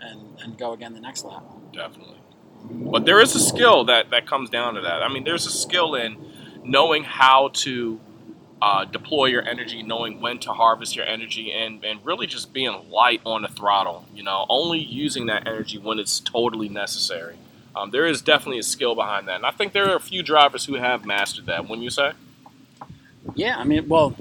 and 0.00 0.38
and 0.42 0.56
go 0.58 0.72
again 0.72 0.92
the 0.94 1.00
next 1.00 1.24
lap. 1.24 1.42
Definitely. 1.72 2.18
But 2.70 3.06
there 3.06 3.20
is 3.20 3.34
a 3.36 3.40
skill 3.40 3.84
that, 3.84 4.10
that 4.10 4.26
comes 4.26 4.50
down 4.50 4.74
to 4.74 4.80
that. 4.80 5.02
I 5.02 5.08
mean, 5.08 5.24
there's 5.24 5.46
a 5.46 5.50
skill 5.50 5.94
in 5.94 6.16
knowing 6.64 7.04
how 7.04 7.50
to 7.54 8.00
uh, 8.60 8.84
deploy 8.84 9.26
your 9.26 9.46
energy, 9.46 9.82
knowing 9.82 10.20
when 10.20 10.38
to 10.40 10.52
harvest 10.52 10.96
your 10.96 11.06
energy, 11.06 11.52
and, 11.52 11.84
and 11.84 12.04
really 12.04 12.26
just 12.26 12.52
being 12.52 12.90
light 12.90 13.20
on 13.24 13.42
the 13.42 13.48
throttle. 13.48 14.04
You 14.14 14.22
know, 14.22 14.46
only 14.48 14.80
using 14.80 15.26
that 15.26 15.46
energy 15.46 15.78
when 15.78 15.98
it's 15.98 16.20
totally 16.20 16.68
necessary. 16.68 17.36
Um, 17.76 17.90
there 17.90 18.06
is 18.06 18.22
definitely 18.22 18.58
a 18.58 18.64
skill 18.64 18.94
behind 18.94 19.28
that. 19.28 19.36
And 19.36 19.46
I 19.46 19.52
think 19.52 19.72
there 19.72 19.88
are 19.90 19.96
a 19.96 20.00
few 20.00 20.22
drivers 20.22 20.64
who 20.64 20.74
have 20.74 21.06
mastered 21.06 21.46
that, 21.46 21.62
wouldn't 21.68 21.82
you 21.82 21.90
say? 21.90 22.12
Yeah, 23.34 23.56
I 23.58 23.64
mean, 23.64 23.88
well, 23.88 24.16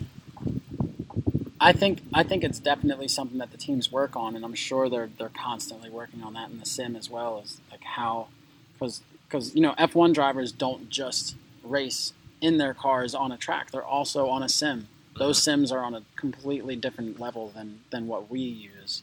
I 1.59 1.71
think 1.71 2.01
I 2.13 2.23
think 2.23 2.43
it's 2.43 2.59
definitely 2.59 3.07
something 3.07 3.39
that 3.39 3.51
the 3.51 3.57
teams 3.57 3.91
work 3.91 4.15
on, 4.15 4.35
and 4.35 4.45
I'm 4.45 4.53
sure 4.53 4.89
they're 4.89 5.09
they're 5.17 5.29
constantly 5.29 5.89
working 5.89 6.21
on 6.21 6.33
that 6.33 6.51
in 6.51 6.59
the 6.59 6.65
sim 6.65 6.95
as 6.95 7.09
well 7.09 7.41
as 7.43 7.59
like 7.71 7.83
how, 7.83 8.27
because 8.73 9.01
because 9.27 9.55
you 9.55 9.61
know 9.61 9.73
F1 9.79 10.13
drivers 10.13 10.51
don't 10.51 10.89
just 10.89 11.35
race 11.63 12.13
in 12.41 12.57
their 12.57 12.73
cars 12.73 13.13
on 13.15 13.31
a 13.31 13.37
track; 13.37 13.71
they're 13.71 13.83
also 13.83 14.27
on 14.27 14.43
a 14.43 14.49
sim. 14.49 14.87
Those 15.17 15.41
sims 15.41 15.71
are 15.71 15.83
on 15.83 15.95
a 15.95 16.03
completely 16.15 16.75
different 16.75 17.19
level 17.19 17.49
than 17.49 17.79
than 17.89 18.07
what 18.07 18.29
we 18.29 18.39
use, 18.39 19.01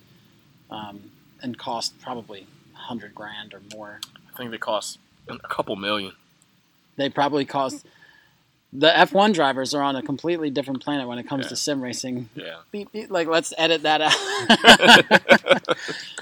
um, 0.70 1.10
and 1.42 1.58
cost 1.58 2.00
probably 2.00 2.46
hundred 2.74 3.14
grand 3.14 3.54
or 3.54 3.60
more. 3.74 4.00
I 4.32 4.36
think 4.36 4.50
they 4.50 4.58
cost 4.58 4.98
a 5.28 5.38
couple 5.38 5.74
million. 5.76 6.12
They 6.96 7.08
probably 7.08 7.44
cost. 7.44 7.84
The 8.76 8.88
F1 8.90 9.34
drivers 9.34 9.72
are 9.72 9.82
on 9.82 9.94
a 9.94 10.02
completely 10.02 10.50
different 10.50 10.82
planet 10.82 11.06
when 11.06 11.18
it 11.18 11.28
comes 11.28 11.44
Yeah. 11.44 11.50
to 11.50 11.56
sim 11.56 11.80
racing. 11.80 12.28
Yeah. 12.34 12.56
Beep, 12.72 12.90
beep, 12.90 13.08
like 13.10 13.28
let's 13.28 13.54
edit 13.56 13.82
that 13.84 14.00
out. 14.00 14.16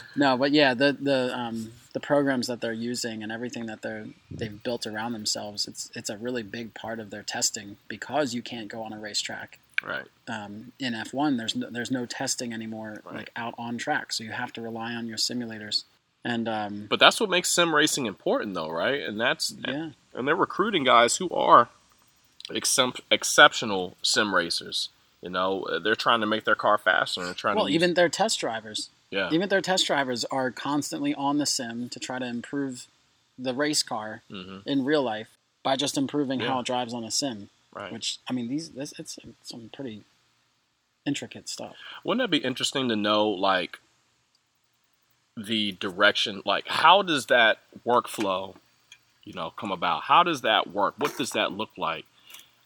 no, 0.16 0.36
but 0.36 0.52
yeah, 0.52 0.74
the 0.74 0.92
the 0.92 1.34
um, 1.38 1.72
the 1.92 2.00
programs 2.00 2.46
that 2.46 2.60
they're 2.60 2.72
using 2.72 3.22
and 3.22 3.30
everything 3.30 3.66
that 3.66 3.82
they're 3.82 4.06
they've 4.30 4.62
built 4.62 4.86
around 4.86 5.12
themselves, 5.12 5.66
it's 5.68 5.90
it's 5.94 6.08
a 6.10 6.16
really 6.16 6.42
big 6.42 6.74
part 6.74 6.98
of 7.00 7.10
their 7.10 7.22
testing 7.22 7.76
because 7.88 8.34
you 8.34 8.42
can't 8.42 8.68
go 8.68 8.82
on 8.82 8.92
a 8.92 8.98
racetrack. 8.98 9.58
Right. 9.84 10.06
Um, 10.28 10.72
in 10.78 10.92
F1, 10.94 11.38
there's 11.38 11.56
no, 11.56 11.68
there's 11.68 11.90
no 11.90 12.06
testing 12.06 12.52
anymore, 12.52 13.02
Right. 13.04 13.16
like 13.16 13.30
out 13.34 13.54
on 13.58 13.78
track, 13.78 14.12
so 14.12 14.22
you 14.22 14.30
have 14.30 14.52
to 14.52 14.60
rely 14.60 14.94
on 14.94 15.06
your 15.08 15.16
simulators. 15.16 15.82
And 16.24 16.48
um, 16.48 16.86
But 16.88 17.00
that's 17.00 17.18
what 17.20 17.28
makes 17.28 17.50
sim 17.50 17.74
racing 17.74 18.06
important, 18.06 18.54
though, 18.54 18.70
right? 18.70 19.00
And 19.02 19.20
that's 19.20 19.52
yeah, 19.66 19.90
and 20.14 20.28
they're 20.28 20.36
recruiting 20.36 20.84
guys 20.84 21.16
who 21.16 21.28
are 21.30 21.68
excep- 22.50 23.00
exceptional 23.10 23.96
sim 24.02 24.34
racers. 24.34 24.88
You 25.20 25.30
know, 25.30 25.66
they're 25.82 25.94
trying 25.94 26.20
to 26.20 26.26
make 26.26 26.44
their 26.44 26.54
car 26.56 26.78
faster 26.78 27.20
and 27.20 27.28
they're 27.28 27.34
trying 27.34 27.56
well, 27.56 27.66
to 27.66 27.72
use- 27.72 27.82
even 27.82 27.94
their 27.94 28.08
test 28.08 28.40
drivers, 28.40 28.90
yeah, 29.12 29.30
even 29.30 29.48
their 29.48 29.60
test 29.60 29.86
drivers 29.86 30.24
are 30.26 30.50
constantly 30.50 31.14
on 31.14 31.38
the 31.38 31.46
sim 31.46 31.88
to 31.90 32.00
try 32.00 32.18
to 32.18 32.26
improve 32.26 32.86
the 33.38 33.54
race 33.54 33.82
car 33.84 34.22
hmm 34.28 34.58
in 34.66 34.84
real 34.84 35.02
life 35.02 35.28
by 35.62 35.76
just 35.76 35.96
improving 35.96 36.40
Yeah. 36.40 36.48
how 36.48 36.60
it 36.60 36.66
drives 36.66 36.92
on 36.92 37.04
a 37.04 37.10
sim. 37.10 37.50
right. 37.72 37.92
Which 37.92 38.18
I 38.28 38.32
mean, 38.32 38.48
these 38.48 38.70
this 38.70 38.92
it's 38.98 39.18
some 39.42 39.70
pretty 39.72 40.02
intricate 41.06 41.48
stuff. 41.48 41.76
Wouldn't 42.04 42.22
that 42.24 42.30
be 42.30 42.38
interesting 42.44 42.88
to 42.88 42.96
know, 42.96 43.28
like 43.28 43.78
the 45.36 45.72
direction, 45.72 46.42
like 46.44 46.68
how 46.68 47.02
does 47.02 47.26
that 47.26 47.58
workflow, 47.86 48.54
you 49.24 49.32
know, 49.32 49.50
come 49.50 49.72
about? 49.72 50.02
How 50.04 50.22
does 50.22 50.42
that 50.42 50.70
work? 50.72 50.94
What 50.98 51.16
does 51.16 51.30
that 51.30 51.52
look 51.52 51.70
like? 51.76 52.04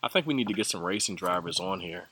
I 0.02 0.08
think 0.08 0.26
we 0.26 0.34
need 0.34 0.48
to 0.48 0.54
get 0.54 0.66
some 0.66 0.82
racing 0.82 1.16
drivers 1.16 1.58
on 1.60 1.80
here 1.80 2.04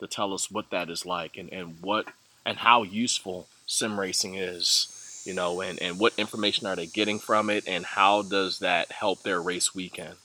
to 0.00 0.06
tell 0.06 0.32
us 0.34 0.50
what 0.50 0.70
that 0.70 0.88
is 0.90 1.04
like 1.06 1.36
and, 1.36 1.52
and 1.52 1.76
what 1.80 2.06
and 2.44 2.58
how 2.58 2.82
useful 2.82 3.46
sim 3.70 3.98
racing 3.98 4.34
is 4.34 5.22
you 5.24 5.34
know 5.34 5.60
and, 5.60 5.80
and 5.80 5.98
what 5.98 6.12
information 6.18 6.66
are 6.66 6.76
they 6.76 6.86
getting 6.86 7.18
from 7.18 7.50
it 7.50 7.66
and 7.68 7.84
how 7.84 8.22
does 8.22 8.58
that 8.58 8.90
help 8.90 9.22
their 9.22 9.40
race 9.40 9.74
weekend 9.74 10.16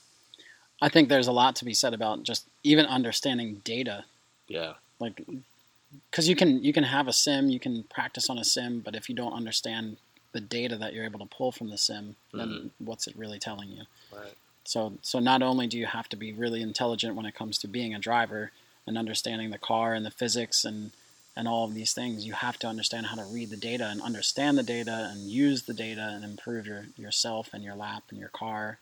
I 0.80 0.88
think 0.88 1.08
there's 1.08 1.26
a 1.26 1.32
lot 1.32 1.56
to 1.56 1.64
be 1.64 1.74
said 1.74 1.94
about 1.94 2.22
just 2.22 2.46
even 2.62 2.86
understanding 2.86 3.62
data. 3.64 4.04
yeah 4.48 4.74
Like 5.00 5.22
because 6.10 6.28
you 6.28 6.36
can 6.36 6.62
you 6.62 6.72
can 6.72 6.84
have 6.84 7.08
a 7.08 7.12
sim, 7.12 7.48
you 7.48 7.60
can 7.60 7.84
practice 7.84 8.28
on 8.28 8.38
a 8.38 8.44
sim, 8.44 8.80
but 8.80 8.94
if 8.94 9.08
you 9.08 9.14
don't 9.14 9.32
understand 9.32 9.96
the 10.32 10.40
data 10.40 10.76
that 10.76 10.92
you're 10.92 11.04
able 11.04 11.20
to 11.20 11.26
pull 11.26 11.52
from 11.52 11.70
the 11.70 11.78
sim, 11.78 12.16
then 12.34 12.48
mm-hmm. 12.48 12.84
what's 12.84 13.06
it 13.06 13.16
really 13.16 13.38
telling 13.38 13.70
you? 13.70 13.84
Right. 14.12 14.34
So 14.64 14.94
so 15.02 15.18
not 15.18 15.42
only 15.42 15.66
do 15.66 15.78
you 15.78 15.86
have 15.86 16.08
to 16.10 16.16
be 16.16 16.32
really 16.32 16.60
intelligent 16.60 17.16
when 17.16 17.26
it 17.26 17.34
comes 17.34 17.58
to 17.58 17.68
being 17.68 17.94
a 17.94 17.98
driver 17.98 18.50
and 18.86 18.98
understanding 18.98 19.50
the 19.50 19.58
car 19.58 19.94
and 19.94 20.04
the 20.04 20.10
physics 20.10 20.64
and 20.64 20.90
and 21.36 21.46
all 21.46 21.64
of 21.64 21.74
these 21.74 21.92
things, 21.92 22.24
you 22.24 22.32
have 22.32 22.58
to 22.60 22.66
understand 22.66 23.06
how 23.06 23.16
to 23.16 23.24
read 23.24 23.50
the 23.50 23.56
data 23.56 23.86
and 23.86 24.00
understand 24.00 24.56
the 24.56 24.62
data 24.62 25.10
and 25.12 25.30
use 25.30 25.62
the 25.62 25.74
data 25.74 26.10
and 26.14 26.24
improve 26.24 26.66
your 26.66 26.86
yourself 26.96 27.50
and 27.52 27.62
your 27.62 27.74
lap 27.74 28.04
and 28.10 28.18
your 28.18 28.30
car. 28.30 28.78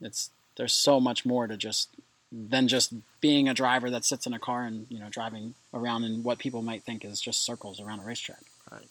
It's 0.00 0.30
there's 0.56 0.72
so 0.72 0.98
much 0.98 1.26
more 1.26 1.46
to 1.46 1.56
just 1.56 1.90
than 2.32 2.66
just 2.66 2.94
being 3.20 3.48
a 3.48 3.54
driver 3.54 3.90
that 3.90 4.04
sits 4.04 4.26
in 4.26 4.32
a 4.32 4.38
car 4.38 4.64
and 4.64 4.86
you 4.88 4.98
know 4.98 5.08
driving 5.10 5.54
around 5.74 6.04
in 6.04 6.22
what 6.22 6.38
people 6.38 6.62
might 6.62 6.82
think 6.82 7.04
is 7.04 7.20
just 7.20 7.44
circles 7.44 7.80
around 7.80 8.00
a 8.00 8.04
racetrack. 8.04 8.42
Right. 8.72 8.88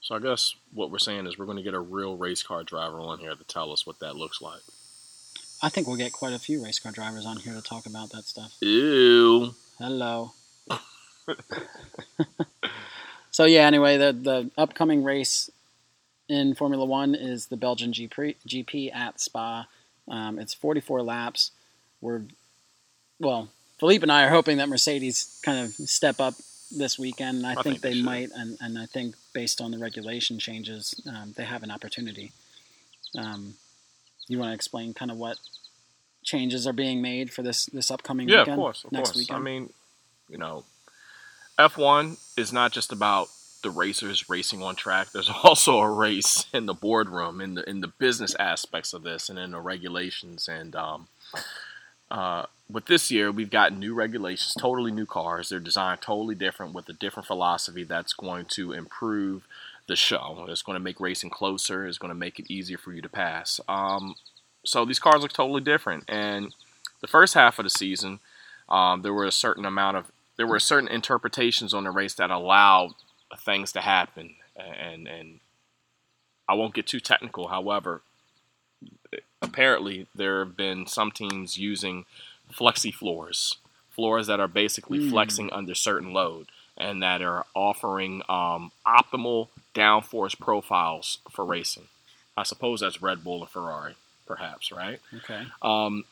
So 0.00 0.14
I 0.14 0.20
guess 0.20 0.54
what 0.72 0.90
we're 0.92 0.98
saying 0.98 1.26
is 1.26 1.36
we're 1.36 1.46
going 1.46 1.58
to 1.58 1.64
get 1.64 1.74
a 1.74 1.80
real 1.80 2.16
race 2.16 2.44
car 2.44 2.62
driver 2.62 3.00
on 3.00 3.18
here 3.18 3.34
to 3.34 3.44
tell 3.44 3.72
us 3.72 3.84
what 3.84 3.98
that 3.98 4.14
looks 4.14 4.40
like. 4.40 4.60
I 5.62 5.68
think 5.68 5.88
we'll 5.88 5.96
get 5.96 6.12
quite 6.12 6.32
a 6.32 6.38
few 6.38 6.62
race 6.62 6.78
car 6.78 6.92
drivers 6.92 7.26
on 7.26 7.38
here 7.38 7.54
to 7.54 7.62
talk 7.62 7.86
about 7.86 8.10
that 8.12 8.24
stuff. 8.24 8.56
Ew. 8.60 9.54
Hello. 9.78 10.32
So 13.30 13.44
yeah, 13.44 13.66
anyway, 13.66 13.96
the 13.96 14.12
the 14.12 14.50
upcoming 14.56 15.04
race 15.04 15.50
in 16.28 16.54
Formula 16.54 16.84
One 16.84 17.14
is 17.14 17.46
the 17.46 17.56
Belgian 17.56 17.92
GP, 17.92 18.36
GP 18.48 18.94
at 18.94 19.20
Spa. 19.20 19.66
Um, 20.08 20.38
it's 20.38 20.54
44 20.54 21.02
laps. 21.02 21.50
We're 22.00 22.22
well, 23.18 23.48
Philippe 23.78 24.02
and 24.02 24.12
I 24.12 24.24
are 24.24 24.30
hoping 24.30 24.58
that 24.58 24.68
Mercedes 24.68 25.40
kind 25.44 25.64
of 25.64 25.72
step 25.72 26.20
up 26.20 26.34
this 26.70 26.98
weekend. 26.98 27.46
I, 27.46 27.54
think, 27.54 27.64
think 27.64 27.80
they 27.80 27.94
they 27.94 28.02
might, 28.02 28.30
and, 28.34 28.56
and 28.60 28.78
I 28.78 28.86
think 28.86 29.14
based 29.32 29.60
on 29.60 29.70
the 29.70 29.78
regulation 29.78 30.38
changes, 30.38 30.94
um, 31.08 31.32
they 31.36 31.44
have 31.44 31.62
an 31.62 31.70
opportunity. 31.70 32.32
Um, 33.18 33.54
you 34.28 34.38
want 34.38 34.50
to 34.50 34.54
explain 34.54 34.92
kind 34.94 35.10
of 35.10 35.16
what 35.16 35.38
changes 36.24 36.66
are 36.66 36.72
being 36.72 37.00
made 37.00 37.32
for 37.32 37.42
this 37.42 37.66
this 37.66 37.90
upcoming 37.90 38.28
Yeah, 38.28 38.40
weekend? 38.40 38.54
of 38.54 38.58
course, 38.58 38.84
of 38.84 38.92
next 38.92 39.10
course. 39.10 39.16
weekend. 39.16 39.38
I 39.38 39.40
mean, 39.40 39.70
you 40.28 40.38
know, 40.38 40.64
F1 41.58 42.18
is 42.36 42.52
not 42.52 42.72
just 42.72 42.92
about 42.92 43.28
the 43.62 43.70
racers 43.70 44.28
racing 44.28 44.62
on 44.62 44.76
track. 44.76 45.10
There's 45.10 45.30
also 45.42 45.78
a 45.78 45.90
race 45.90 46.46
in 46.52 46.66
the 46.66 46.74
boardroom, 46.74 47.40
in 47.40 47.54
the 47.54 47.68
in 47.68 47.80
the 47.80 47.88
business 47.88 48.34
aspects 48.36 48.92
of 48.92 49.02
this, 49.02 49.28
and 49.28 49.38
in 49.38 49.52
the 49.52 49.60
regulations. 49.60 50.48
And 50.48 50.76
um, 50.76 51.08
uh, 52.10 52.46
with 52.70 52.86
this 52.86 53.10
year, 53.10 53.32
we've 53.32 53.50
got 53.50 53.76
new 53.76 53.94
regulations, 53.94 54.54
totally 54.58 54.92
new 54.92 55.06
cars. 55.06 55.48
They're 55.48 55.60
designed 55.60 56.02
totally 56.02 56.34
different 56.34 56.74
with 56.74 56.88
a 56.88 56.92
different 56.92 57.26
philosophy 57.26 57.84
that's 57.84 58.12
going 58.12 58.46
to 58.50 58.72
improve 58.72 59.46
the 59.86 59.96
show. 59.96 60.46
It's 60.48 60.62
going 60.62 60.76
to 60.76 60.82
make 60.82 61.00
racing 61.00 61.30
closer. 61.30 61.86
It's 61.86 61.98
going 61.98 62.10
to 62.10 62.14
make 62.14 62.38
it 62.38 62.50
easier 62.50 62.78
for 62.78 62.92
you 62.92 63.02
to 63.02 63.08
pass. 63.08 63.60
Um, 63.68 64.16
so 64.64 64.84
these 64.84 64.98
cars 64.98 65.22
look 65.22 65.32
totally 65.32 65.60
different. 65.60 66.04
And 66.08 66.54
the 67.00 67.06
first 67.06 67.34
half 67.34 67.58
of 67.58 67.64
the 67.64 67.70
season, 67.70 68.18
um, 68.68 69.02
there 69.02 69.14
were 69.14 69.24
a 69.24 69.32
certain 69.32 69.64
amount 69.64 69.96
of 69.96 70.10
there 70.36 70.46
were 70.46 70.60
certain 70.60 70.88
interpretations 70.88 71.72
on 71.74 71.84
the 71.84 71.90
race 71.90 72.14
that 72.14 72.30
allowed 72.30 72.94
things 73.38 73.72
to 73.72 73.80
happen. 73.80 74.34
And 74.56 75.06
and 75.08 75.40
I 76.48 76.54
won't 76.54 76.74
get 76.74 76.86
too 76.86 77.00
technical. 77.00 77.48
However, 77.48 78.02
apparently 79.42 80.06
there 80.14 80.44
have 80.44 80.56
been 80.56 80.86
some 80.86 81.10
teams 81.10 81.58
using 81.58 82.04
flexi 82.52 82.92
floors, 82.92 83.56
floors 83.90 84.26
that 84.26 84.40
are 84.40 84.48
basically 84.48 84.98
Mm. 85.00 85.10
flexing 85.10 85.52
under 85.52 85.74
certain 85.74 86.12
load 86.12 86.46
and 86.76 87.02
that 87.02 87.22
are 87.22 87.46
offering 87.54 88.22
um, 88.28 88.70
optimal 88.86 89.48
downforce 89.74 90.38
profiles 90.38 91.18
for 91.30 91.44
racing. 91.44 91.88
I 92.36 92.42
suppose 92.42 92.80
that's 92.80 93.00
Red 93.02 93.24
Bull 93.24 93.40
or 93.40 93.46
Ferrari, 93.46 93.94
perhaps, 94.26 94.70
right? 94.70 95.00
okay. 95.14 95.46
Um, 95.62 96.04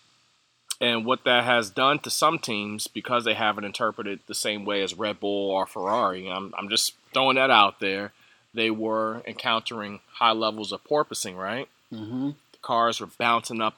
and 0.81 1.05
what 1.07 1.25
that 1.25 1.45
has 1.45 1.71
done 1.71 1.99
to 2.01 2.11
some 2.11 2.39
teams, 2.39 2.87
because 2.87 3.25
they 3.25 3.35
haven't 3.35 3.65
interpreted 3.65 4.21
the 4.27 4.35
same 4.35 4.65
way 4.65 4.83
as 4.83 4.95
Red 4.99 5.21
Bull 5.21 5.51
or 5.51 5.67
Ferrari, 5.67 6.29
I'm, 6.29 6.53
I'm 6.59 6.69
just 6.69 6.95
throwing 7.13 7.37
that 7.37 7.51
out 7.51 7.81
there. 7.81 8.13
They 8.53 8.71
were 8.71 9.23
encountering 9.27 10.01
high 10.15 10.33
levels 10.33 10.73
of 10.73 10.85
porpoising, 10.85 11.37
right? 11.37 11.69
hmm 11.91 12.31
The 12.53 12.59
cars 12.63 13.01
were 13.01 13.09
bouncing 13.19 13.61
up 13.61 13.77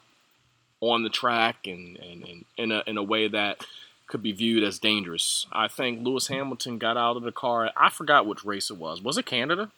on 0.80 1.02
the 1.02 1.08
track 1.08 1.66
and, 1.66 1.96
and, 1.98 2.22
and 2.24 2.44
in, 2.56 2.72
a, 2.72 2.82
in 2.86 2.96
a 2.98 3.02
way 3.02 3.28
that 3.28 3.64
could 4.06 4.22
be 4.22 4.32
viewed 4.32 4.62
as 4.62 4.78
dangerous. 4.78 5.46
I 5.50 5.68
think 5.68 6.04
Lewis 6.04 6.28
Hamilton 6.28 6.78
got 6.78 6.96
out 6.96 7.16
of 7.16 7.22
the 7.24 7.32
car. 7.32 7.70
I 7.76 7.88
forgot 7.90 8.26
which 8.26 8.44
race 8.44 8.70
it 8.70 8.76
was. 8.76 9.00
Was 9.02 9.18
it 9.18 9.26
Canada? 9.26 9.70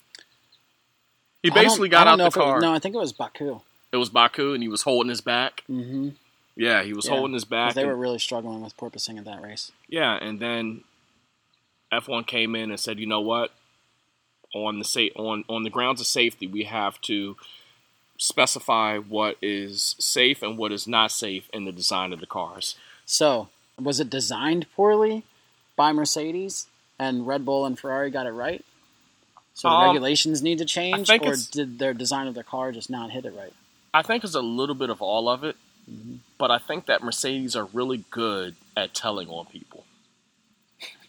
He 1.43 1.51
basically 1.51 1.89
got 1.89 2.07
out 2.09 2.19
the 2.19 2.27
if 2.27 2.37
it 2.37 2.41
was- 2.41 2.45
car. 2.45 2.61
no, 2.61 2.73
I 2.75 2.79
think 2.79 2.95
it 2.95 2.99
was 2.99 3.13
Baku. 3.13 3.61
It 3.93 3.97
was 3.97 4.11
Baku, 4.11 4.53
and 4.53 4.63
he 4.63 4.69
was 4.69 4.83
holding 4.83 5.09
his 5.09 5.21
back. 5.23 5.63
Mm-hmm. 5.71 6.11
Yeah, 6.59 6.83
he 6.83 6.93
was 6.93 7.07
Yeah, 7.07 7.13
holding 7.13 7.35
his 7.35 7.45
back. 7.45 7.75
They 7.75 7.83
and- 7.83 7.91
were 7.91 7.97
really 7.97 8.19
struggling 8.19 8.61
with 8.63 8.77
porpoising 8.77 9.17
in 9.17 9.25
that 9.25 9.41
race. 9.41 9.71
Yeah, 9.89 10.15
and 10.21 10.41
then 10.41 10.83
F1 11.93 12.27
came 12.27 12.57
in 12.57 12.71
and 12.71 12.79
said, 12.81 12.99
you 12.99 13.07
know 13.07 13.21
what? 13.21 13.53
On 14.55 14.79
the 14.79 14.85
sa- 14.85 15.15
on 15.15 15.45
on 15.49 15.63
the 15.63 15.71
grounds 15.71 16.01
of 16.01 16.07
safety, 16.07 16.47
we 16.47 16.65
have 16.65 17.01
to 17.03 17.37
specify 18.17 18.99
what 18.99 19.37
is 19.41 19.95
safe 19.99 20.43
and 20.43 20.59
what 20.59 20.73
is 20.73 20.87
not 20.89 21.13
safe 21.13 21.49
in 21.53 21.65
the 21.65 21.73
design 21.73 22.13
of 22.13 22.21
the 22.21 22.27
cars. 22.27 22.75
So, 23.07 23.49
was 23.79 24.01
it 24.01 24.11
designed 24.11 24.67
poorly 24.75 25.23
by 25.77 25.93
Mercedes 25.93 26.67
and 26.99 27.27
Red 27.27 27.45
Bull 27.45 27.65
and 27.67 27.79
Ferrari 27.79 28.11
got 28.11 28.27
it 28.27 28.33
right? 28.33 28.65
So 29.55 29.69
the 29.69 29.75
Um, 29.75 29.87
regulations 29.89 30.43
need 30.43 30.59
to 30.59 30.65
change, 30.65 31.11
or 31.11 31.35
did 31.53 31.79
their 31.79 31.93
design 31.95 32.27
of 32.27 32.35
their 32.35 32.43
car 32.45 32.73
just 32.73 32.89
not 32.91 33.11
hit 33.11 33.25
it 33.27 33.35
right? 33.35 33.53
I 33.93 34.03
think 34.03 34.25
it's 34.25 34.35
a 34.35 34.41
little 34.43 34.75
bit 34.75 34.89
of 34.91 35.03
all 35.03 35.29
of 35.29 35.45
it. 35.45 35.57
But 36.39 36.51
I 36.51 36.59
think 36.59 36.87
that 36.87 37.03
Mercedes 37.03 37.57
are 37.57 37.67
really 37.73 38.05
good 38.11 38.55
at 38.77 38.95
telling 38.95 39.29
on 39.29 39.47
people. 39.47 39.85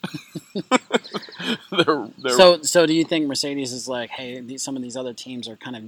they're, 1.72 2.08
they're, 2.18 2.34
So, 2.34 2.62
so 2.62 2.86
do 2.86 2.94
you 2.94 3.04
think 3.04 3.28
Mercedes 3.28 3.74
is 3.74 3.88
like, 3.88 4.10
hey, 4.10 4.40
these, 4.40 4.64
some 4.64 4.76
of 4.76 4.82
these 4.82 4.98
other 4.98 5.14
teams 5.14 5.48
are 5.48 5.56
kind 5.56 5.76
of, 5.76 5.84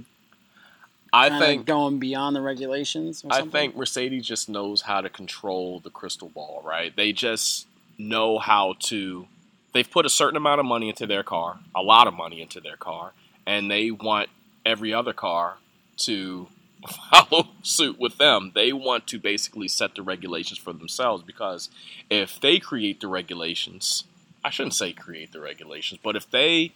I 1.12 1.38
think 1.38 1.66
going 1.66 1.98
beyond 1.98 2.36
the 2.36 2.40
regulations? 2.40 3.24
Or 3.24 3.32
I 3.32 3.42
think 3.42 3.76
Mercedes 3.76 4.26
just 4.26 4.48
knows 4.48 4.82
how 4.82 5.00
to 5.00 5.08
control 5.08 5.80
the 5.80 5.90
crystal 5.90 6.28
ball, 6.28 6.62
right? 6.64 6.94
They 6.94 7.12
just 7.12 7.66
know 7.98 8.38
how 8.38 8.74
to. 8.80 9.26
They've 9.74 9.90
put 9.90 10.04
a 10.06 10.10
certain 10.10 10.36
amount 10.36 10.60
of 10.60 10.66
money 10.66 10.88
into 10.88 11.06
their 11.06 11.22
car, 11.22 11.58
a 11.74 11.82
lot 11.82 12.06
of 12.06 12.14
money 12.14 12.42
into 12.42 12.60
their 12.60 12.76
car, 12.76 13.12
and 13.46 13.70
they 13.70 13.90
want 13.90 14.28
every 14.64 14.92
other 14.92 15.12
car 15.12 15.56
to 15.98 16.46
follow 17.10 17.48
suit 17.62 17.98
with 17.98 18.18
them. 18.18 18.52
They 18.54 18.72
want 18.72 19.06
to 19.08 19.18
basically 19.18 19.68
set 19.68 19.94
the 19.94 20.02
regulations 20.02 20.58
for 20.58 20.72
themselves 20.72 21.22
because 21.22 21.70
if 22.10 22.40
they 22.40 22.58
create 22.58 23.00
the 23.00 23.08
regulations, 23.08 24.04
I 24.44 24.50
shouldn't 24.50 24.74
say 24.74 24.92
create 24.92 25.32
the 25.32 25.40
regulations, 25.40 26.00
but 26.02 26.16
if 26.16 26.30
they 26.30 26.72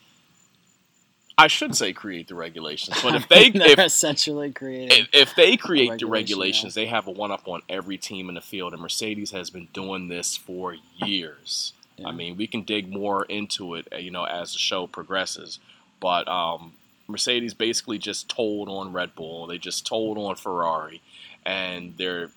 I 1.38 1.48
should 1.48 1.76
say 1.76 1.92
create 1.92 2.28
the 2.28 2.34
regulations, 2.34 2.98
but 3.02 3.14
if 3.14 3.28
they 3.28 3.48
if 3.48 3.78
essentially 3.78 4.52
creating. 4.52 4.90
if, 4.90 5.08
if 5.12 5.34
they 5.34 5.56
create 5.56 5.98
the 5.98 6.06
regulation, 6.06 6.10
regulations, 6.10 6.74
they 6.74 6.86
have 6.86 7.06
a 7.06 7.10
one 7.10 7.30
up 7.30 7.46
on 7.46 7.60
every 7.68 7.98
team 7.98 8.28
in 8.30 8.36
the 8.36 8.40
field, 8.40 8.72
and 8.72 8.80
Mercedes 8.80 9.32
has 9.32 9.50
been 9.50 9.68
doing 9.74 10.08
this 10.08 10.36
for 10.36 10.76
years. 10.96 11.74
Yeah. 11.98 12.08
I 12.08 12.12
mean, 12.12 12.36
we 12.36 12.46
can 12.46 12.62
dig 12.62 12.90
more 12.90 13.24
into 13.24 13.74
it, 13.74 13.86
uh, 13.92 13.96
you 13.96 14.10
know, 14.10 14.24
as 14.24 14.52
the 14.52 14.58
show 14.58 14.86
progresses. 14.86 15.58
But 16.00 16.26
um, 16.28 16.72
Mercedes 17.08 17.54
basically 17.54 17.98
just 17.98 18.28
told 18.28 18.68
on 18.68 18.92
Red 18.92 19.14
Bull, 19.14 19.46
they 19.46 19.58
just 19.58 19.86
told 19.86 20.18
on 20.18 20.36
Ferrari, 20.36 21.02
and 21.44 21.94
they're 21.96 22.30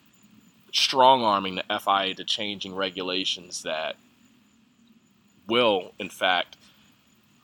strong 0.72 1.24
arming 1.24 1.56
the 1.56 1.80
FIA 1.80 2.14
to 2.16 2.24
changing 2.24 2.76
regulations 2.76 3.64
that 3.64 3.96
will, 5.48 5.94
in 5.98 6.10
fact, 6.10 6.56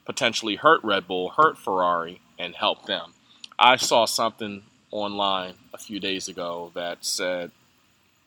potentially 0.05 0.55
hurt 0.55 0.83
Red 0.83 1.07
Bull, 1.07 1.29
hurt 1.29 1.57
Ferrari, 1.57 2.21
and 2.37 2.55
help 2.55 2.85
them. 2.85 3.13
I 3.57 3.77
saw 3.77 4.05
something 4.05 4.63
online 4.91 5.55
a 5.73 5.77
few 5.77 5.99
days 5.99 6.27
ago 6.27 6.71
that 6.75 7.03
said, 7.03 7.51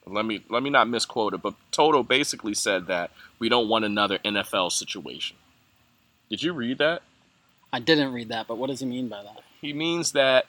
let 0.06 0.24
me 0.24 0.42
let 0.48 0.62
me 0.62 0.70
not 0.70 0.88
misquote 0.88 1.34
it, 1.34 1.42
but 1.42 1.54
Toto 1.70 2.02
basically 2.02 2.54
said 2.54 2.86
that 2.86 3.10
we 3.38 3.48
don't 3.48 3.68
want 3.68 3.84
another 3.84 4.18
NFL 4.18 4.72
situation. 4.72 5.36
Did 6.30 6.42
you 6.42 6.52
read 6.52 6.78
that? 6.78 7.02
I 7.72 7.80
didn't 7.80 8.12
read 8.12 8.28
that, 8.28 8.46
but 8.46 8.58
what 8.58 8.68
does 8.68 8.80
he 8.80 8.86
mean 8.86 9.08
by 9.08 9.22
that? 9.22 9.40
He 9.60 9.72
means 9.72 10.12
that 10.12 10.46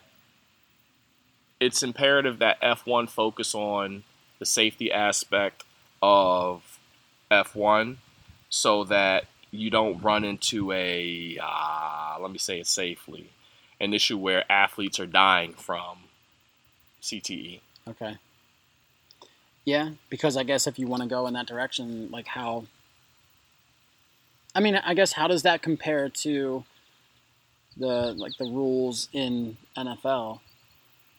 it's 1.60 1.84
imperative 1.84 2.40
that 2.40 2.62
F1 2.62 3.10
focus 3.10 3.54
on 3.54 4.04
the 4.40 4.46
safety 4.46 4.92
aspect 4.92 5.64
of 6.02 6.80
F1 7.30 7.98
so 8.50 8.84
that 8.86 9.26
you 9.52 9.70
don't 9.70 10.02
run 10.02 10.24
into 10.24 10.72
a, 10.72 11.38
uh, 11.42 12.18
let 12.22 12.32
me 12.32 12.38
say 12.38 12.60
it 12.60 12.68
safely, 12.68 13.30
an 13.82 13.94
issue 13.94 14.18
where 14.18 14.50
athletes 14.52 15.00
are 15.00 15.06
dying 15.06 15.54
from. 15.54 15.98
CTE. 17.02 17.60
Okay. 17.88 18.18
Yeah, 19.66 19.92
because 20.10 20.38
I 20.38 20.44
guess 20.44 20.68
if 20.68 20.80
you 20.80 20.88
want 20.88 21.04
to 21.04 21.10
go 21.10 21.28
in 21.28 21.34
that 21.34 21.48
direction, 21.48 22.10
like 22.12 22.28
how 22.28 22.66
I 24.56 24.62
mean, 24.62 24.76
I 24.76 24.94
guess 24.94 25.14
how 25.14 25.28
does 25.28 25.44
that 25.44 25.62
compare 25.62 26.10
to 26.10 26.64
the 27.80 28.14
like 28.14 28.38
the 28.38 28.46
rules 28.46 29.10
in 29.14 29.58
NFL? 29.78 30.40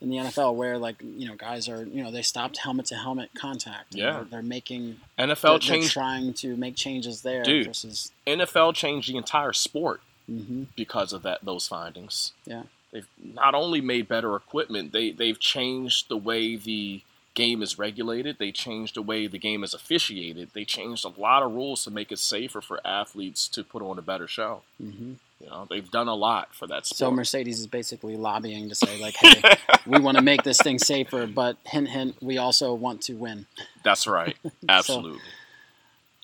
In 0.01 0.09
the 0.09 0.17
NFL, 0.17 0.55
where 0.55 0.79
like 0.79 0.97
you 1.03 1.29
know 1.29 1.35
guys 1.35 1.69
are 1.69 1.85
you 1.85 2.03
know 2.03 2.11
they 2.11 2.23
stopped 2.23 2.57
helmet 2.59 2.87
to 2.87 2.95
helmet 2.95 3.31
contact. 3.37 3.95
Yeah. 3.95 4.13
they're, 4.13 4.25
they're 4.25 4.43
making 4.43 4.97
NFL 5.19 5.67
they're, 5.67 5.79
they're 5.79 5.89
trying 5.89 6.33
to 6.35 6.57
make 6.57 6.75
changes 6.75 7.23
there 7.23 7.43
Dude. 7.43 7.67
versus. 7.67 8.11
NFL 8.27 8.75
changed 8.75 9.11
the 9.11 9.17
entire 9.17 9.53
sport 9.53 10.01
hmm 10.27 10.65
because 10.77 11.13
of 11.13 11.23
that 11.23 11.45
those 11.45 11.69
findings. 11.69 12.33
Yeah. 12.47 12.63
They've 12.93 13.07
not 13.23 13.55
only 13.55 13.81
made 13.81 14.09
better 14.09 14.35
equipment, 14.37 14.93
they 14.93 15.11
they've 15.11 15.39
changed 15.39 16.09
the 16.09 16.17
way 16.17 16.57
the 16.57 17.03
game 17.35 17.63
is 17.63 17.79
regulated. 17.79 18.37
They 18.39 18.53
changed 18.53 18.97
the 18.97 19.03
way 19.03 19.27
the 19.27 19.39
game 19.39 19.63
is 19.63 19.75
officiated. 19.75 20.51
They 20.55 20.65
changed 20.65 21.05
a 21.05 21.21
lot 21.21 21.43
of 21.43 21.53
rules 21.53 21.85
to 21.85 21.91
make 21.91 22.11
it 22.11 22.19
safer 22.19 22.61
for 22.61 22.81
athletes 22.87 23.49
to 23.49 23.63
put 23.63 23.83
on 23.83 23.99
a 23.99 24.03
better 24.03 24.27
show. 24.27 24.63
hmm 24.79 25.15
You 25.41 25.47
know, 25.49 25.67
they've 25.71 25.91
done 25.91 26.07
a 26.09 26.15
lot 26.15 26.55
for 26.55 26.67
that 26.67 26.85
sport. 26.87 26.99
So. 26.99 27.11
Mercedes 27.11 27.61
is 27.61 27.67
basically 27.67 28.17
lobbying 28.17 28.69
to 28.69 28.75
say 28.75 29.01
like, 29.01 29.15
hey, 29.17 29.43
we 29.87 29.99
want 29.99 30.19
to 30.19 30.23
make 30.23 30.43
this 30.43 30.59
thing 30.59 30.79
safer, 30.79 31.27
but 31.27 31.57
hint 31.65 31.89
hint, 31.89 32.17
we 32.21 32.37
also 32.37 32.75
want 32.75 33.01
to 33.03 33.15
win. 33.15 33.47
That's 33.83 34.07
right. 34.07 34.37
Absolutely. 34.69 35.21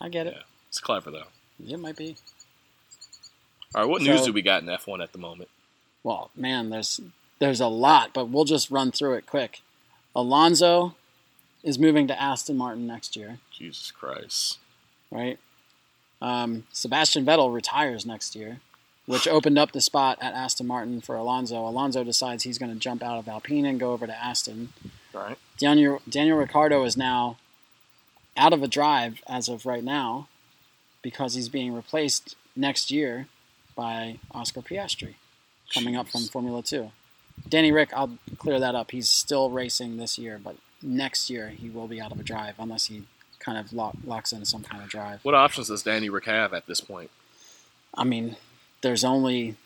I 0.00 0.10
get 0.10 0.26
it. 0.26 0.34
Yeah. 0.36 0.42
It's 0.68 0.80
clever 0.80 1.10
though. 1.10 1.24
It 1.66 1.78
might 1.78 1.96
be. 1.96 2.16
All 3.74 3.82
right, 3.82 3.90
what 3.90 4.02
news 4.02 4.22
do 4.22 4.32
we 4.32 4.42
got 4.42 4.62
in 4.62 4.68
F1 4.68 5.02
at 5.02 5.12
the 5.12 5.18
moment? 5.18 5.48
Well, 6.02 6.30
man, 6.36 6.70
there's 6.70 7.00
there's 7.38 7.60
a 7.60 7.66
lot, 7.66 8.12
but 8.14 8.28
we'll 8.28 8.44
just 8.44 8.70
run 8.70 8.92
through 8.92 9.14
it 9.14 9.26
quick. 9.26 9.60
Alonso 10.14 10.94
is 11.62 11.78
moving 11.78 12.06
to 12.08 12.20
Aston 12.20 12.56
Martin 12.56 12.86
next 12.86 13.16
year, 13.16 13.38
Jesus 13.52 13.90
Christ. 13.90 14.58
right? 15.10 15.38
Um, 16.22 16.66
Sebastian 16.72 17.26
Vettel 17.26 17.52
retires 17.52 18.06
next 18.06 18.34
year, 18.34 18.60
which 19.06 19.26
opened 19.28 19.58
up 19.58 19.72
the 19.72 19.80
spot 19.80 20.18
at 20.20 20.34
Aston 20.34 20.66
Martin 20.66 21.00
for 21.00 21.16
Alonso. 21.16 21.66
Alonso 21.66 22.04
decides 22.04 22.42
he's 22.42 22.58
going 22.58 22.72
to 22.72 22.78
jump 22.78 23.02
out 23.02 23.18
of 23.18 23.28
Alpine 23.28 23.64
and 23.64 23.80
go 23.80 23.92
over 23.92 24.06
to 24.06 24.16
Aston. 24.24 24.72
Right. 25.12 25.38
Daniel 25.58 26.02
Daniel 26.08 26.36
Ricciardo 26.36 26.84
is 26.84 26.96
now 26.96 27.38
out 28.36 28.52
of 28.52 28.62
a 28.62 28.68
drive 28.68 29.22
as 29.26 29.48
of 29.48 29.64
right 29.64 29.84
now 29.84 30.28
because 31.02 31.34
he's 31.34 31.48
being 31.48 31.72
replaced 31.72 32.36
next 32.54 32.90
year 32.90 33.28
by 33.74 34.18
Oscar 34.32 34.60
Piastri 34.60 35.14
coming 35.72 35.96
up 35.96 36.08
from 36.08 36.22
Formula 36.22 36.62
Two. 36.62 36.90
Danny 37.48 37.70
Rick, 37.70 37.90
I'll 37.94 38.18
clear 38.38 38.58
that 38.60 38.74
up. 38.74 38.90
He's 38.90 39.08
still 39.08 39.50
racing 39.50 39.96
this 39.96 40.18
year, 40.18 40.40
but 40.42 40.56
next 40.82 41.30
year 41.30 41.48
he 41.48 41.70
will 41.70 41.86
be 41.86 42.00
out 42.00 42.12
of 42.12 42.20
a 42.20 42.22
drive 42.22 42.54
unless 42.58 42.86
he 42.86 43.04
kind 43.38 43.58
of 43.58 43.72
lock, 43.72 43.94
locks 44.04 44.32
in 44.32 44.44
some 44.44 44.62
kind 44.62 44.82
of 44.82 44.88
drive. 44.88 45.20
What 45.22 45.34
options 45.34 45.68
does 45.68 45.82
Danny 45.82 46.08
Rick 46.08 46.24
have 46.24 46.52
at 46.52 46.66
this 46.66 46.80
point? 46.80 47.10
I 47.94 48.04
mean, 48.04 48.36
there's 48.82 49.04
only 49.04 49.56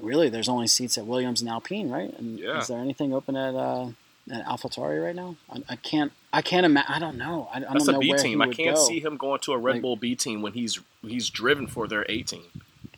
really 0.00 0.28
there's 0.28 0.48
only 0.48 0.66
seats 0.66 0.98
at 0.98 1.06
Williams 1.06 1.40
and 1.40 1.48
Alpine, 1.50 1.88
right? 1.90 2.12
And 2.18 2.38
Yeah. 2.38 2.58
is 2.58 2.68
there 2.68 2.78
anything 2.78 3.12
open 3.14 3.36
at 3.36 3.54
uh, 3.54 3.88
at 4.30 4.44
AlphaTauri 4.46 5.02
right 5.02 5.14
now? 5.16 5.36
I, 5.50 5.62
I 5.70 5.76
can't. 5.76 6.12
I 6.32 6.42
can't 6.42 6.64
imagine. 6.66 6.92
I 6.92 6.98
don't 6.98 7.18
know. 7.18 7.48
I, 7.52 7.58
I 7.58 7.60
That's 7.60 7.84
don't 7.84 7.88
a 7.88 7.92
know 7.92 7.98
B 8.00 8.08
where 8.10 8.18
team. 8.18 8.40
I 8.42 8.48
can't 8.48 8.76
go. 8.76 8.82
see 8.82 9.00
him 9.00 9.16
going 9.16 9.40
to 9.40 9.52
a 9.52 9.58
Red 9.58 9.74
Like- 9.74 9.82
Bull 9.82 9.96
B 9.96 10.14
team 10.14 10.42
when 10.42 10.52
he's 10.54 10.80
he's 11.02 11.28
driven 11.30 11.66
for 11.66 11.86
their 11.86 12.04
A 12.08 12.22
team, 12.22 12.44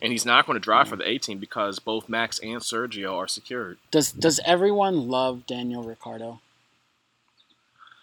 and 0.01 0.11
he's 0.11 0.25
not 0.25 0.45
going 0.45 0.55
to 0.55 0.59
drive 0.61 0.87
for 0.87 0.95
the 0.95 1.07
A 1.07 1.17
team 1.17 1.37
because 1.37 1.79
both 1.79 2.07
Max 2.09 2.39
and 2.39 2.61
Sergio 2.61 3.15
are 3.15 3.27
secured. 3.27 3.77
Does 3.91 4.11
Does 4.11 4.39
everyone 4.45 5.07
love 5.09 5.45
Daniel 5.45 5.83
Ricciardo? 5.83 6.39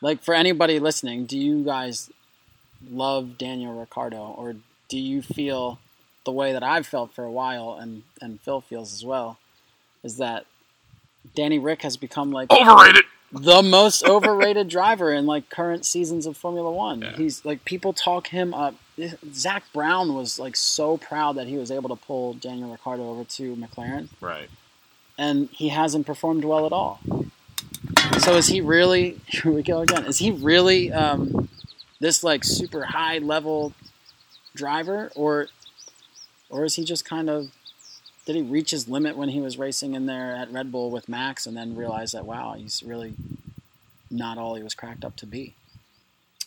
Like 0.00 0.22
for 0.22 0.34
anybody 0.34 0.78
listening, 0.80 1.26
do 1.26 1.38
you 1.38 1.64
guys 1.64 2.10
love 2.90 3.38
Daniel 3.38 3.78
Ricciardo, 3.78 4.18
or 4.36 4.56
do 4.88 4.98
you 4.98 5.22
feel 5.22 5.78
the 6.24 6.32
way 6.32 6.52
that 6.52 6.62
I've 6.62 6.86
felt 6.86 7.12
for 7.14 7.24
a 7.24 7.30
while, 7.30 7.74
and 7.80 8.02
and 8.20 8.40
Phil 8.40 8.60
feels 8.60 8.92
as 8.92 9.04
well, 9.04 9.38
is 10.02 10.16
that 10.18 10.46
Danny 11.34 11.58
Rick 11.58 11.82
has 11.82 11.96
become 11.96 12.30
like 12.32 12.50
Overrated. 12.50 13.04
the 13.32 13.62
most 13.62 14.04
overrated 14.04 14.68
driver 14.68 15.12
in 15.12 15.26
like 15.26 15.48
current 15.50 15.84
seasons 15.84 16.26
of 16.26 16.36
Formula 16.36 16.70
One. 16.70 17.02
Yeah. 17.02 17.16
He's 17.16 17.44
like 17.44 17.64
people 17.64 17.92
talk 17.92 18.28
him 18.28 18.52
up. 18.54 18.74
Zak 19.32 19.64
Brown 19.72 20.14
was 20.14 20.38
like 20.38 20.54
so 20.54 20.96
proud 20.98 21.36
that 21.36 21.46
he 21.46 21.56
was 21.56 21.70
able 21.70 21.88
to 21.88 21.96
pull 21.96 22.34
Daniel 22.34 22.70
Ricciardo 22.70 23.08
over 23.08 23.24
to 23.24 23.56
McLaren, 23.56 24.08
Right. 24.20 24.48
and 25.18 25.48
he 25.50 25.68
hasn't 25.70 26.06
performed 26.06 26.44
well 26.44 26.66
at 26.66 26.72
all. 26.72 27.00
So 28.18 28.34
is 28.34 28.46
he 28.46 28.60
really? 28.60 29.18
Here 29.26 29.50
we 29.50 29.62
go 29.62 29.80
again. 29.80 30.04
Is 30.06 30.18
he 30.18 30.30
really 30.30 30.92
um, 30.92 31.48
this 32.00 32.22
like 32.22 32.44
super 32.44 32.84
high 32.84 33.18
level 33.18 33.72
driver, 34.54 35.10
or 35.16 35.48
or 36.52 36.64
is 36.64 36.76
he 36.76 36.84
just 36.84 37.04
kind 37.04 37.28
of? 37.28 37.50
Did 38.26 38.36
he 38.36 38.42
reach 38.42 38.70
his 38.70 38.88
limit 38.88 39.16
when 39.16 39.30
he 39.30 39.40
was 39.40 39.58
racing 39.58 39.94
in 39.94 40.06
there 40.06 40.36
at 40.36 40.52
Red 40.52 40.70
Bull 40.70 40.90
with 40.90 41.08
Max, 41.08 41.46
and 41.46 41.56
then 41.56 41.74
realize 41.74 42.12
that 42.12 42.24
wow, 42.24 42.54
he's 42.56 42.82
really 42.84 43.14
not 44.10 44.38
all 44.38 44.54
he 44.54 44.62
was 44.62 44.74
cracked 44.74 45.04
up 45.04 45.16
to 45.16 45.26
be? 45.26 45.54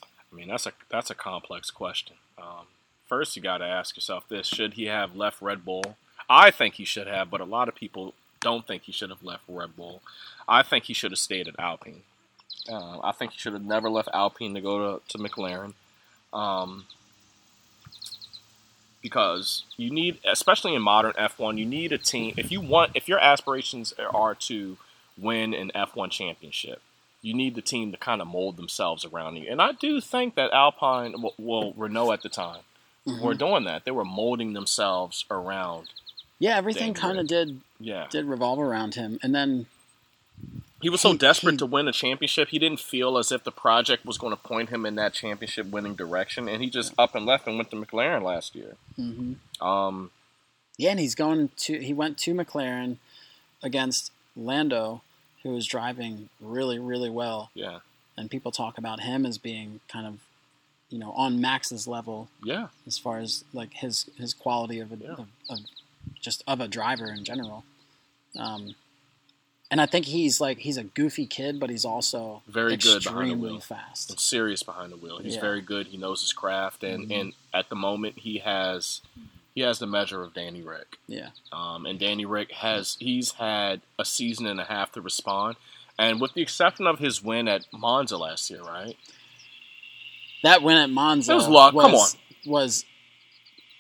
I 0.01 0.35
mean, 0.35 0.47
that's 0.47 0.65
a 0.65 0.71
that's 0.89 1.09
a 1.09 1.15
complex 1.15 1.71
question. 1.71 2.15
Um, 2.37 2.67
first, 3.07 3.35
you 3.35 3.41
got 3.41 3.57
to 3.57 3.65
ask 3.65 3.97
yourself 3.97 4.29
this: 4.29 4.47
Should 4.47 4.75
he 4.75 4.85
have 4.85 5.15
left 5.15 5.41
Red 5.41 5.65
Bull? 5.65 5.97
I 6.29 6.51
think 6.51 6.75
he 6.75 6.85
should 6.85 7.07
have, 7.07 7.29
but 7.29 7.41
a 7.41 7.45
lot 7.45 7.67
of 7.67 7.75
people 7.75 8.13
don't 8.41 8.65
think 8.65 8.83
he 8.83 8.91
should 8.91 9.09
have 9.09 9.23
left 9.23 9.43
Red 9.47 9.75
Bull. 9.75 10.01
I 10.47 10.63
think 10.63 10.85
he 10.85 10.93
should 10.93 11.11
have 11.11 11.19
stayed 11.19 11.47
at 11.47 11.59
Alpine. 11.59 12.03
Uh, 12.69 12.99
I 13.03 13.11
think 13.11 13.33
he 13.33 13.39
should 13.39 13.53
have 13.53 13.65
never 13.65 13.89
left 13.89 14.09
Alpine 14.13 14.53
to 14.55 14.61
go 14.61 14.99
to, 14.99 15.07
to 15.09 15.17
McLaren. 15.17 15.73
Um, 16.33 16.85
because 19.05 19.65
you 19.77 19.91
need, 19.91 20.17
especially 20.25 20.73
in 20.73 20.81
modern 20.81 21.11
F1, 21.11 21.59
you 21.59 21.65
need 21.67 21.91
a 21.91 21.97
team. 21.99 22.33
If 22.37 22.51
you 22.51 22.59
want, 22.59 22.93
if 22.95 23.07
your 23.07 23.19
aspirations 23.19 23.93
are 24.11 24.33
to 24.33 24.77
win 25.15 25.53
an 25.53 25.71
F1 25.75 26.09
championship, 26.09 26.81
you 27.21 27.31
need 27.35 27.53
the 27.53 27.61
team 27.61 27.91
to 27.91 27.99
kind 27.99 28.19
of 28.19 28.27
mold 28.27 28.57
themselves 28.57 29.05
around 29.05 29.35
you. 29.35 29.45
And 29.47 29.61
I 29.61 29.73
do 29.73 30.01
think 30.01 30.33
that 30.33 30.51
Alpine, 30.51 31.13
well, 31.37 31.71
Renault 31.77 32.13
at 32.13 32.23
the 32.23 32.29
time, 32.29 32.61
mm-hmm. 33.05 33.23
were 33.23 33.35
doing 33.35 33.65
that. 33.65 33.85
They 33.85 33.91
were 33.91 34.05
molding 34.05 34.53
themselves 34.53 35.23
around. 35.29 35.89
Yeah, 36.39 36.57
everything 36.57 36.95
kind 36.95 37.19
of 37.19 37.27
did 37.27 37.61
Yeah. 37.79 38.07
did 38.09 38.25
revolve 38.25 38.59
around 38.59 38.95
him, 38.95 39.19
and 39.21 39.35
then 39.35 39.67
He 40.81 40.89
was 40.89 41.01
so 41.01 41.11
He- 41.13 41.17
desperate 41.17 41.53
he- 41.53 41.57
to 41.59 41.65
win 41.65 41.87
a 41.87 41.91
championship, 41.91 42.49
he 42.49 42.59
didn't 42.59 42.79
feel 42.79 43.17
as 43.17 43.31
if 43.31 43.43
the 43.43 43.51
project 43.51 44.05
was 44.05 44.17
going 44.17 44.35
to 44.35 44.41
point 44.41 44.69
him 44.69 44.85
in 44.85 44.95
that 44.95 45.13
championship 45.13 45.67
winning 45.67 45.95
direction. 45.95 46.47
And 46.49 46.61
he 46.61 46.69
just 46.69 46.93
up 46.97 47.15
and 47.15 47.25
left 47.25 47.47
and 47.47 47.57
went 47.57 47.71
to 47.71 47.77
McLaren 47.77 48.21
last 48.23 48.55
year. 48.55 48.75
mhm. 48.97 49.37
Um, 49.61 50.11
Yeah, 50.77 50.91
and 50.91 50.99
he's 50.99 51.15
going 51.15 51.49
to 51.57 51.79
he 51.79 51.93
went 51.93 52.17
to 52.19 52.33
McLaren 52.33 52.97
against 53.63 54.11
Lando, 54.35 55.01
who 55.43 55.51
was 55.51 55.65
driving 55.65 56.29
really, 56.41 56.77
really 56.79 57.09
well. 57.09 57.49
yeah. 57.53 57.79
And 58.17 58.29
people 58.31 58.51
talk 58.51 58.77
about 58.77 59.01
him 59.01 59.25
as 59.25 59.37
being 59.37 59.81
kind 59.89 60.07
of, 60.07 60.19
you 60.89 60.97
know, 60.99 61.11
on 61.13 61.41
Max's 61.41 61.85
level 61.87 62.29
Yeah. 62.43 62.67
as 62.87 62.97
far 62.97 63.19
as 63.19 63.43
like 63.53 63.73
his 63.73 64.09
his 64.17 64.33
quality 64.33 64.79
of, 64.79 64.91
a, 64.91 64.97
Yeah. 64.97 65.11
of, 65.13 65.27
of 65.49 65.59
just 66.21 66.43
of 66.47 66.59
a 66.61 66.67
driver 66.67 67.07
in 67.11 67.23
general. 67.23 67.63
Um, 68.37 68.75
and 69.71 69.81
I 69.81 69.85
think 69.85 70.05
he's 70.05 70.39
like 70.39 70.59
he's 70.59 70.77
a 70.77 70.83
goofy 70.83 71.25
kid, 71.25 71.59
but 71.59 71.69
he's 71.69 71.85
also 71.85 72.43
Very 72.47 72.77
good 72.77 73.03
behind 73.03 73.31
the 73.31 73.35
wheel. 73.35 73.59
fast. 73.59 74.09
and 74.11 74.19
serious 74.19 74.63
behind 74.63 74.91
the 74.91 74.97
wheel. 74.97 75.17
He's 75.19 75.35
Yeah. 75.35 75.41
very 75.41 75.61
good. 75.61 75.87
He 75.87 75.97
knows 75.97 76.21
his 76.21 76.33
craft, 76.33 76.83
and 76.83 77.09
Mhm. 77.09 77.19
and 77.21 77.33
at 77.53 77.69
the 77.69 77.75
moment 77.75 78.19
he 78.19 78.39
has 78.39 79.01
he 79.55 79.61
has 79.61 79.79
the 79.79 79.87
measure 79.87 80.21
of 80.21 80.33
Danny 80.33 80.61
Rick. 80.61 80.97
Yeah. 81.07 81.29
Um, 81.53 81.85
and 81.85 81.97
Danny 81.97 82.25
Rick 82.25 82.51
has 82.51 82.97
he's 82.99 83.31
had 83.33 83.81
a 83.97 84.03
season 84.05 84.45
and 84.45 84.59
a 84.59 84.65
half 84.65 84.91
to 84.93 85.01
respond, 85.01 85.55
and 85.97 86.19
with 86.19 86.33
the 86.33 86.41
exception 86.41 86.85
of 86.87 86.99
his 86.99 87.23
win 87.23 87.47
at 87.47 87.65
Monza 87.71 88.17
last 88.17 88.49
year, 88.49 88.61
right? 88.61 88.97
That 90.43 90.61
win 90.61 90.77
at 90.77 90.89
Monza 90.89 91.31
It 91.31 91.35
was 91.35 91.47
luck. 91.47 91.73
Come 91.73 91.93
was- 91.93 92.17
was 92.45 92.85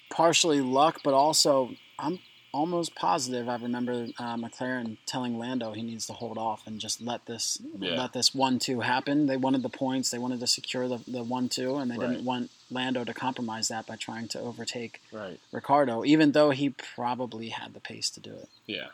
partially 0.09 0.61
luck, 0.61 1.01
but 1.03 1.13
also 1.13 1.75
I'm 1.99 2.19
almost 2.55 2.95
positive. 2.95 3.49
I 3.49 3.57
remember 3.57 4.07
uh, 4.17 4.37
McLaren 4.37 4.97
telling 5.05 5.37
Lando 5.37 5.73
he 5.73 5.81
needs 5.81 6.07
to 6.07 6.13
hold 6.13 6.37
off 6.37 6.65
and 6.65 6.79
just 6.79 7.01
let 7.01 7.25
this 7.25 7.59
Yeah. 7.77 8.01
let 8.01 8.13
this 8.13 8.33
one 8.33 8.59
two 8.59 8.79
happen. 8.79 9.25
They 9.27 9.35
wanted 9.37 9.61
the 9.61 9.69
points. 9.69 10.09
They 10.09 10.17
wanted 10.17 10.39
to 10.39 10.47
secure 10.47 10.87
the 10.87 10.99
the 11.07 11.23
one 11.23 11.49
two, 11.49 11.75
and 11.75 11.91
they 11.91 11.97
Right. 11.97 12.11
didn't 12.11 12.25
want 12.25 12.49
Lando 12.71 13.03
to 13.03 13.13
compromise 13.13 13.67
that 13.67 13.85
by 13.85 13.97
trying 13.97 14.27
to 14.29 14.39
overtake 14.39 15.01
Right. 15.11 15.39
Ricciardo, 15.51 16.05
even 16.05 16.31
though 16.31 16.51
he 16.51 16.69
probably 16.69 17.49
had 17.49 17.73
the 17.73 17.79
pace 17.81 18.09
to 18.11 18.19
do 18.19 18.31
it. 18.33 18.49
Yeah. 18.65 18.87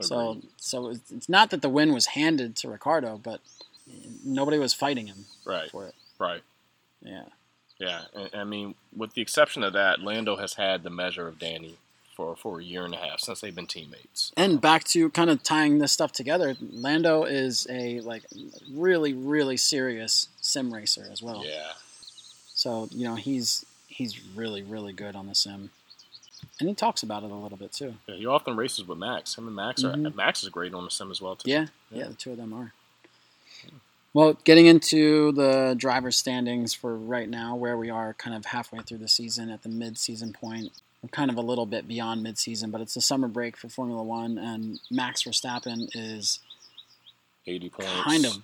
So 0.00 0.30
Agreed. 0.30 0.48
so 0.56 0.88
it's 0.88 1.10
it's 1.12 1.28
not 1.28 1.50
that 1.50 1.62
the 1.62 1.68
win 1.68 1.92
was 1.92 2.06
handed 2.06 2.56
to 2.56 2.68
Ricciardo, 2.70 3.18
but 3.22 3.40
nobody 4.24 4.58
was 4.58 4.72
fighting 4.72 5.06
him 5.08 5.26
right. 5.44 5.70
for 5.70 5.86
it. 5.86 5.94
Right. 6.18 6.42
Yeah. 7.02 7.26
Yeah. 7.78 8.02
I 8.32 8.44
mean, 8.44 8.74
with 8.96 9.12
the 9.14 9.20
exception 9.22 9.62
of 9.62 9.72
that, 9.74 10.00
Lando 10.00 10.36
has 10.36 10.54
had 10.54 10.82
the 10.84 10.90
measure 10.90 11.28
of 11.28 11.38
Danny 11.38 11.76
for 12.14 12.36
for 12.36 12.60
a 12.60 12.64
year 12.64 12.84
and 12.84 12.94
a 12.94 12.98
half 12.98 13.20
since 13.20 13.40
they've 13.40 13.54
been 13.54 13.66
teammates. 13.66 14.32
And 14.36 14.60
back 14.60 14.84
to 14.84 15.10
kind 15.10 15.30
of 15.30 15.42
tying 15.42 15.78
this 15.78 15.92
stuff 15.92 16.12
together, 16.12 16.56
Lando 16.60 17.24
is 17.24 17.66
a 17.70 18.00
like 18.00 18.22
really 18.72 19.12
really 19.12 19.56
serious 19.56 20.28
sim 20.40 20.72
racer 20.72 21.06
as 21.10 21.22
well. 21.22 21.44
Yeah. 21.44 21.72
So 22.54 22.88
you 22.92 23.04
know 23.04 23.16
he's 23.16 23.64
he's 23.88 24.24
really 24.34 24.62
really 24.62 24.92
good 24.92 25.14
on 25.16 25.26
the 25.26 25.34
sim, 25.34 25.70
and 26.60 26.68
he 26.68 26.74
talks 26.74 27.02
about 27.02 27.22
it 27.24 27.30
a 27.30 27.34
little 27.34 27.58
bit 27.58 27.72
too. 27.72 27.94
Yeah, 28.06 28.14
he 28.16 28.26
often 28.26 28.56
races 28.56 28.86
with 28.86 28.98
Max. 28.98 29.36
Him 29.36 29.46
and 29.46 29.56
Max 29.56 29.82
are 29.84 29.94
Mhm. 29.94 30.14
Max 30.14 30.42
is 30.42 30.48
great 30.48 30.72
on 30.74 30.84
the 30.84 30.90
sim 30.90 31.10
as 31.10 31.20
well 31.20 31.36
too. 31.36 31.50
Yeah, 31.50 31.66
Yeah. 31.90 31.98
yeah, 32.04 32.08
the 32.08 32.14
two 32.14 32.30
of 32.32 32.36
them 32.36 32.52
are. 32.52 32.72
Well, 34.12 34.34
getting 34.44 34.66
into 34.66 35.32
the 35.32 35.74
driver 35.76 36.12
standings 36.12 36.72
for 36.72 36.96
right 36.96 37.28
now, 37.28 37.56
where 37.56 37.76
we 37.76 37.90
are 37.90 38.14
kind 38.14 38.36
of 38.36 38.46
halfway 38.46 38.78
through 38.78 38.98
the 38.98 39.08
season 39.08 39.50
at 39.50 39.64
the 39.64 39.68
mid-season 39.68 40.32
point. 40.32 40.70
We're 41.04 41.08
kind 41.08 41.30
of 41.30 41.36
a 41.36 41.42
little 41.42 41.66
bit 41.66 41.86
beyond 41.86 42.22
mid-season, 42.22 42.70
but 42.70 42.80
it's 42.80 42.94
the 42.94 43.02
summer 43.02 43.28
break 43.28 43.58
for 43.58 43.68
Formula 43.68 44.02
One, 44.02 44.38
and 44.38 44.80
Max 44.90 45.22
Verstappen 45.24 45.90
is 45.94 46.38
eighty 47.46 47.68
points. 47.68 47.92
kind 48.04 48.24
of 48.24 48.38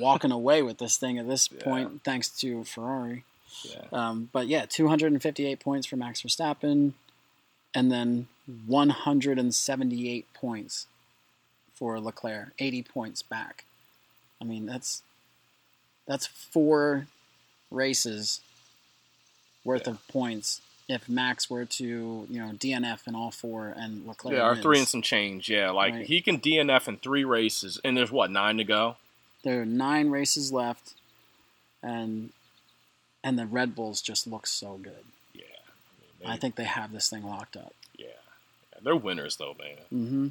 walking 0.00 0.32
away 0.40 0.60
with 0.60 0.78
this 0.78 0.96
thing 0.96 1.18
at 1.18 1.28
this 1.28 1.48
Yeah. 1.52 1.62
point, 1.62 2.02
thanks 2.02 2.28
to 2.40 2.64
Ferrari. 2.64 3.22
Yeah. 3.62 3.84
Um, 3.92 4.28
but 4.32 4.48
yeah, 4.48 4.66
258 4.68 5.60
points 5.60 5.86
for 5.86 5.94
Max 5.94 6.20
Verstappen, 6.22 6.94
and 7.72 7.92
then 7.92 8.26
178 8.66 10.34
points 10.34 10.86
for 11.74 12.00
Leclerc, 12.00 12.54
80 12.58 12.82
points 12.82 13.22
back. 13.22 13.66
I 14.40 14.44
mean, 14.44 14.66
that's 14.66 15.02
that's 16.08 16.26
four 16.26 17.06
races 17.70 18.40
worth 19.64 19.86
Yeah. 19.86 19.92
of 19.92 20.08
points 20.08 20.60
if 20.88 21.08
Max 21.08 21.48
were 21.48 21.64
to, 21.64 22.26
you 22.28 22.40
know, 22.40 22.52
DNF 22.52 23.06
in 23.06 23.14
all 23.14 23.30
four 23.30 23.68
and 23.76 24.06
Leclerc 24.06 24.34
Yeah, 24.34 24.46
or 24.48 24.56
three 24.56 24.78
and 24.78 24.88
some 24.88 25.02
change. 25.02 25.48
Yeah, 25.48 25.70
like 25.70 25.94
Right. 25.94 26.06
he 26.06 26.20
can 26.20 26.38
DNF 26.40 26.88
in 26.88 26.98
three 26.98 27.24
races, 27.24 27.80
and 27.84 27.96
there's 27.96 28.10
what 28.12 28.30
nine 28.30 28.58
to 28.58 28.64
go. 28.64 28.96
There 29.42 29.62
are 29.62 29.66
nine 29.66 30.10
races 30.10 30.52
left, 30.52 30.94
and 31.82 32.30
and 33.22 33.38
the 33.38 33.46
Red 33.46 33.74
Bulls 33.74 34.02
just 34.02 34.26
look 34.26 34.46
so 34.46 34.76
good. 34.76 35.04
Yeah, 35.32 35.42
I, 36.20 36.22
mean, 36.22 36.30
I 36.32 36.36
think 36.36 36.56
they 36.56 36.64
have 36.64 36.92
this 36.92 37.08
thing 37.08 37.24
locked 37.24 37.56
up. 37.56 37.74
Yeah. 37.96 38.06
Yeah, 38.72 38.78
they're 38.82 38.96
winners 38.96 39.36
though, 39.36 39.56
man. 39.58 39.76
hmm 39.90 40.28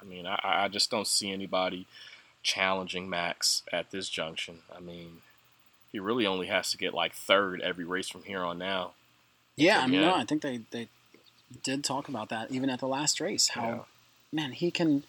I 0.00 0.04
mean, 0.06 0.26
I, 0.26 0.38
I 0.42 0.68
just 0.68 0.90
don't 0.90 1.06
see 1.06 1.30
anybody 1.32 1.86
challenging 2.42 3.08
Max 3.08 3.62
at 3.72 3.90
this 3.90 4.10
junction. 4.10 4.58
I 4.76 4.78
mean, 4.80 5.22
he 5.92 5.98
really 5.98 6.26
only 6.26 6.48
has 6.48 6.70
to 6.72 6.76
get 6.76 6.92
like 6.92 7.14
third 7.14 7.62
every 7.62 7.84
race 7.86 8.08
from 8.10 8.24
here 8.24 8.44
on 8.44 8.58
now. 8.58 8.92
Yeah, 9.56 9.80
I 9.80 9.86
mean, 9.86 10.00
no, 10.00 10.14
I 10.14 10.24
think 10.24 10.42
they 10.42 10.60
they 10.70 10.88
did 11.62 11.84
talk 11.84 12.08
about 12.08 12.28
that 12.30 12.50
even 12.50 12.70
at 12.70 12.80
the 12.80 12.88
last 12.88 13.20
race. 13.20 13.48
How 13.48 13.68
Yeah. 13.68 13.78
man 14.32 14.52
he 14.52 14.70
can 14.70 15.04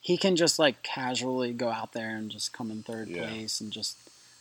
he 0.00 0.16
can 0.16 0.36
just 0.36 0.58
like 0.58 0.82
casually 0.82 1.52
go 1.52 1.70
out 1.70 1.92
there 1.92 2.16
and 2.16 2.30
just 2.30 2.52
come 2.52 2.70
in 2.70 2.82
third 2.82 3.08
Yeah. 3.08 3.22
place 3.28 3.60
and 3.60 3.72
just 3.72 3.96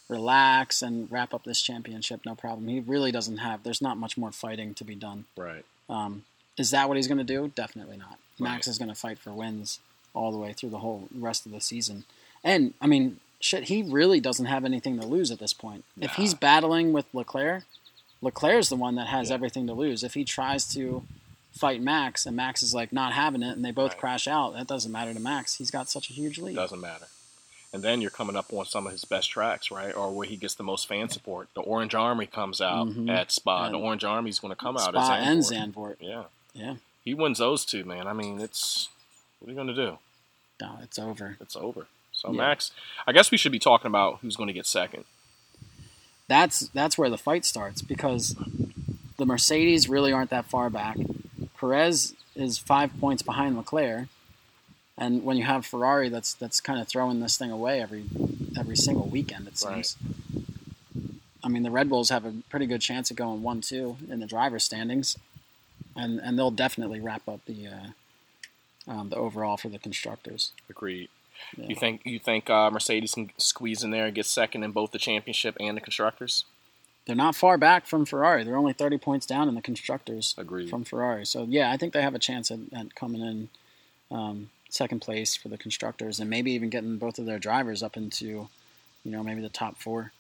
relax 0.08 0.82
and 0.82 1.12
wrap 1.12 1.34
up 1.34 1.44
this 1.44 1.62
championship 1.62 2.22
no 2.26 2.36
problem. 2.36 2.68
He 2.68 2.80
really 2.80 3.12
doesn't 3.12 3.38
have. 3.38 3.64
There's 3.64 3.82
not 3.82 3.98
much 3.98 4.18
more 4.18 4.32
fighting 4.32 4.74
to 4.76 4.84
be 4.84 4.96
done. 4.96 5.26
Right. 5.36 5.66
Um, 5.90 6.26
is 6.58 6.72
that 6.72 6.88
what 6.88 6.98
he's 6.98 7.08
going 7.08 7.18
to 7.18 7.24
do? 7.24 7.52
Definitely 7.56 7.98
not. 7.98 8.18
Max 8.40 8.68
is 8.68 8.78
going 8.78 8.90
to 8.90 8.96
fight 8.96 9.18
for 9.20 9.32
wins 9.32 9.80
all 10.14 10.32
the 10.32 10.38
way 10.38 10.54
through 10.54 10.70
the 10.70 10.80
whole 10.80 11.08
rest 11.14 11.46
of 11.46 11.52
the 11.52 11.60
season. 11.62 12.06
And 12.44 12.74
I 12.80 12.88
mean, 12.88 13.20
shit, 13.40 13.64
he 13.66 13.82
really 13.82 14.20
doesn't 14.20 14.46
have 14.46 14.64
anything 14.66 15.00
to 15.00 15.06
lose 15.08 15.32
at 15.32 15.40
this 15.40 15.54
point. 15.54 15.84
If 16.00 16.12
he's 16.14 16.34
battling 16.34 16.94
with 16.94 17.06
Leclerc, 17.14 17.64
Leclerc's 18.26 18.70
the 18.70 18.76
one 18.76 18.96
that 18.96 19.08
has 19.08 19.30
Yeah. 19.30 19.36
everything 19.36 19.68
to 19.68 19.74
lose. 19.74 20.04
If 20.04 20.14
he 20.16 20.26
tries 20.26 20.68
to 20.74 21.04
fight 21.54 21.82
Max 21.82 22.26
and 22.26 22.36
Max 22.36 22.62
is 22.62 22.74
like 22.74 22.92
not 22.92 23.14
having 23.14 23.42
it 23.42 23.56
and 23.56 23.64
they 23.64 23.72
both 23.72 23.92
Right. 23.92 24.00
crash 24.00 24.28
out, 24.28 24.54
that 24.56 24.68
doesn't 24.68 24.92
matter 24.92 25.14
to 25.14 25.20
Max. 25.20 25.56
He's 25.56 25.72
got 25.72 25.90
such 25.90 26.10
a 26.10 26.14
huge 26.14 26.38
lead. 26.38 26.56
Doesn't 26.56 26.82
matter. 26.82 27.08
And 27.72 27.84
then 27.84 28.02
you're 28.02 28.12
coming 28.12 28.36
up 28.36 28.52
on 28.54 28.66
some 28.66 28.86
of 28.86 28.92
his 28.94 29.06
best 29.06 29.30
tracks, 29.30 29.70
right? 29.72 29.94
Or 29.96 30.10
where 30.12 30.28
he 30.28 30.38
gets 30.38 30.56
the 30.56 30.64
most 30.64 30.88
fan 30.88 31.10
support. 31.10 31.50
The 31.54 31.62
Orange 31.62 31.94
Army 31.96 32.26
comes 32.26 32.60
out 32.62 32.88
Mhm. 32.88 33.10
at 33.10 33.32
Spa. 33.32 33.70
the 33.70 33.78
Orange 33.78 34.04
Army's 34.04 34.40
going 34.40 34.52
to 34.52 34.56
come 34.56 34.76
out 34.78 34.90
Spa 34.94 35.14
at 35.16 35.24
and 35.24 35.42
Zandvoort. 35.42 35.74
Zandvoort. 35.74 35.96
Yeah. 36.00 36.24
Yeah. 36.54 36.76
He 37.04 37.14
wins 37.14 37.40
those 37.40 37.66
two, 37.66 37.84
man. 37.86 38.08
I 38.08 38.14
mean, 38.14 38.40
it's 38.40 38.90
what 39.40 39.48
are 39.48 39.52
you 39.52 39.56
going 39.56 39.68
to 39.68 39.76
do? 39.76 39.98
No, 40.62 40.80
it's 40.82 40.98
over. 40.98 41.38
It's 41.42 41.56
over. 41.58 41.88
So 42.14 42.32
Yeah. 42.32 42.38
Max, 42.38 42.72
I 43.06 43.12
guess 43.12 43.30
we 43.30 43.38
should 43.38 43.52
be 43.52 43.60
talking 43.60 43.88
about 43.88 44.20
who's 44.22 44.38
going 44.38 44.48
to 44.48 44.54
get 44.54 44.66
second. 44.66 45.04
That's 46.28 46.68
that's 46.70 46.98
where 46.98 47.10
the 47.10 47.18
fight 47.18 47.46
starts 47.46 47.82
because 47.82 48.36
the 49.18 49.26
Mercedes 49.26 49.88
really 49.88 50.12
aren't 50.12 50.30
that 50.32 50.46
far 50.46 50.70
back. 50.70 50.98
Perez 51.60 52.14
is 52.36 52.58
five 52.58 52.92
points 53.00 53.22
behind 53.22 53.56
Leclerc, 53.58 54.08
and 54.98 55.24
when 55.24 55.38
you 55.38 55.44
have 55.44 55.66
Ferrari, 55.66 56.10
that's 56.10 56.34
that's 56.34 56.60
kind 56.60 56.80
of 56.82 56.88
throwing 56.88 57.20
this 57.20 57.38
thing 57.38 57.52
away 57.52 57.82
every 57.82 58.06
every 58.58 58.76
single 58.76 59.08
weekend. 59.08 59.48
It 59.48 59.62
Right. 59.66 59.86
seems. 59.86 59.98
I 61.44 61.48
mean, 61.48 61.62
the 61.64 61.70
Red 61.72 61.90
Bulls 61.90 62.10
have 62.10 62.26
a 62.26 62.34
pretty 62.50 62.66
good 62.66 62.82
chance 62.82 63.12
of 63.12 63.18
going 63.18 63.44
one 63.44 63.62
two 63.62 63.98
in 64.10 64.20
the 64.20 64.26
driver 64.26 64.60
standings, 64.60 65.18
and 65.96 66.20
and 66.20 66.38
they'll 66.38 66.52
definitely 66.52 67.00
wrap 67.00 67.28
up 67.28 67.42
the 67.46 67.68
uh, 67.68 68.92
um, 68.92 69.10
the 69.10 69.16
overall 69.16 69.56
for 69.58 69.70
the 69.70 69.80
constructors. 69.80 70.52
Agreed. 70.70 71.10
Yeah. 71.58 71.68
You 71.68 71.76
think 71.76 72.02
you 72.06 72.20
think 72.20 72.50
uh, 72.50 72.70
Mercedes 72.72 73.14
can 73.14 73.32
squeeze 73.38 73.84
in 73.84 73.92
there 73.92 74.06
and 74.06 74.16
get 74.16 74.26
second 74.26 74.64
in 74.64 74.72
both 74.72 74.92
the 74.92 75.00
championship 75.00 75.56
and 75.60 75.78
the 75.78 75.82
constructors? 75.82 76.46
They're 77.06 77.16
not 77.16 77.36
far 77.36 77.58
back 77.58 77.86
from 77.86 78.06
Ferrari. 78.06 78.44
They're 78.44 78.58
only 78.58 78.74
thirty 78.74 78.98
points 78.98 79.26
down 79.26 79.48
in 79.48 79.56
the 79.56 79.62
constructors. 79.62 80.36
Agreed. 80.38 80.70
from 80.70 80.84
Ferrari. 80.84 81.26
So 81.26 81.44
yeah, 81.44 81.72
I 81.72 81.78
think 81.78 81.94
they 81.94 82.02
have 82.02 82.16
a 82.16 82.20
chance 82.20 82.52
at, 82.52 82.60
at 82.74 82.96
coming 82.96 83.22
in 83.22 83.50
um, 84.12 84.50
second 84.70 85.02
place 85.02 85.36
for 85.36 85.48
the 85.50 85.58
constructors, 85.58 86.20
and 86.20 86.30
maybe 86.30 86.52
even 86.52 86.70
getting 86.70 86.98
both 86.98 87.20
of 87.20 87.26
their 87.26 87.40
drivers 87.40 87.82
up 87.82 87.98
into, 87.98 88.26
you 88.26 89.12
know, 89.12 89.24
maybe 89.24 89.42
the 89.42 89.50
top 89.50 89.78
four. 89.78 90.12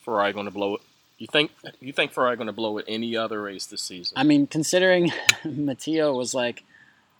Ferrari 0.00 0.32
going 0.32 0.46
to 0.46 0.52
blow 0.52 0.76
it. 0.76 0.82
You 1.18 1.26
think 1.26 1.50
you 1.80 1.92
think 1.92 2.12
Ferrari 2.12 2.36
going 2.36 2.46
to 2.46 2.52
blow 2.52 2.78
it 2.78 2.84
any 2.88 3.16
other 3.16 3.42
race 3.42 3.66
this 3.66 3.82
season? 3.82 4.16
I 4.16 4.22
mean, 4.22 4.46
considering 4.46 5.12
Matteo 5.44 6.14
was 6.14 6.32
like, 6.32 6.62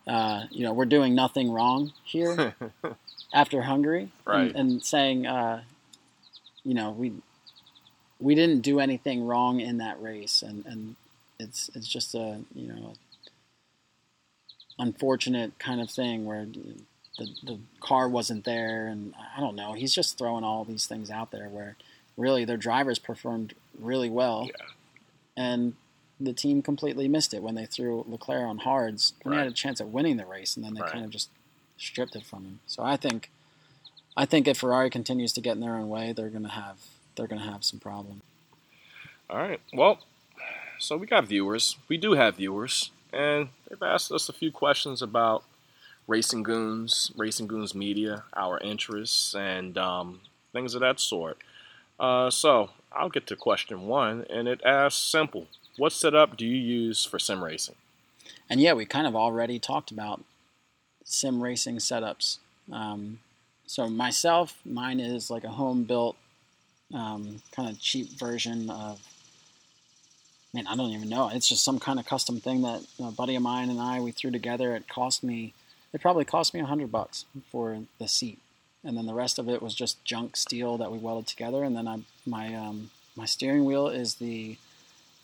uh, 0.09 0.45
you 0.51 0.65
know, 0.65 0.73
we're 0.73 0.87
doing 0.87 1.15
nothing 1.15 1.53
wrong 1.53 1.93
here 2.05 2.55
after 3.33 3.63
Hungary, 3.63 4.09
Right. 4.25 4.47
and, 4.49 4.57
and 4.57 4.85
saying, 4.85 5.27
uh, 5.27 5.63
you 6.65 6.75
know, 6.75 6.91
we 6.91 7.13
we 8.21 8.35
didn't 8.35 8.61
do 8.63 8.81
anything 8.81 9.25
wrong 9.27 9.61
in 9.61 9.79
that 9.79 10.01
race, 10.03 10.43
and, 10.43 10.65
and 10.67 10.97
it's 11.39 11.71
it's 11.75 11.87
just 11.87 12.15
a 12.15 12.41
you 12.55 12.69
know 12.69 12.95
unfortunate 14.79 15.59
kind 15.59 15.81
of 15.81 15.91
thing 15.91 16.25
where 16.25 16.47
the 16.47 17.27
the 17.45 17.59
car 17.81 18.09
wasn't 18.09 18.45
there, 18.45 18.87
and 18.87 19.13
I 19.37 19.41
don't 19.41 19.57
know. 19.57 19.73
He's 19.73 19.95
just 19.95 20.17
throwing 20.19 20.45
all 20.45 20.65
these 20.65 20.87
things 20.87 21.11
out 21.11 21.31
there 21.33 21.49
where 21.49 21.77
really 22.17 22.45
their 22.45 22.57
drivers 22.57 22.99
performed 22.99 23.55
really 23.81 24.11
well, 24.11 24.47
Yeah. 24.49 24.67
and 25.37 25.75
the 26.21 26.33
team 26.33 26.63
completely 26.63 27.09
missed 27.09 27.33
it 27.33 27.43
when 27.43 27.55
they 27.55 27.67
threw 27.67 28.05
Leclerc 28.09 28.43
on 28.47 28.59
hards 28.59 29.13
when 29.23 29.35
he 29.35 29.39
had 29.39 29.47
a 29.49 29.53
chance 29.53 29.81
at 29.81 29.89
winning 29.89 30.17
the 30.17 30.27
race, 30.27 30.57
and 30.57 30.65
then 30.65 30.75
they 30.75 30.81
Right. 30.81 30.93
kind 30.93 31.05
of 31.05 31.11
just 31.11 31.31
stripped 31.77 32.17
it 32.17 32.25
from 32.27 32.45
him. 32.45 32.61
So 32.67 32.83
I 32.83 32.97
think, 32.97 33.31
I 34.17 34.25
think 34.25 34.49
if 34.49 34.59
Ferrari 34.59 34.91
continues 34.91 35.33
to 35.35 35.41
get 35.41 35.53
in 35.53 35.61
their 35.61 35.77
own 35.77 35.89
way, 35.89 36.13
they're 36.13 36.31
gonna 36.31 36.49
have 36.49 36.79
they're 37.17 37.27
gonna 37.27 37.51
have 37.51 37.65
some 37.65 37.81
problem. 37.81 38.23
All 39.29 39.39
right. 39.39 39.61
Well, 39.73 39.99
so 40.79 40.97
we 40.97 41.07
got 41.07 41.27
viewers. 41.27 41.77
We 41.89 41.97
do 41.99 42.13
have 42.13 42.37
viewers, 42.37 42.91
and 43.13 43.49
they've 43.69 43.83
asked 43.83 44.13
us 44.13 44.29
a 44.29 44.33
few 44.33 44.51
questions 44.53 45.03
about 45.03 45.45
Racing 46.07 46.43
Goons, 46.45 47.13
Racing 47.17 47.47
Goons 47.49 47.75
Media, 47.75 48.25
our 48.35 48.59
interests, 48.61 49.35
and 49.35 49.77
um, 49.77 50.21
things 50.53 50.75
of 50.75 50.81
that 50.81 50.99
sort. 51.01 51.39
Uh, 52.01 52.31
so 52.31 52.71
I'll 52.93 53.09
get 53.11 53.27
to 53.27 53.37
question 53.37 53.83
one, 53.83 54.25
and 54.31 54.49
it 54.49 54.63
asks 54.65 55.01
simple: 55.03 55.49
What 55.79 55.93
setup 55.93 56.37
do 56.37 56.45
you 56.45 56.57
use 56.57 57.05
for 57.05 57.19
sim 57.19 57.43
racing? 57.43 57.77
And 58.51 58.61
yeah, 58.61 58.73
we 58.73 58.85
kind 58.85 59.07
of 59.07 59.15
already 59.15 59.59
talked 59.59 59.91
about 59.91 60.23
sim 61.05 61.41
racing 61.41 61.77
setups. 61.77 62.39
Um, 62.71 63.21
so 63.67 63.89
myself, 63.89 64.59
mine 64.65 64.99
is 64.99 65.31
like 65.31 65.45
a 65.45 65.51
home 65.51 65.85
built, 65.85 66.17
um, 66.93 67.43
kind 67.53 67.71
of 67.71 67.81
cheap 67.81 68.19
version 68.19 68.69
of. 68.69 69.01
Man, 70.55 70.67
I 70.67 70.75
don't 70.77 70.91
even 70.91 71.11
know. 71.11 71.29
It's 71.29 71.47
just 71.47 71.63
some 71.63 71.79
kind 71.79 72.01
of 72.01 72.07
custom 72.07 72.41
thing 72.41 72.63
that 72.63 72.83
a 72.99 73.13
buddy 73.13 73.37
of 73.37 73.43
mine 73.43 73.69
and 73.69 73.79
I 73.79 74.01
we 74.01 74.13
threw 74.13 74.31
together. 74.31 74.75
It 74.75 74.89
cost 74.89 75.23
me, 75.23 75.53
it 75.93 76.01
probably 76.01 76.25
cost 76.25 76.55
me 76.55 76.61
a 76.61 76.65
hundred 76.65 76.91
bucks 76.91 77.27
for 77.53 77.79
the 77.99 78.09
seat, 78.09 78.39
and 78.83 78.97
then 78.97 79.05
the 79.05 79.13
rest 79.13 79.39
of 79.39 79.49
it 79.51 79.61
was 79.61 79.75
just 79.75 80.03
junk 80.05 80.37
steel 80.37 80.79
that 80.79 80.91
we 80.91 80.97
welded 80.97 81.27
together. 81.27 81.63
And 81.63 81.77
then 81.77 81.87
I 81.87 82.01
my 82.27 82.55
um, 82.55 82.91
my 83.15 83.27
steering 83.27 83.67
wheel 83.67 83.89
is 83.89 84.15
the 84.15 84.57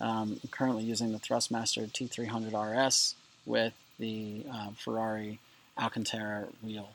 um, 0.00 0.40
I'm 0.42 0.48
currently 0.50 0.84
using 0.84 1.12
the 1.12 1.18
Thrustmaster 1.18 1.90
T300 1.90 2.52
RS 2.88 3.14
with 3.46 3.72
the 3.98 4.44
uh, 4.52 4.70
Ferrari 4.76 5.38
Alcantara 5.78 6.46
wheel. 6.62 6.90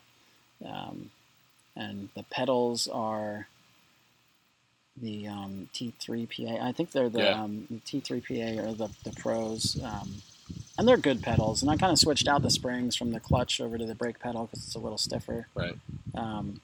Um, 0.65 1.11
and 1.75 2.09
the 2.15 2.23
pedals 2.23 2.87
are 2.87 3.47
the 5.01 5.27
um, 5.27 5.69
T3PA. 5.73 6.61
I 6.61 6.71
think 6.73 6.91
they're 6.91 7.09
the, 7.09 7.19
Yeah. 7.19 7.41
um, 7.43 7.67
the 7.69 7.77
T3PA 8.01 8.67
or 8.67 8.73
the, 8.73 8.89
the 9.03 9.11
Pros. 9.11 9.81
Um, 9.81 10.15
and 10.77 10.87
they're 10.87 10.97
good 10.97 11.21
pedals. 11.23 11.61
And 11.61 11.71
I 11.71 11.77
kind 11.77 11.91
of 11.91 11.99
switched 11.99 12.27
out 12.27 12.41
the 12.41 12.49
springs 12.49 12.95
from 12.95 13.11
the 13.11 13.19
clutch 13.19 13.61
over 13.61 13.77
to 13.77 13.85
the 13.85 13.95
brake 13.95 14.19
pedal 14.19 14.45
because 14.47 14.65
it's 14.65 14.75
a 14.75 14.79
little 14.79 14.97
stiffer. 14.97 15.47
Right. 15.55 15.75
Um, 16.15 16.59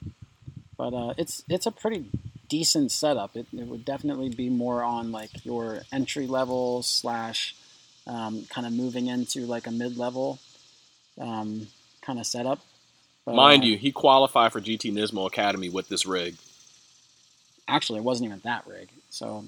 but 0.77 0.93
uh, 0.93 1.13
it's 1.17 1.43
it's 1.47 1.65
a 1.65 1.71
pretty 1.71 2.05
decent 2.47 2.91
setup. 2.91 3.35
It, 3.35 3.47
it 3.53 3.67
would 3.67 3.85
definitely 3.85 4.29
be 4.29 4.49
more 4.49 4.83
on 4.83 5.11
like 5.11 5.45
your 5.45 5.81
entry 5.91 6.27
level 6.27 6.83
slash 6.83 7.55
um, 8.07 8.45
kind 8.49 8.65
of 8.67 8.73
moving 8.73 9.07
into 9.07 9.41
like 9.41 9.67
a 9.67 9.71
mid 9.71 9.97
level 9.97 10.39
um, 11.19 11.67
kind 12.01 12.19
of 12.19 12.25
setup. 12.25 12.59
But, 13.25 13.35
Mind 13.35 13.63
uh, 13.63 13.67
you, 13.67 13.77
he 13.77 13.91
qualified 13.91 14.51
for 14.51 14.61
GT 14.61 14.93
Nismo 14.93 15.25
Academy 15.27 15.69
with 15.69 15.89
this 15.89 16.05
rig. 16.05 16.35
actually, 17.67 17.99
it 17.99 18.03
wasn't 18.03 18.27
even 18.27 18.41
that 18.43 18.65
rig. 18.67 18.89
So 19.09 19.45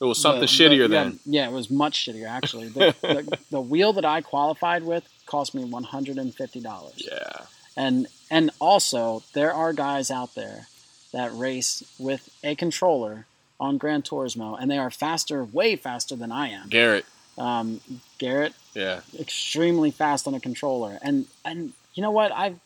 It 0.00 0.04
was 0.04 0.18
something 0.20 0.40
the- 0.40 0.46
shittier 0.46 0.88
the- 0.88 0.94
yeah, 0.94 1.04
than. 1.04 1.20
Yeah, 1.24 1.48
it 1.48 1.52
was 1.52 1.70
much 1.70 2.04
shittier 2.04 2.28
actually. 2.28 2.68
The, 2.68 2.94
the, 3.02 3.38
the 3.50 3.60
wheel 3.60 3.92
that 3.94 4.04
I 4.04 4.20
qualified 4.20 4.82
with 4.82 5.08
cost 5.26 5.54
me 5.54 5.64
one 5.64 5.84
hundred 5.84 6.18
and 6.18 6.34
fifty 6.34 6.60
dollars. 6.60 7.02
Yeah. 7.10 7.46
And 7.76 8.06
and 8.30 8.50
also 8.60 9.22
there 9.32 9.52
are 9.52 9.72
guys 9.72 10.10
out 10.10 10.34
there 10.34 10.66
that 11.14 11.34
race 11.34 11.82
with 11.98 12.28
a 12.44 12.54
controller 12.54 13.26
on 13.58 13.78
Gran 13.78 14.02
Turismo, 14.02 14.56
and 14.60 14.70
they 14.70 14.78
are 14.78 14.90
faster, 14.90 15.42
way 15.44 15.76
faster 15.76 16.14
than 16.16 16.30
I 16.32 16.48
am. 16.50 16.68
Garrett. 16.68 17.06
Um, 17.38 17.80
Garrett, 18.18 18.52
Yeah. 18.74 19.00
extremely 19.18 19.90
fast 19.90 20.26
on 20.28 20.34
a 20.34 20.40
controller, 20.40 20.98
and 21.02 21.26
and 21.44 21.72
you 21.94 22.02
know 22.02 22.10
what? 22.10 22.30
I 22.32 22.56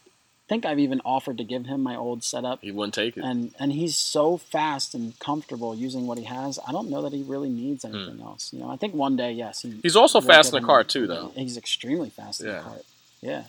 think 0.49 0.65
I've 0.65 0.79
even 0.79 1.03
offered 1.05 1.37
to 1.39 1.45
give 1.45 1.67
him 1.67 1.83
my 1.83 1.95
old 1.95 2.25
setup, 2.25 2.61
He 2.63 2.71
wouldn't 2.73 2.95
take 2.95 3.17
it. 3.19 3.23
and 3.23 3.55
and 3.59 3.71
he's 3.73 3.97
so 3.97 4.39
fast 4.39 4.95
and 4.95 5.19
comfortable 5.19 5.75
using 5.75 6.07
what 6.07 6.17
he 6.19 6.25
has. 6.25 6.59
I 6.67 6.73
don't 6.73 6.89
know 6.89 7.03
that 7.03 7.13
he 7.13 7.23
really 7.23 7.51
needs 7.51 7.85
Hmm. 7.85 7.95
anything 7.95 8.21
else. 8.23 8.53
You 8.53 8.61
know, 8.61 8.71
I 8.71 8.77
think 8.77 8.95
one 8.95 9.15
day, 9.17 9.33
yes, 9.33 9.61
he, 9.63 9.79
He's 9.83 9.97
also 9.97 10.21
fast 10.23 10.53
in 10.55 10.61
the 10.63 10.67
car 10.67 10.85
too, 10.85 11.07
though. 11.07 11.33
He's 11.37 11.57
extremely 11.59 12.09
fast 12.11 12.41
in 12.41 12.47
Yeah. 12.49 12.59
the 12.59 12.63
cart. 12.63 12.85
Yeah, 13.21 13.45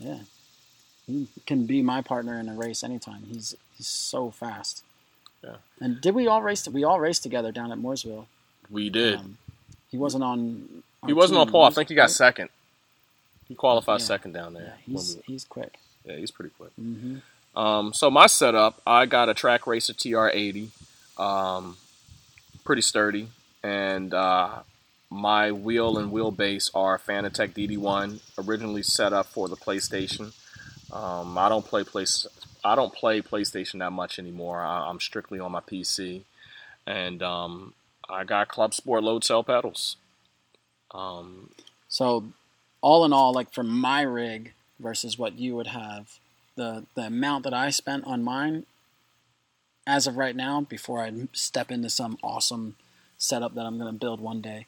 yeah. 0.00 0.18
He 1.06 1.28
can 1.46 1.66
be 1.66 1.82
my 1.82 2.02
partner 2.02 2.40
in 2.40 2.48
a 2.48 2.54
race 2.54 2.82
anytime. 2.82 3.22
He's 3.30 3.54
he's 3.76 3.86
so 3.86 4.30
fast. 4.30 4.82
Yeah. 5.44 5.56
And 5.80 6.00
did 6.00 6.14
we 6.14 6.26
all 6.26 6.42
race? 6.42 6.66
We 6.68 6.84
all 6.84 6.98
raced 7.00 7.22
together 7.22 7.52
down 7.52 7.70
at 7.72 7.78
Mooresville. 7.78 8.26
We 8.70 8.90
did. 8.90 9.18
Um, 9.18 9.38
he 9.90 9.96
wasn't 9.96 10.24
on. 10.24 10.82
he 11.06 11.12
wasn't 11.12 11.38
on 11.38 11.50
pole. 11.50 11.64
I 11.64 11.70
think 11.70 11.88
he 11.88 11.94
got 11.94 12.10
second. 12.10 12.48
He 13.48 13.54
qualified 13.54 14.00
Yeah. 14.00 14.06
second 14.06 14.32
down 14.32 14.54
Yeah, 14.54 14.60
there. 14.60 14.74
he's 14.86 15.14
when 15.14 15.22
he's 15.26 15.44
quick. 15.44 15.78
yeah, 16.04 16.16
he's 16.16 16.30
pretty 16.32 16.50
quick. 16.58 16.72
hmm 16.74 17.18
Um, 17.54 17.94
so 17.94 18.10
my 18.10 18.26
setup, 18.26 18.82
I 18.86 19.06
got 19.06 19.28
a 19.28 19.34
Trak 19.34 19.66
Racer 19.66 19.94
TR80, 19.94 20.68
um, 21.16 21.76
pretty 22.64 22.82
sturdy, 22.82 23.28
and 23.62 24.12
uh, 24.12 24.60
my 25.10 25.52
wheel 25.52 25.96
and 25.96 26.10
wheelbase 26.12 26.70
are 26.74 26.98
Fanatec 26.98 27.54
DD1, 27.54 28.18
originally 28.36 28.82
set 28.82 29.12
up 29.12 29.26
for 29.26 29.48
the 29.48 29.56
PlayStation. 29.56 30.32
Um, 30.92 31.38
I 31.38 31.48
don't 31.48 31.64
play 31.64 31.84
place, 31.84 32.26
I 32.66 32.74
don't 32.74 32.92
play 32.92 33.22
PlayStation 33.22 33.78
that 33.78 33.92
much 33.92 34.18
anymore. 34.18 34.60
I, 34.60 34.88
I'm 34.88 35.00
strictly 35.00 35.38
on 35.38 35.52
my 35.52 35.60
PC, 35.60 36.22
and 36.86 37.22
um, 37.22 37.74
I 38.08 38.24
got 38.24 38.48
Club 38.48 38.74
Sport 38.74 39.04
load 39.04 39.24
cell 39.24 39.44
pedals. 39.44 39.96
Um, 40.90 41.50
So, 41.88 42.24
all 42.80 43.04
in 43.04 43.12
all, 43.12 43.32
like 43.32 43.52
for 43.52 43.62
my 43.62 44.02
rig 44.02 44.52
versus 44.80 45.18
what 45.18 45.38
you 45.38 45.54
would 45.56 45.68
have, 45.68 46.18
the 46.56 46.84
the 46.94 47.02
amount 47.02 47.44
that 47.44 47.54
I 47.54 47.70
spent 47.70 48.04
on 48.04 48.24
mine, 48.24 48.66
as 49.86 50.06
of 50.06 50.16
right 50.16 50.34
now, 50.34 50.60
before 50.60 51.00
I 51.00 51.12
step 51.32 51.70
into 51.70 51.88
some 51.88 52.18
awesome 52.22 52.76
setup 53.16 53.54
that 53.54 53.64
I'm 53.64 53.78
going 53.78 53.92
to 53.92 53.98
build 53.98 54.20
one 54.20 54.40
day, 54.40 54.66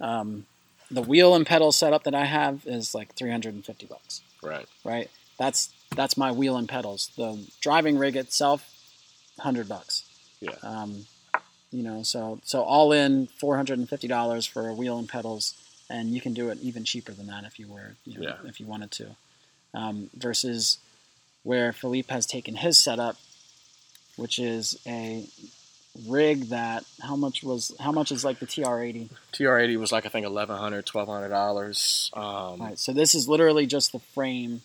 um, 0.00 0.46
the 0.90 1.02
wheel 1.02 1.34
and 1.34 1.46
pedal 1.46 1.72
setup 1.72 2.04
that 2.04 2.14
I 2.14 2.24
have 2.24 2.62
is 2.66 2.94
like 2.94 3.14
350 3.14 3.86
bucks. 3.86 4.22
right. 4.42 4.66
Right? 4.84 5.10
That's 5.38 5.70
that's 5.94 6.16
my 6.16 6.32
wheel 6.32 6.56
and 6.56 6.68
pedals. 6.68 7.10
The 7.16 7.38
driving 7.60 7.98
rig 7.98 8.16
itself, 8.16 8.68
hundred 9.38 9.68
bucks. 9.68 10.04
Yeah. 10.40 10.54
Um, 10.62 11.06
you 11.70 11.82
know, 11.82 12.02
so 12.02 12.40
so 12.44 12.62
all 12.62 12.92
in 12.92 13.26
four 13.38 13.56
hundred 13.56 13.78
and 13.78 13.88
fifty 13.88 14.08
dollars 14.08 14.46
for 14.46 14.68
a 14.68 14.74
wheel 14.74 14.98
and 14.98 15.08
pedals, 15.08 15.54
and 15.90 16.14
you 16.14 16.20
can 16.20 16.34
do 16.34 16.48
it 16.50 16.58
even 16.62 16.84
cheaper 16.84 17.12
than 17.12 17.26
that 17.26 17.44
if 17.44 17.58
you 17.58 17.66
were, 17.68 17.94
you 18.04 18.18
know, 18.20 18.28
Yeah. 18.28 18.48
if 18.48 18.60
you 18.60 18.66
wanted 18.66 18.90
to. 18.92 19.16
Um, 19.74 20.08
versus 20.16 20.78
where 21.42 21.72
Philippe 21.72 22.12
has 22.12 22.24
taken 22.26 22.54
his 22.56 22.78
setup, 22.78 23.16
which 24.16 24.38
is 24.38 24.78
a 24.86 25.26
rig 26.06 26.44
that 26.50 26.84
how 27.02 27.16
much 27.16 27.42
was 27.42 27.74
how 27.80 27.90
much 27.92 28.12
is 28.12 28.24
like 28.24 28.38
the 28.38 28.46
TR80? 28.46 29.08
TR80 29.32 29.76
was 29.78 29.92
like 29.92 30.06
I 30.06 30.08
think 30.08 30.24
eleven 30.24 30.56
hundred, 30.56 30.86
twelve 30.86 31.08
hundred 31.08 31.28
dollars. 31.30 32.10
Um, 32.14 32.60
Right. 32.62 32.78
So 32.78 32.92
this 32.94 33.14
is 33.14 33.28
literally 33.28 33.66
just 33.66 33.92
the 33.92 33.98
frame, 33.98 34.62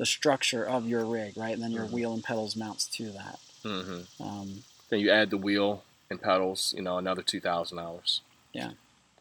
the 0.00 0.06
structure 0.06 0.64
of 0.66 0.88
your 0.88 1.04
rig, 1.04 1.36
right, 1.36 1.52
and 1.52 1.62
then 1.62 1.72
your 1.72 1.84
Mhm. 1.86 1.90
wheel 1.90 2.12
and 2.14 2.24
pedals 2.24 2.56
mounts 2.56 2.86
to 2.96 3.10
that. 3.12 3.38
hmm 3.62 4.00
Um, 4.18 4.64
Then 4.88 5.00
you 5.00 5.10
add 5.10 5.28
the 5.28 5.36
wheel 5.36 5.84
and 6.08 6.20
pedals, 6.20 6.72
you 6.74 6.80
know, 6.82 6.96
another 6.96 7.22
two 7.22 7.38
thousand 7.40 7.76
dollars. 7.76 8.22
yeah. 8.54 8.72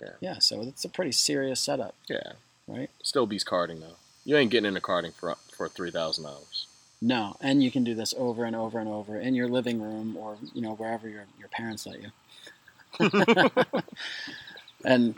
Yeah. 0.02 0.14
Yeah. 0.22 0.40
So 0.40 0.62
it's 0.62 0.86
a 0.86 0.90
pretty 0.90 1.12
serious 1.12 1.60
setup, 1.60 1.94
Yeah, 2.08 2.32
right? 2.66 2.90
still 3.04 3.26
beats 3.28 3.44
karting 3.44 3.82
though. 3.82 3.98
You 4.24 4.38
ain't 4.38 4.52
getting 4.52 4.70
into 4.70 4.80
karting 4.80 5.14
for 5.14 5.36
for 5.52 5.68
three 5.68 5.92
thousand 5.92 6.24
dollars. 6.24 6.66
No, 7.02 7.36
and 7.42 7.62
you 7.62 7.72
can 7.72 7.84
do 7.84 7.94
this 7.96 8.14
over 8.18 8.46
and 8.46 8.56
over 8.56 8.80
and 8.80 8.88
over 8.88 9.20
in 9.20 9.36
your 9.36 9.50
living 9.50 9.82
room 9.82 10.16
or 10.16 10.38
you 10.54 10.62
know 10.62 10.74
wherever 10.76 11.10
your 11.10 11.26
your 11.38 11.50
parents 11.50 11.86
let 11.86 12.02
you. 12.02 12.12
and 14.86 15.16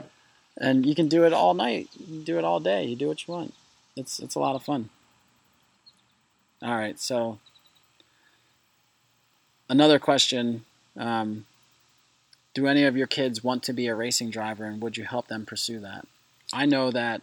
and 0.57 0.85
you 0.85 0.95
can 0.95 1.07
do 1.07 1.23
it 1.25 1.33
all 1.33 1.53
night. 1.53 1.89
You 1.99 2.05
can 2.05 2.23
do 2.23 2.37
it 2.39 2.43
all 2.43 2.59
day. 2.59 2.83
You 2.85 2.95
do 2.95 3.07
what 3.07 3.27
you 3.27 3.33
want. 3.33 3.53
It's 3.95 4.19
it's 4.19 4.33
a 4.35 4.39
lot 4.39 4.55
of 4.55 4.63
fun. 4.63 4.89
All 6.63 6.75
right, 6.75 6.99
so 6.99 7.39
another 9.69 9.97
question: 9.97 10.65
um, 10.95 11.45
Do 12.53 12.67
any 12.67 12.83
of 12.83 12.95
your 12.95 13.07
kids 13.07 13.43
want 13.43 13.63
to 13.63 13.73
be 13.73 13.87
a 13.87 13.95
racing 13.95 14.29
driver, 14.29 14.65
and 14.65 14.81
would 14.81 14.97
you 14.97 15.05
help 15.05 15.27
them 15.27 15.45
pursue 15.45 15.79
that? 15.79 16.07
I 16.53 16.65
know 16.65 16.91
that 16.91 17.21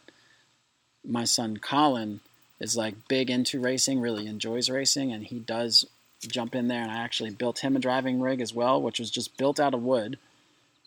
my 1.06 1.24
son 1.24 1.58
Colin 1.58 2.20
is 2.60 2.76
like 2.76 3.08
big 3.08 3.30
into 3.30 3.60
racing, 3.60 4.00
really 4.00 4.26
enjoys 4.26 4.68
racing, 4.68 5.12
and 5.12 5.24
he 5.24 5.38
does 5.38 5.86
jump 6.20 6.54
in 6.54 6.68
there. 6.68 6.82
And 6.82 6.90
I 6.90 6.98
actually 6.98 7.30
built 7.30 7.60
him 7.60 7.76
a 7.76 7.80
driving 7.80 8.20
rig 8.20 8.40
as 8.40 8.52
well, 8.52 8.82
which 8.82 8.98
was 8.98 9.10
just 9.10 9.36
built 9.36 9.60
out 9.60 9.74
of 9.74 9.82
wood. 9.82 10.18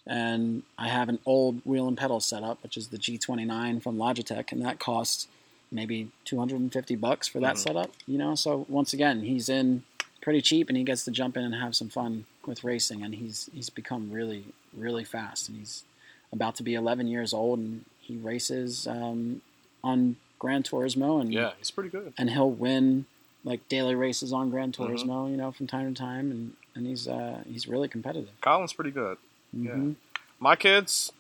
And 0.06 0.64
I 0.78 0.88
have 0.88 1.10
an 1.10 1.20
old 1.26 1.62
wheel 1.64 1.88
and 1.88 1.98
pedal 1.98 2.20
setup, 2.20 2.62
which 2.64 2.76
is 2.76 2.88
the 2.88 2.98
G29 2.98 3.82
from 3.82 3.98
Logitech, 3.98 4.52
and 4.52 4.66
that 4.66 4.80
costs 4.80 5.28
maybe 5.72 6.10
250 6.26 6.96
bucks 6.96 7.28
for 7.28 7.40
that 7.40 7.56
Mhm. 7.56 7.60
setup. 7.60 7.92
You 8.08 8.18
know, 8.18 8.36
so 8.36 8.66
once 8.68 8.94
again, 8.94 9.22
he's 9.22 9.50
in 9.50 9.84
pretty 10.22 10.42
cheap, 10.42 10.68
and 10.70 10.78
he 10.78 10.84
gets 10.84 11.04
to 11.06 11.12
jump 11.12 11.38
in 11.38 11.44
and 11.44 11.56
have 11.56 11.76
some 11.76 11.90
fun 11.90 12.26
with 12.46 12.64
racing. 12.64 13.04
And 13.04 13.16
he's 13.16 13.50
he's 13.54 13.70
become 13.70 14.12
really 14.12 14.46
really 14.76 15.04
fast, 15.04 15.50
and 15.50 15.58
he's 15.58 15.84
about 16.32 16.56
to 16.56 16.64
be 16.64 16.74
11 16.76 17.08
years 17.08 17.34
old, 17.34 17.60
and 17.60 17.86
he 18.00 18.16
races 18.18 18.88
um, 18.88 19.42
on 19.84 20.16
Gran 20.40 20.64
Turismo, 20.64 21.20
and 21.22 21.34
Yeah, 21.34 21.52
he's 21.58 21.72
pretty 21.72 21.90
good. 21.90 22.14
and 22.18 22.30
he'll 22.30 22.50
win 22.52 23.06
like 23.44 23.68
daily 23.70 23.96
races 23.96 24.32
on 24.32 24.50
Gran 24.50 24.72
Mm-hmm. 24.72 24.84
Turismo, 24.84 25.30
you 25.32 25.36
know, 25.38 25.52
from 25.52 25.68
time 25.68 25.94
to 25.94 26.00
time, 26.00 26.30
and 26.32 26.54
and 26.76 26.86
he's 26.88 27.08
uh, 27.08 27.44
he's 27.48 27.68
really 27.68 27.88
competitive. 27.88 28.30
Colin's 28.42 28.74
pretty 28.74 28.92
good. 28.92 29.18
Yeah. 29.54 29.72
Mhm. 29.72 29.96
My 30.40 30.56
kids, 30.56 31.12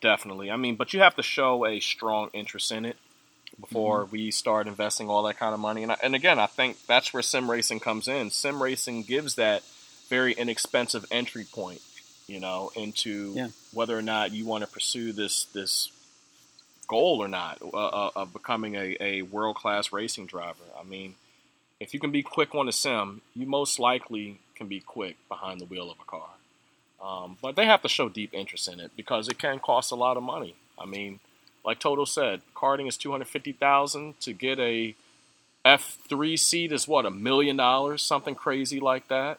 definitely. 0.00 0.50
I 0.50 0.56
mean, 0.56 0.76
but 0.76 0.92
you 0.94 1.00
have 1.00 1.14
to 1.16 1.22
show 1.22 1.64
a 1.66 1.80
strong 1.80 2.30
interest 2.32 2.72
in 2.72 2.84
it 2.84 2.96
before 3.60 4.06
we 4.06 4.30
start 4.30 4.66
investing 4.66 5.08
all 5.08 5.22
that 5.24 5.38
kind 5.38 5.54
of 5.54 5.60
money. 5.60 5.82
And 5.82 5.92
I, 5.92 5.96
and 6.02 6.14
again, 6.14 6.38
I 6.38 6.46
think 6.46 6.84
that's 6.86 7.12
where 7.12 7.22
sim 7.22 7.50
racing 7.50 7.80
comes 7.80 8.08
in. 8.08 8.30
Sim 8.30 8.62
racing 8.62 9.02
gives 9.04 9.34
that 9.36 9.62
very 10.08 10.32
inexpensive 10.32 11.04
entry 11.10 11.44
point, 11.44 11.80
you 12.26 12.40
know, 12.40 12.72
into 12.76 13.32
Yeah. 13.36 13.48
whether 13.72 13.96
or 13.96 14.02
not 14.02 14.32
you 14.32 14.44
want 14.44 14.64
to 14.64 14.70
pursue 14.70 15.12
this 15.12 15.44
this 15.44 15.90
goal 16.88 17.22
or 17.22 17.28
not 17.28 17.58
uh, 17.62 17.66
uh, 17.76 18.10
of 18.16 18.32
becoming 18.32 18.74
a, 18.74 18.96
a 19.00 19.22
world 19.22 19.54
class 19.56 19.92
racing 19.92 20.26
driver. 20.26 20.64
I 20.78 20.82
mean, 20.82 21.14
if 21.78 21.94
you 21.94 22.00
can 22.00 22.10
be 22.10 22.22
quick 22.22 22.54
on 22.54 22.68
a 22.68 22.72
sim, 22.72 23.20
you 23.34 23.46
most 23.46 23.78
likely 23.78 24.38
can 24.56 24.66
be 24.66 24.80
quick 24.80 25.16
behind 25.28 25.60
the 25.60 25.64
wheel 25.66 25.90
of 25.90 25.98
a 26.00 26.04
car. 26.04 26.28
Um, 27.02 27.38
but 27.40 27.56
they 27.56 27.64
have 27.64 27.80
to 27.82 27.88
show 27.88 28.08
deep 28.08 28.34
interest 28.34 28.68
in 28.68 28.78
it 28.80 28.90
because 28.96 29.28
it 29.28 29.38
can 29.38 29.58
cost 29.58 29.90
a 29.90 29.94
lot 29.94 30.16
of 30.18 30.22
money. 30.22 30.54
I 30.78 30.84
mean, 30.84 31.20
like 31.64 31.78
Toto 31.78 32.04
said, 32.04 32.40
karting 32.54 32.88
is 32.88 32.96
two 32.96 33.10
hundred 33.10 33.28
fifty 33.28 33.52
thousand 33.52 34.18
to 34.20 34.32
get 34.32 34.58
a 34.58 34.94
F 35.64 35.98
three 36.08 36.36
seat 36.36 36.72
is 36.72 36.88
what 36.88 37.04
a 37.06 37.10
million 37.10 37.56
dollars, 37.56 38.02
something 38.02 38.34
crazy 38.34 38.80
like 38.80 39.08
that. 39.08 39.38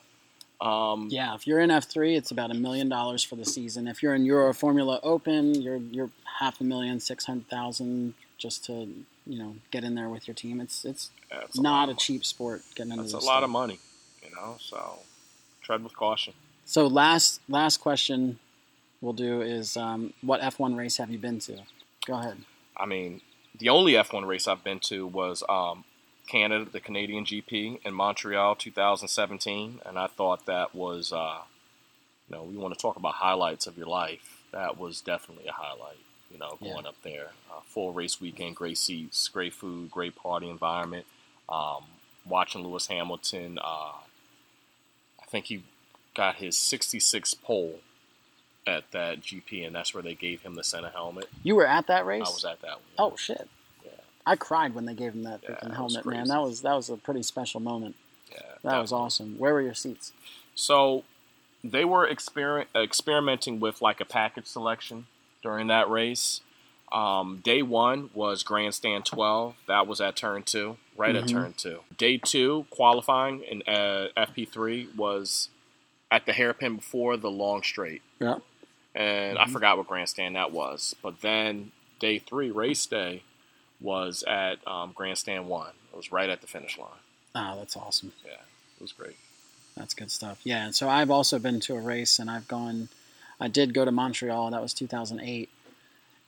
Um, 0.60 1.08
Yeah, 1.10 1.34
if 1.34 1.48
you're 1.48 1.60
in 1.60 1.72
F 1.72 1.86
three, 1.90 2.16
it's 2.16 2.30
about 2.32 2.52
a 2.52 2.54
million 2.54 2.88
dollars 2.90 3.24
for 3.24 3.36
the 3.36 3.46
season. 3.46 3.88
If 3.88 4.04
you're 4.04 4.14
in 4.14 4.24
Euroformula 4.26 5.00
Open, 5.02 5.56
you're 5.56 5.78
you're 5.78 6.10
half 6.40 6.62
a 6.62 6.64
million, 6.64 7.00
six 7.00 7.26
hundred 7.26 7.50
thousand 7.50 8.14
just 8.38 8.66
to 8.66 8.74
you 9.26 9.40
know 9.40 9.56
get 9.72 9.84
in 9.84 9.96
there 9.96 10.10
with 10.10 10.28
your 10.28 10.36
team. 10.36 10.62
It's 10.62 10.86
it's 10.86 11.10
not 11.56 11.90
of 11.90 11.96
a 11.96 12.00
cheap 12.00 12.24
sport 12.26 12.62
getting 12.76 12.92
into 12.92 13.04
That's 13.04 13.14
a 13.14 13.18
this 13.18 13.26
lot 13.26 13.38
stuff. 13.38 13.44
of 13.46 13.50
money, 13.50 13.80
you 14.24 14.30
know. 14.36 14.58
So 14.60 15.00
tread 15.64 15.84
with 15.84 15.96
caution. 15.96 16.34
So 16.66 16.86
last 16.86 17.42
last 17.50 17.78
question 17.78 18.38
we'll 19.02 19.14
do 19.14 19.42
is 19.42 19.76
um, 19.76 20.14
what 20.22 20.44
F 20.44 20.60
one 20.60 20.76
race 20.76 20.98
have 20.98 21.10
you 21.10 21.18
been 21.18 21.40
to? 21.40 21.58
Go 22.06 22.14
ahead. 22.14 22.38
I 22.76 22.86
mean, 22.86 23.22
the 23.58 23.70
only 23.70 23.94
F1 23.94 24.26
race 24.26 24.48
I've 24.48 24.64
been 24.64 24.80
to 24.82 25.06
was 25.06 25.44
um, 25.48 25.84
Canada, 26.28 26.70
the 26.72 26.80
Canadian 26.80 27.26
GP 27.26 27.80
in 27.86 27.94
Montreal 27.94 28.56
2017, 28.56 29.82
and 29.86 30.00
I 30.00 30.08
thought 30.08 30.46
that 30.46 30.74
was, 30.74 31.12
uh, 31.14 31.40
you 32.30 32.36
know, 32.36 32.44
we 32.44 32.58
want 32.58 32.74
to 32.74 32.80
talk 32.80 32.96
about 32.96 33.16
highlights 33.16 33.68
of 33.68 33.78
your 33.78 33.88
life. 33.88 34.44
That 34.52 34.78
was 34.78 35.02
definitely 35.02 35.48
a 35.48 35.54
highlight. 35.54 35.98
You 36.32 36.38
know, 36.40 36.58
Yeah. 36.62 36.74
going 36.74 36.86
up 36.86 36.96
there, 37.04 37.32
uh, 37.52 37.60
full 37.66 37.92
race 37.92 38.22
weekend, 38.22 38.56
great 38.56 38.78
seats, 38.78 39.28
great 39.28 39.54
food, 39.54 39.92
great 39.92 40.16
party 40.16 40.50
environment. 40.50 41.06
Um, 41.50 41.84
watching 42.26 42.64
Lewis 42.64 42.88
Hamilton, 42.88 43.60
uh, 43.60 43.94
I 45.22 45.26
think 45.28 45.48
he 45.48 45.64
got 46.16 46.38
his 46.38 46.56
66th 46.58 47.42
pole 47.42 47.82
at 48.68 48.90
that 48.92 49.22
GP, 49.22 49.66
and 49.66 49.76
that's 49.76 49.94
where 49.94 50.04
they 50.04 50.14
gave 50.16 50.42
him 50.42 50.56
the 50.56 50.64
Senna 50.64 50.90
helmet. 50.90 51.28
You 51.44 51.56
were 51.56 51.66
at 51.68 51.88
that 51.88 52.06
race? 52.06 52.24
I 52.26 52.30
was 52.30 52.46
at 52.46 52.62
that 52.62 52.76
one. 52.76 52.82
Oh 52.98 53.16
shit! 53.16 53.48
Yeah. 53.84 53.92
I 54.26 54.36
cried 54.36 54.76
when 54.76 54.86
they 54.86 54.94
gave 54.94 55.14
him 55.14 55.24
that 55.24 55.42
Yeah, 55.44 55.56
freaking 55.56 55.76
helmet, 55.76 56.06
man. 56.06 56.28
That 56.28 56.42
was 56.42 56.62
that 56.62 56.74
was 56.74 56.90
a 56.90 56.98
pretty 56.98 57.24
special 57.24 57.60
moment. 57.60 57.96
Yeah, 58.32 58.38
That 58.64 58.80
was 58.80 58.90
definitely. 58.92 59.06
awesome. 59.06 59.38
Where 59.40 59.54
were 59.54 59.62
your 59.62 59.74
seats? 59.74 60.14
So 60.56 61.04
they 61.64 61.84
were 61.86 62.08
exper- 62.08 62.66
experimenting 62.76 63.60
with 63.60 63.82
like 63.82 64.00
a 64.00 64.06
package 64.06 64.46
selection 64.46 65.08
during 65.44 65.68
that 65.68 65.90
race. 65.90 66.42
Um, 66.92 67.40
day 67.44 67.62
one 67.62 68.10
was 68.14 68.44
grandstand 68.44 69.06
12. 69.06 69.56
That 69.68 69.88
was 69.88 70.02
at 70.02 70.16
turn 70.18 70.44
two, 70.44 70.78
right 70.98 71.16
at 71.16 71.24
Mhm. 71.24 71.30
turn 71.30 71.54
two. 71.54 71.80
Day 71.98 72.18
two, 72.18 72.66
qualifying 72.70 73.42
in 73.44 73.62
uh, 73.64 74.10
FP3 74.18 74.96
was 74.96 75.50
at 76.12 76.26
the 76.26 76.34
hairpin 76.34 76.76
before 76.78 77.16
the 77.18 77.32
long 77.32 77.64
straight. 77.64 78.02
Yeah. 78.20 78.40
And 78.94 79.38
I 79.38 79.46
Mhm. 79.46 79.54
forgot 79.54 79.78
what 79.78 79.88
grandstand 79.88 80.36
that 80.36 80.52
was. 80.52 80.96
But 81.02 81.22
then 81.22 81.72
day 82.00 82.20
three, 82.20 82.52
race 82.52 82.86
day, 82.86 83.24
was 83.80 84.24
at 84.24 84.66
um, 84.68 84.92
grandstand 84.94 85.48
one. 85.48 85.74
It 85.92 85.96
was 85.98 86.12
right 86.12 86.30
at 86.30 86.42
the 86.42 86.48
finish 86.48 86.78
line. 86.78 87.00
Oh, 87.34 87.58
that's 87.58 87.76
awesome. 87.78 88.14
Yeah, 88.26 88.34
it 88.34 88.82
was 88.82 88.92
great. 88.92 89.16
That's 89.76 89.94
good 89.94 90.12
stuff. 90.12 90.40
Yeah, 90.44 90.66
and 90.66 90.76
so 90.76 90.90
I've 90.90 91.10
also 91.10 91.40
been 91.40 91.60
to 91.62 91.76
a 91.76 91.80
race, 91.80 92.20
and 92.20 92.30
I've 92.30 92.48
gone. 92.48 92.90
I 93.40 93.48
did 93.48 93.74
go 93.74 93.86
to 93.86 93.92
Montreal. 93.92 94.52
That 94.52 94.62
was 94.62 94.74
2008, 94.74 95.50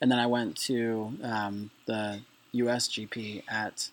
and 0.02 0.12
then 0.12 0.18
I 0.18 0.26
went 0.26 0.58
to 0.60 1.18
um, 1.22 1.70
the 1.86 2.22
USGP 2.56 3.44
at 3.48 3.90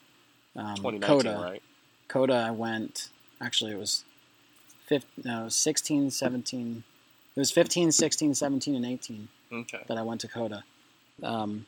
um, 0.56 0.76
COTA. 1.00 1.38
right? 1.38 1.62
COTA, 2.08 2.34
I 2.34 2.50
went. 2.52 3.08
Actually, 3.40 3.72
it 3.72 3.78
was 3.78 4.04
15, 4.86 5.24
no, 5.24 5.48
16, 5.48 6.10
17. 6.10 6.84
It 7.40 7.48
was 7.48 7.52
15, 7.52 7.90
16, 7.90 8.34
17, 8.34 8.74
and 8.74 8.84
18 8.84 9.28
Okay. 9.50 9.80
that 9.88 9.96
I 9.96 10.02
went 10.02 10.20
to 10.20 10.28
COTA. 10.28 10.62
Um, 11.22 11.64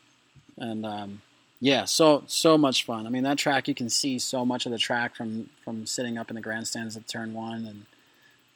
and 0.59 0.85
um, 0.85 1.23
yeah, 1.61 1.87
so 1.87 2.25
so 2.27 2.59
much 2.59 2.85
fun. 2.85 3.07
I 3.07 3.09
mean, 3.09 3.23
that 3.23 3.39
track 3.39 3.69
you 3.69 3.75
can 3.75 3.89
see 3.89 4.19
so 4.19 4.45
much 4.45 4.67
of 4.67 4.73
the 4.73 4.77
track 4.77 5.17
from 5.17 5.49
from 5.65 5.87
sitting 5.87 6.19
up 6.19 6.29
in 6.29 6.35
the 6.35 6.43
grandstands 6.43 6.95
at 6.95 7.09
Turn 7.09 7.33
One, 7.33 7.65
and 7.65 7.87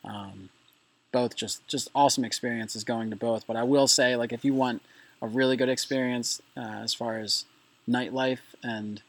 um, 0.04 0.48
both 1.10 1.34
just 1.36 1.66
just 1.66 1.88
awesome 1.94 2.22
experiences 2.22 2.84
going 2.84 3.08
to 3.08 3.16
both. 3.16 3.46
But 3.46 3.56
I 3.56 3.62
will 3.62 3.88
say, 3.88 4.14
like, 4.14 4.34
if 4.34 4.44
you 4.44 4.52
want 4.52 4.82
a 5.22 5.26
really 5.26 5.56
good 5.56 5.70
experience 5.70 6.42
uh, 6.54 6.82
as 6.84 6.92
far 6.92 7.18
as 7.18 7.46
nightlife 7.88 8.40
and 8.62 9.00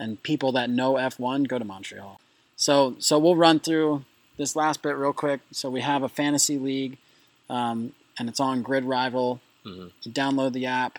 and 0.00 0.22
people 0.22 0.50
that 0.52 0.70
know 0.70 0.94
F1, 0.94 1.46
go 1.46 1.58
to 1.58 1.64
Montreal. 1.66 2.22
So 2.56 2.96
so 3.00 3.18
we'll 3.18 3.36
run 3.36 3.60
through 3.60 4.06
this 4.38 4.56
last 4.56 4.80
bit 4.80 4.96
real 4.96 5.12
quick. 5.12 5.40
So 5.50 5.68
we 5.68 5.82
have 5.82 6.02
a 6.02 6.08
fantasy 6.08 6.56
league, 6.56 6.96
um, 7.50 7.92
and 8.18 8.28
it's 8.28 8.40
on 8.40 8.62
Grid 8.62 8.84
Rival. 8.84 9.40
Mhm. 9.64 9.92
Download 10.08 10.52
the 10.52 10.66
app, 10.66 10.98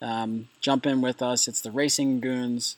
um, 0.00 0.48
jump 0.60 0.86
in 0.86 1.00
with 1.00 1.22
us. 1.22 1.46
It's 1.46 1.60
the 1.60 1.70
Racing 1.70 2.20
Goons 2.20 2.76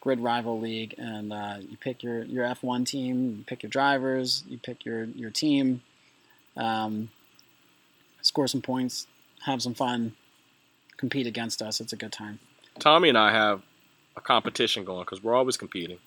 Grid 0.00 0.20
Rival 0.20 0.60
League, 0.60 0.94
and 0.98 1.32
uh, 1.32 1.56
you 1.60 1.76
pick 1.76 2.02
your, 2.02 2.24
your 2.24 2.44
F1 2.44 2.84
team, 2.86 3.36
you 3.38 3.44
pick 3.46 3.62
your 3.62 3.70
drivers, 3.70 4.44
you 4.48 4.58
pick 4.58 4.84
your 4.84 5.04
your 5.04 5.30
team, 5.30 5.82
um, 6.56 7.10
score 8.20 8.46
some 8.46 8.62
points, 8.62 9.06
have 9.44 9.62
some 9.62 9.74
fun, 9.74 10.14
compete 10.96 11.26
against 11.26 11.62
us. 11.62 11.80
It's 11.80 11.92
a 11.92 11.96
good 11.96 12.12
time. 12.12 12.38
Tommy 12.78 13.08
and 13.08 13.18
I 13.18 13.32
have 13.32 13.62
a 14.16 14.20
competition 14.20 14.84
going 14.84 15.04
because 15.04 15.22
we're 15.22 15.34
always 15.34 15.56
competing. 15.56 15.98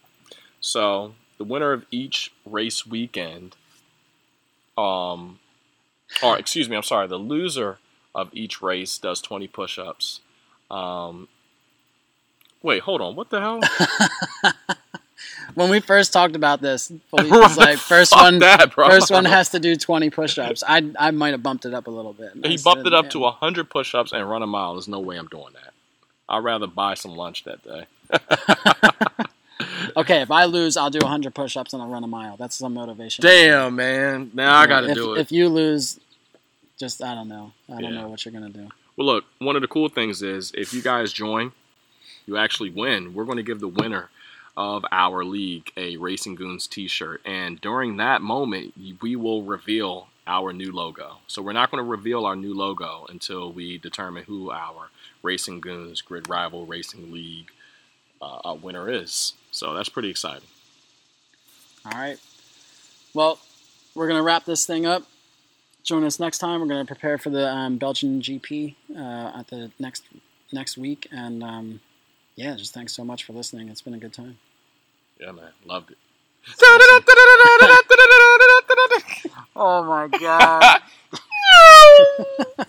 So 0.59 1.15
the 1.38 1.43
winner 1.43 1.71
of 1.73 1.86
each 1.91 2.32
race 2.45 2.86
weekend, 2.86 3.55
um, 4.78 5.39
or 6.24 6.38
excuse 6.38 6.70
me, 6.70 6.76
I'm 6.76 6.84
sorry, 6.84 7.08
the 7.08 7.18
loser 7.18 7.80
of 8.14 8.30
each 8.32 8.62
race 8.62 8.97
does 8.97 9.22
20 9.22 9.47
push-ups. 9.47 10.22
Um, 10.72 11.28
wait, 12.64 12.82
hold 12.82 13.01
on, 13.01 13.16
what 13.16 13.30
the 13.30 13.41
hell? 13.41 13.60
When 15.53 15.70
we 15.70 15.80
first 15.80 16.12
talked 16.12 16.36
about 16.36 16.62
this, 16.62 16.91
Felipe 17.10 17.32
was 17.32 17.58
like, 17.58 17.78
first 17.78 18.14
one, 18.14 18.39
that, 18.39 18.74
first 18.74 19.12
one 19.12 19.26
has 19.26 19.49
to 19.49 19.60
do 19.60 19.76
20 19.76 20.10
push-ups. 20.10 20.64
I 20.68 20.91
I 20.99 21.12
might 21.12 21.32
have 21.32 21.43
bumped 21.43 21.66
it 21.66 21.74
up 21.74 21.88
a 21.88 21.91
little 21.91 22.14
bit. 22.14 22.34
He 22.45 22.58
bumped 22.58 22.80
said, 22.80 22.88
it 22.88 22.93
up 22.93 23.06
yeah. 23.06 23.12
to 23.12 23.20
100 23.20 23.70
push-ups 23.70 24.12
and 24.12 24.30
run 24.30 24.41
a 24.41 24.47
mile. 24.47 24.74
There's 24.74 24.88
no 24.88 24.99
way 24.99 25.18
I'm 25.18 25.28
doing 25.28 25.53
that. 25.53 25.74
I'd 26.28 26.43
rather 26.43 26.68
buy 26.68 26.95
some 26.95 27.16
lunch 27.16 27.43
that 27.45 27.64
day. 27.64 27.86
Okay, 29.98 30.22
if 30.22 30.30
I 30.32 30.46
lose, 30.46 30.76
I'll 30.78 30.89
do 30.89 31.00
100 31.02 31.34
push-ups 31.34 31.74
and 31.74 31.82
I'll 31.82 31.88
run 31.89 32.04
a 32.04 32.08
mile. 32.08 32.36
That's 32.38 32.56
some 32.58 32.74
motivation. 32.74 33.24
Damn, 33.24 33.76
man. 33.76 34.32
Now 34.34 34.58
I 34.58 34.68
got 34.68 34.82
to 34.82 34.93
do 34.93 35.14
it. 35.14 35.22
If 35.22 35.32
you 35.32 35.48
lose, 35.50 36.00
just 36.78 37.02
I 37.04 37.16
don't 37.16 37.30
know. 37.30 37.54
I 37.70 37.80
don't 37.82 37.93
Yeah. 37.93 38.02
know 38.02 38.08
what 38.10 38.26
you're 38.26 38.34
gonna 38.34 38.50
do. 38.50 38.70
Well, 38.98 39.08
look, 39.08 39.26
one 39.39 39.56
of 39.56 39.62
the 39.62 39.68
cool 39.68 39.89
things 39.89 40.22
is 40.22 40.52
if 40.56 40.74
you 40.74 40.82
guys 40.82 41.12
join, 41.14 41.52
you 42.26 42.38
actually 42.38 42.70
win. 42.70 43.14
We're 43.14 43.26
going 43.26 43.38
to 43.38 43.43
give 43.43 43.60
the 43.60 43.68
winner 43.68 44.10
of 44.58 44.86
our 44.91 45.24
league 45.26 45.72
a 45.76 45.98
Racing 45.98 46.36
Goons 46.36 46.66
t 46.66 46.88
shirt. 46.88 47.22
And 47.26 47.60
during 47.60 47.98
that 47.98 48.22
moment, 48.22 48.74
we 49.02 49.16
will 49.16 49.43
reveal 49.43 50.08
our 50.28 50.54
new 50.54 50.72
logo. 50.72 51.18
So 51.28 51.41
we're 51.41 51.54
not 51.54 51.70
going 51.72 51.84
to 51.84 51.89
reveal 51.89 52.26
our 52.26 52.36
new 52.36 52.54
logo 52.54 53.06
until 53.10 53.52
we 53.52 53.78
determine 53.78 54.24
who 54.24 54.50
our 54.50 54.89
Racing 55.22 55.60
Goons 55.60 56.02
Grid 56.02 56.30
Rival 56.30 56.66
Racing 56.66 57.12
League 57.12 57.52
uh, 58.22 58.39
uh, 58.50 58.54
winner 58.56 58.89
is. 58.89 59.34
So 59.56 59.74
that's 59.74 59.88
pretty 59.88 60.10
exciting. 60.10 60.47
All 61.86 61.97
right. 61.97 62.18
Well, 63.14 63.39
we're 63.95 64.10
gonna 64.10 64.22
wrap 64.22 64.43
this 64.43 64.66
thing 64.66 64.86
up. 64.86 65.03
Join 65.84 66.03
us 66.03 66.20
next 66.20 66.39
time. 66.39 66.60
We're 66.60 66.68
gonna 66.68 66.84
prepare 66.84 67.18
for 67.18 67.30
the 67.30 67.47
um, 67.49 67.78
Belgian 67.78 68.22
GP 68.22 68.76
uh, 68.97 69.32
at 69.39 69.47
the 69.47 69.72
next 69.80 70.03
next 70.51 70.78
week, 70.78 71.08
and 71.10 71.41
um, 71.41 71.80
yeah, 72.36 72.56
just 72.56 72.74
thanks 72.74 72.91
so 72.91 73.06
much 73.06 73.24
for 73.24 73.32
listening. 73.32 73.70
It's 73.70 73.82
been 73.82 73.93
a 73.93 73.97
good 73.97 74.12
time. 74.12 74.38
Yeah, 75.22 75.32
man. 75.32 75.51
Loved 75.64 75.91
it. 75.91 75.97
Oh 79.56 79.84
my 79.86 80.10
god! 80.10 80.82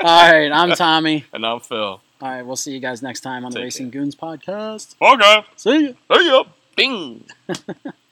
All 0.00 0.32
right, 0.32 0.50
I'm 0.50 0.72
Tommy. 0.72 1.26
And 1.34 1.44
I'm 1.44 1.60
Phil. 1.60 2.00
All 2.22 2.28
right, 2.28 2.46
we'll 2.46 2.54
see 2.54 2.70
you 2.72 2.78
guys 2.78 3.02
next 3.02 3.22
time 3.22 3.44
on 3.44 3.50
the 3.50 3.58
Take 3.58 3.64
Racing 3.64 3.90
Goons 3.90 4.14
podcast. 4.14 4.94
Okay. 5.02 5.44
See 5.56 5.86
ya. 5.88 5.92
There 6.08 6.22
you. 6.22 6.44
Bing. 6.76 7.24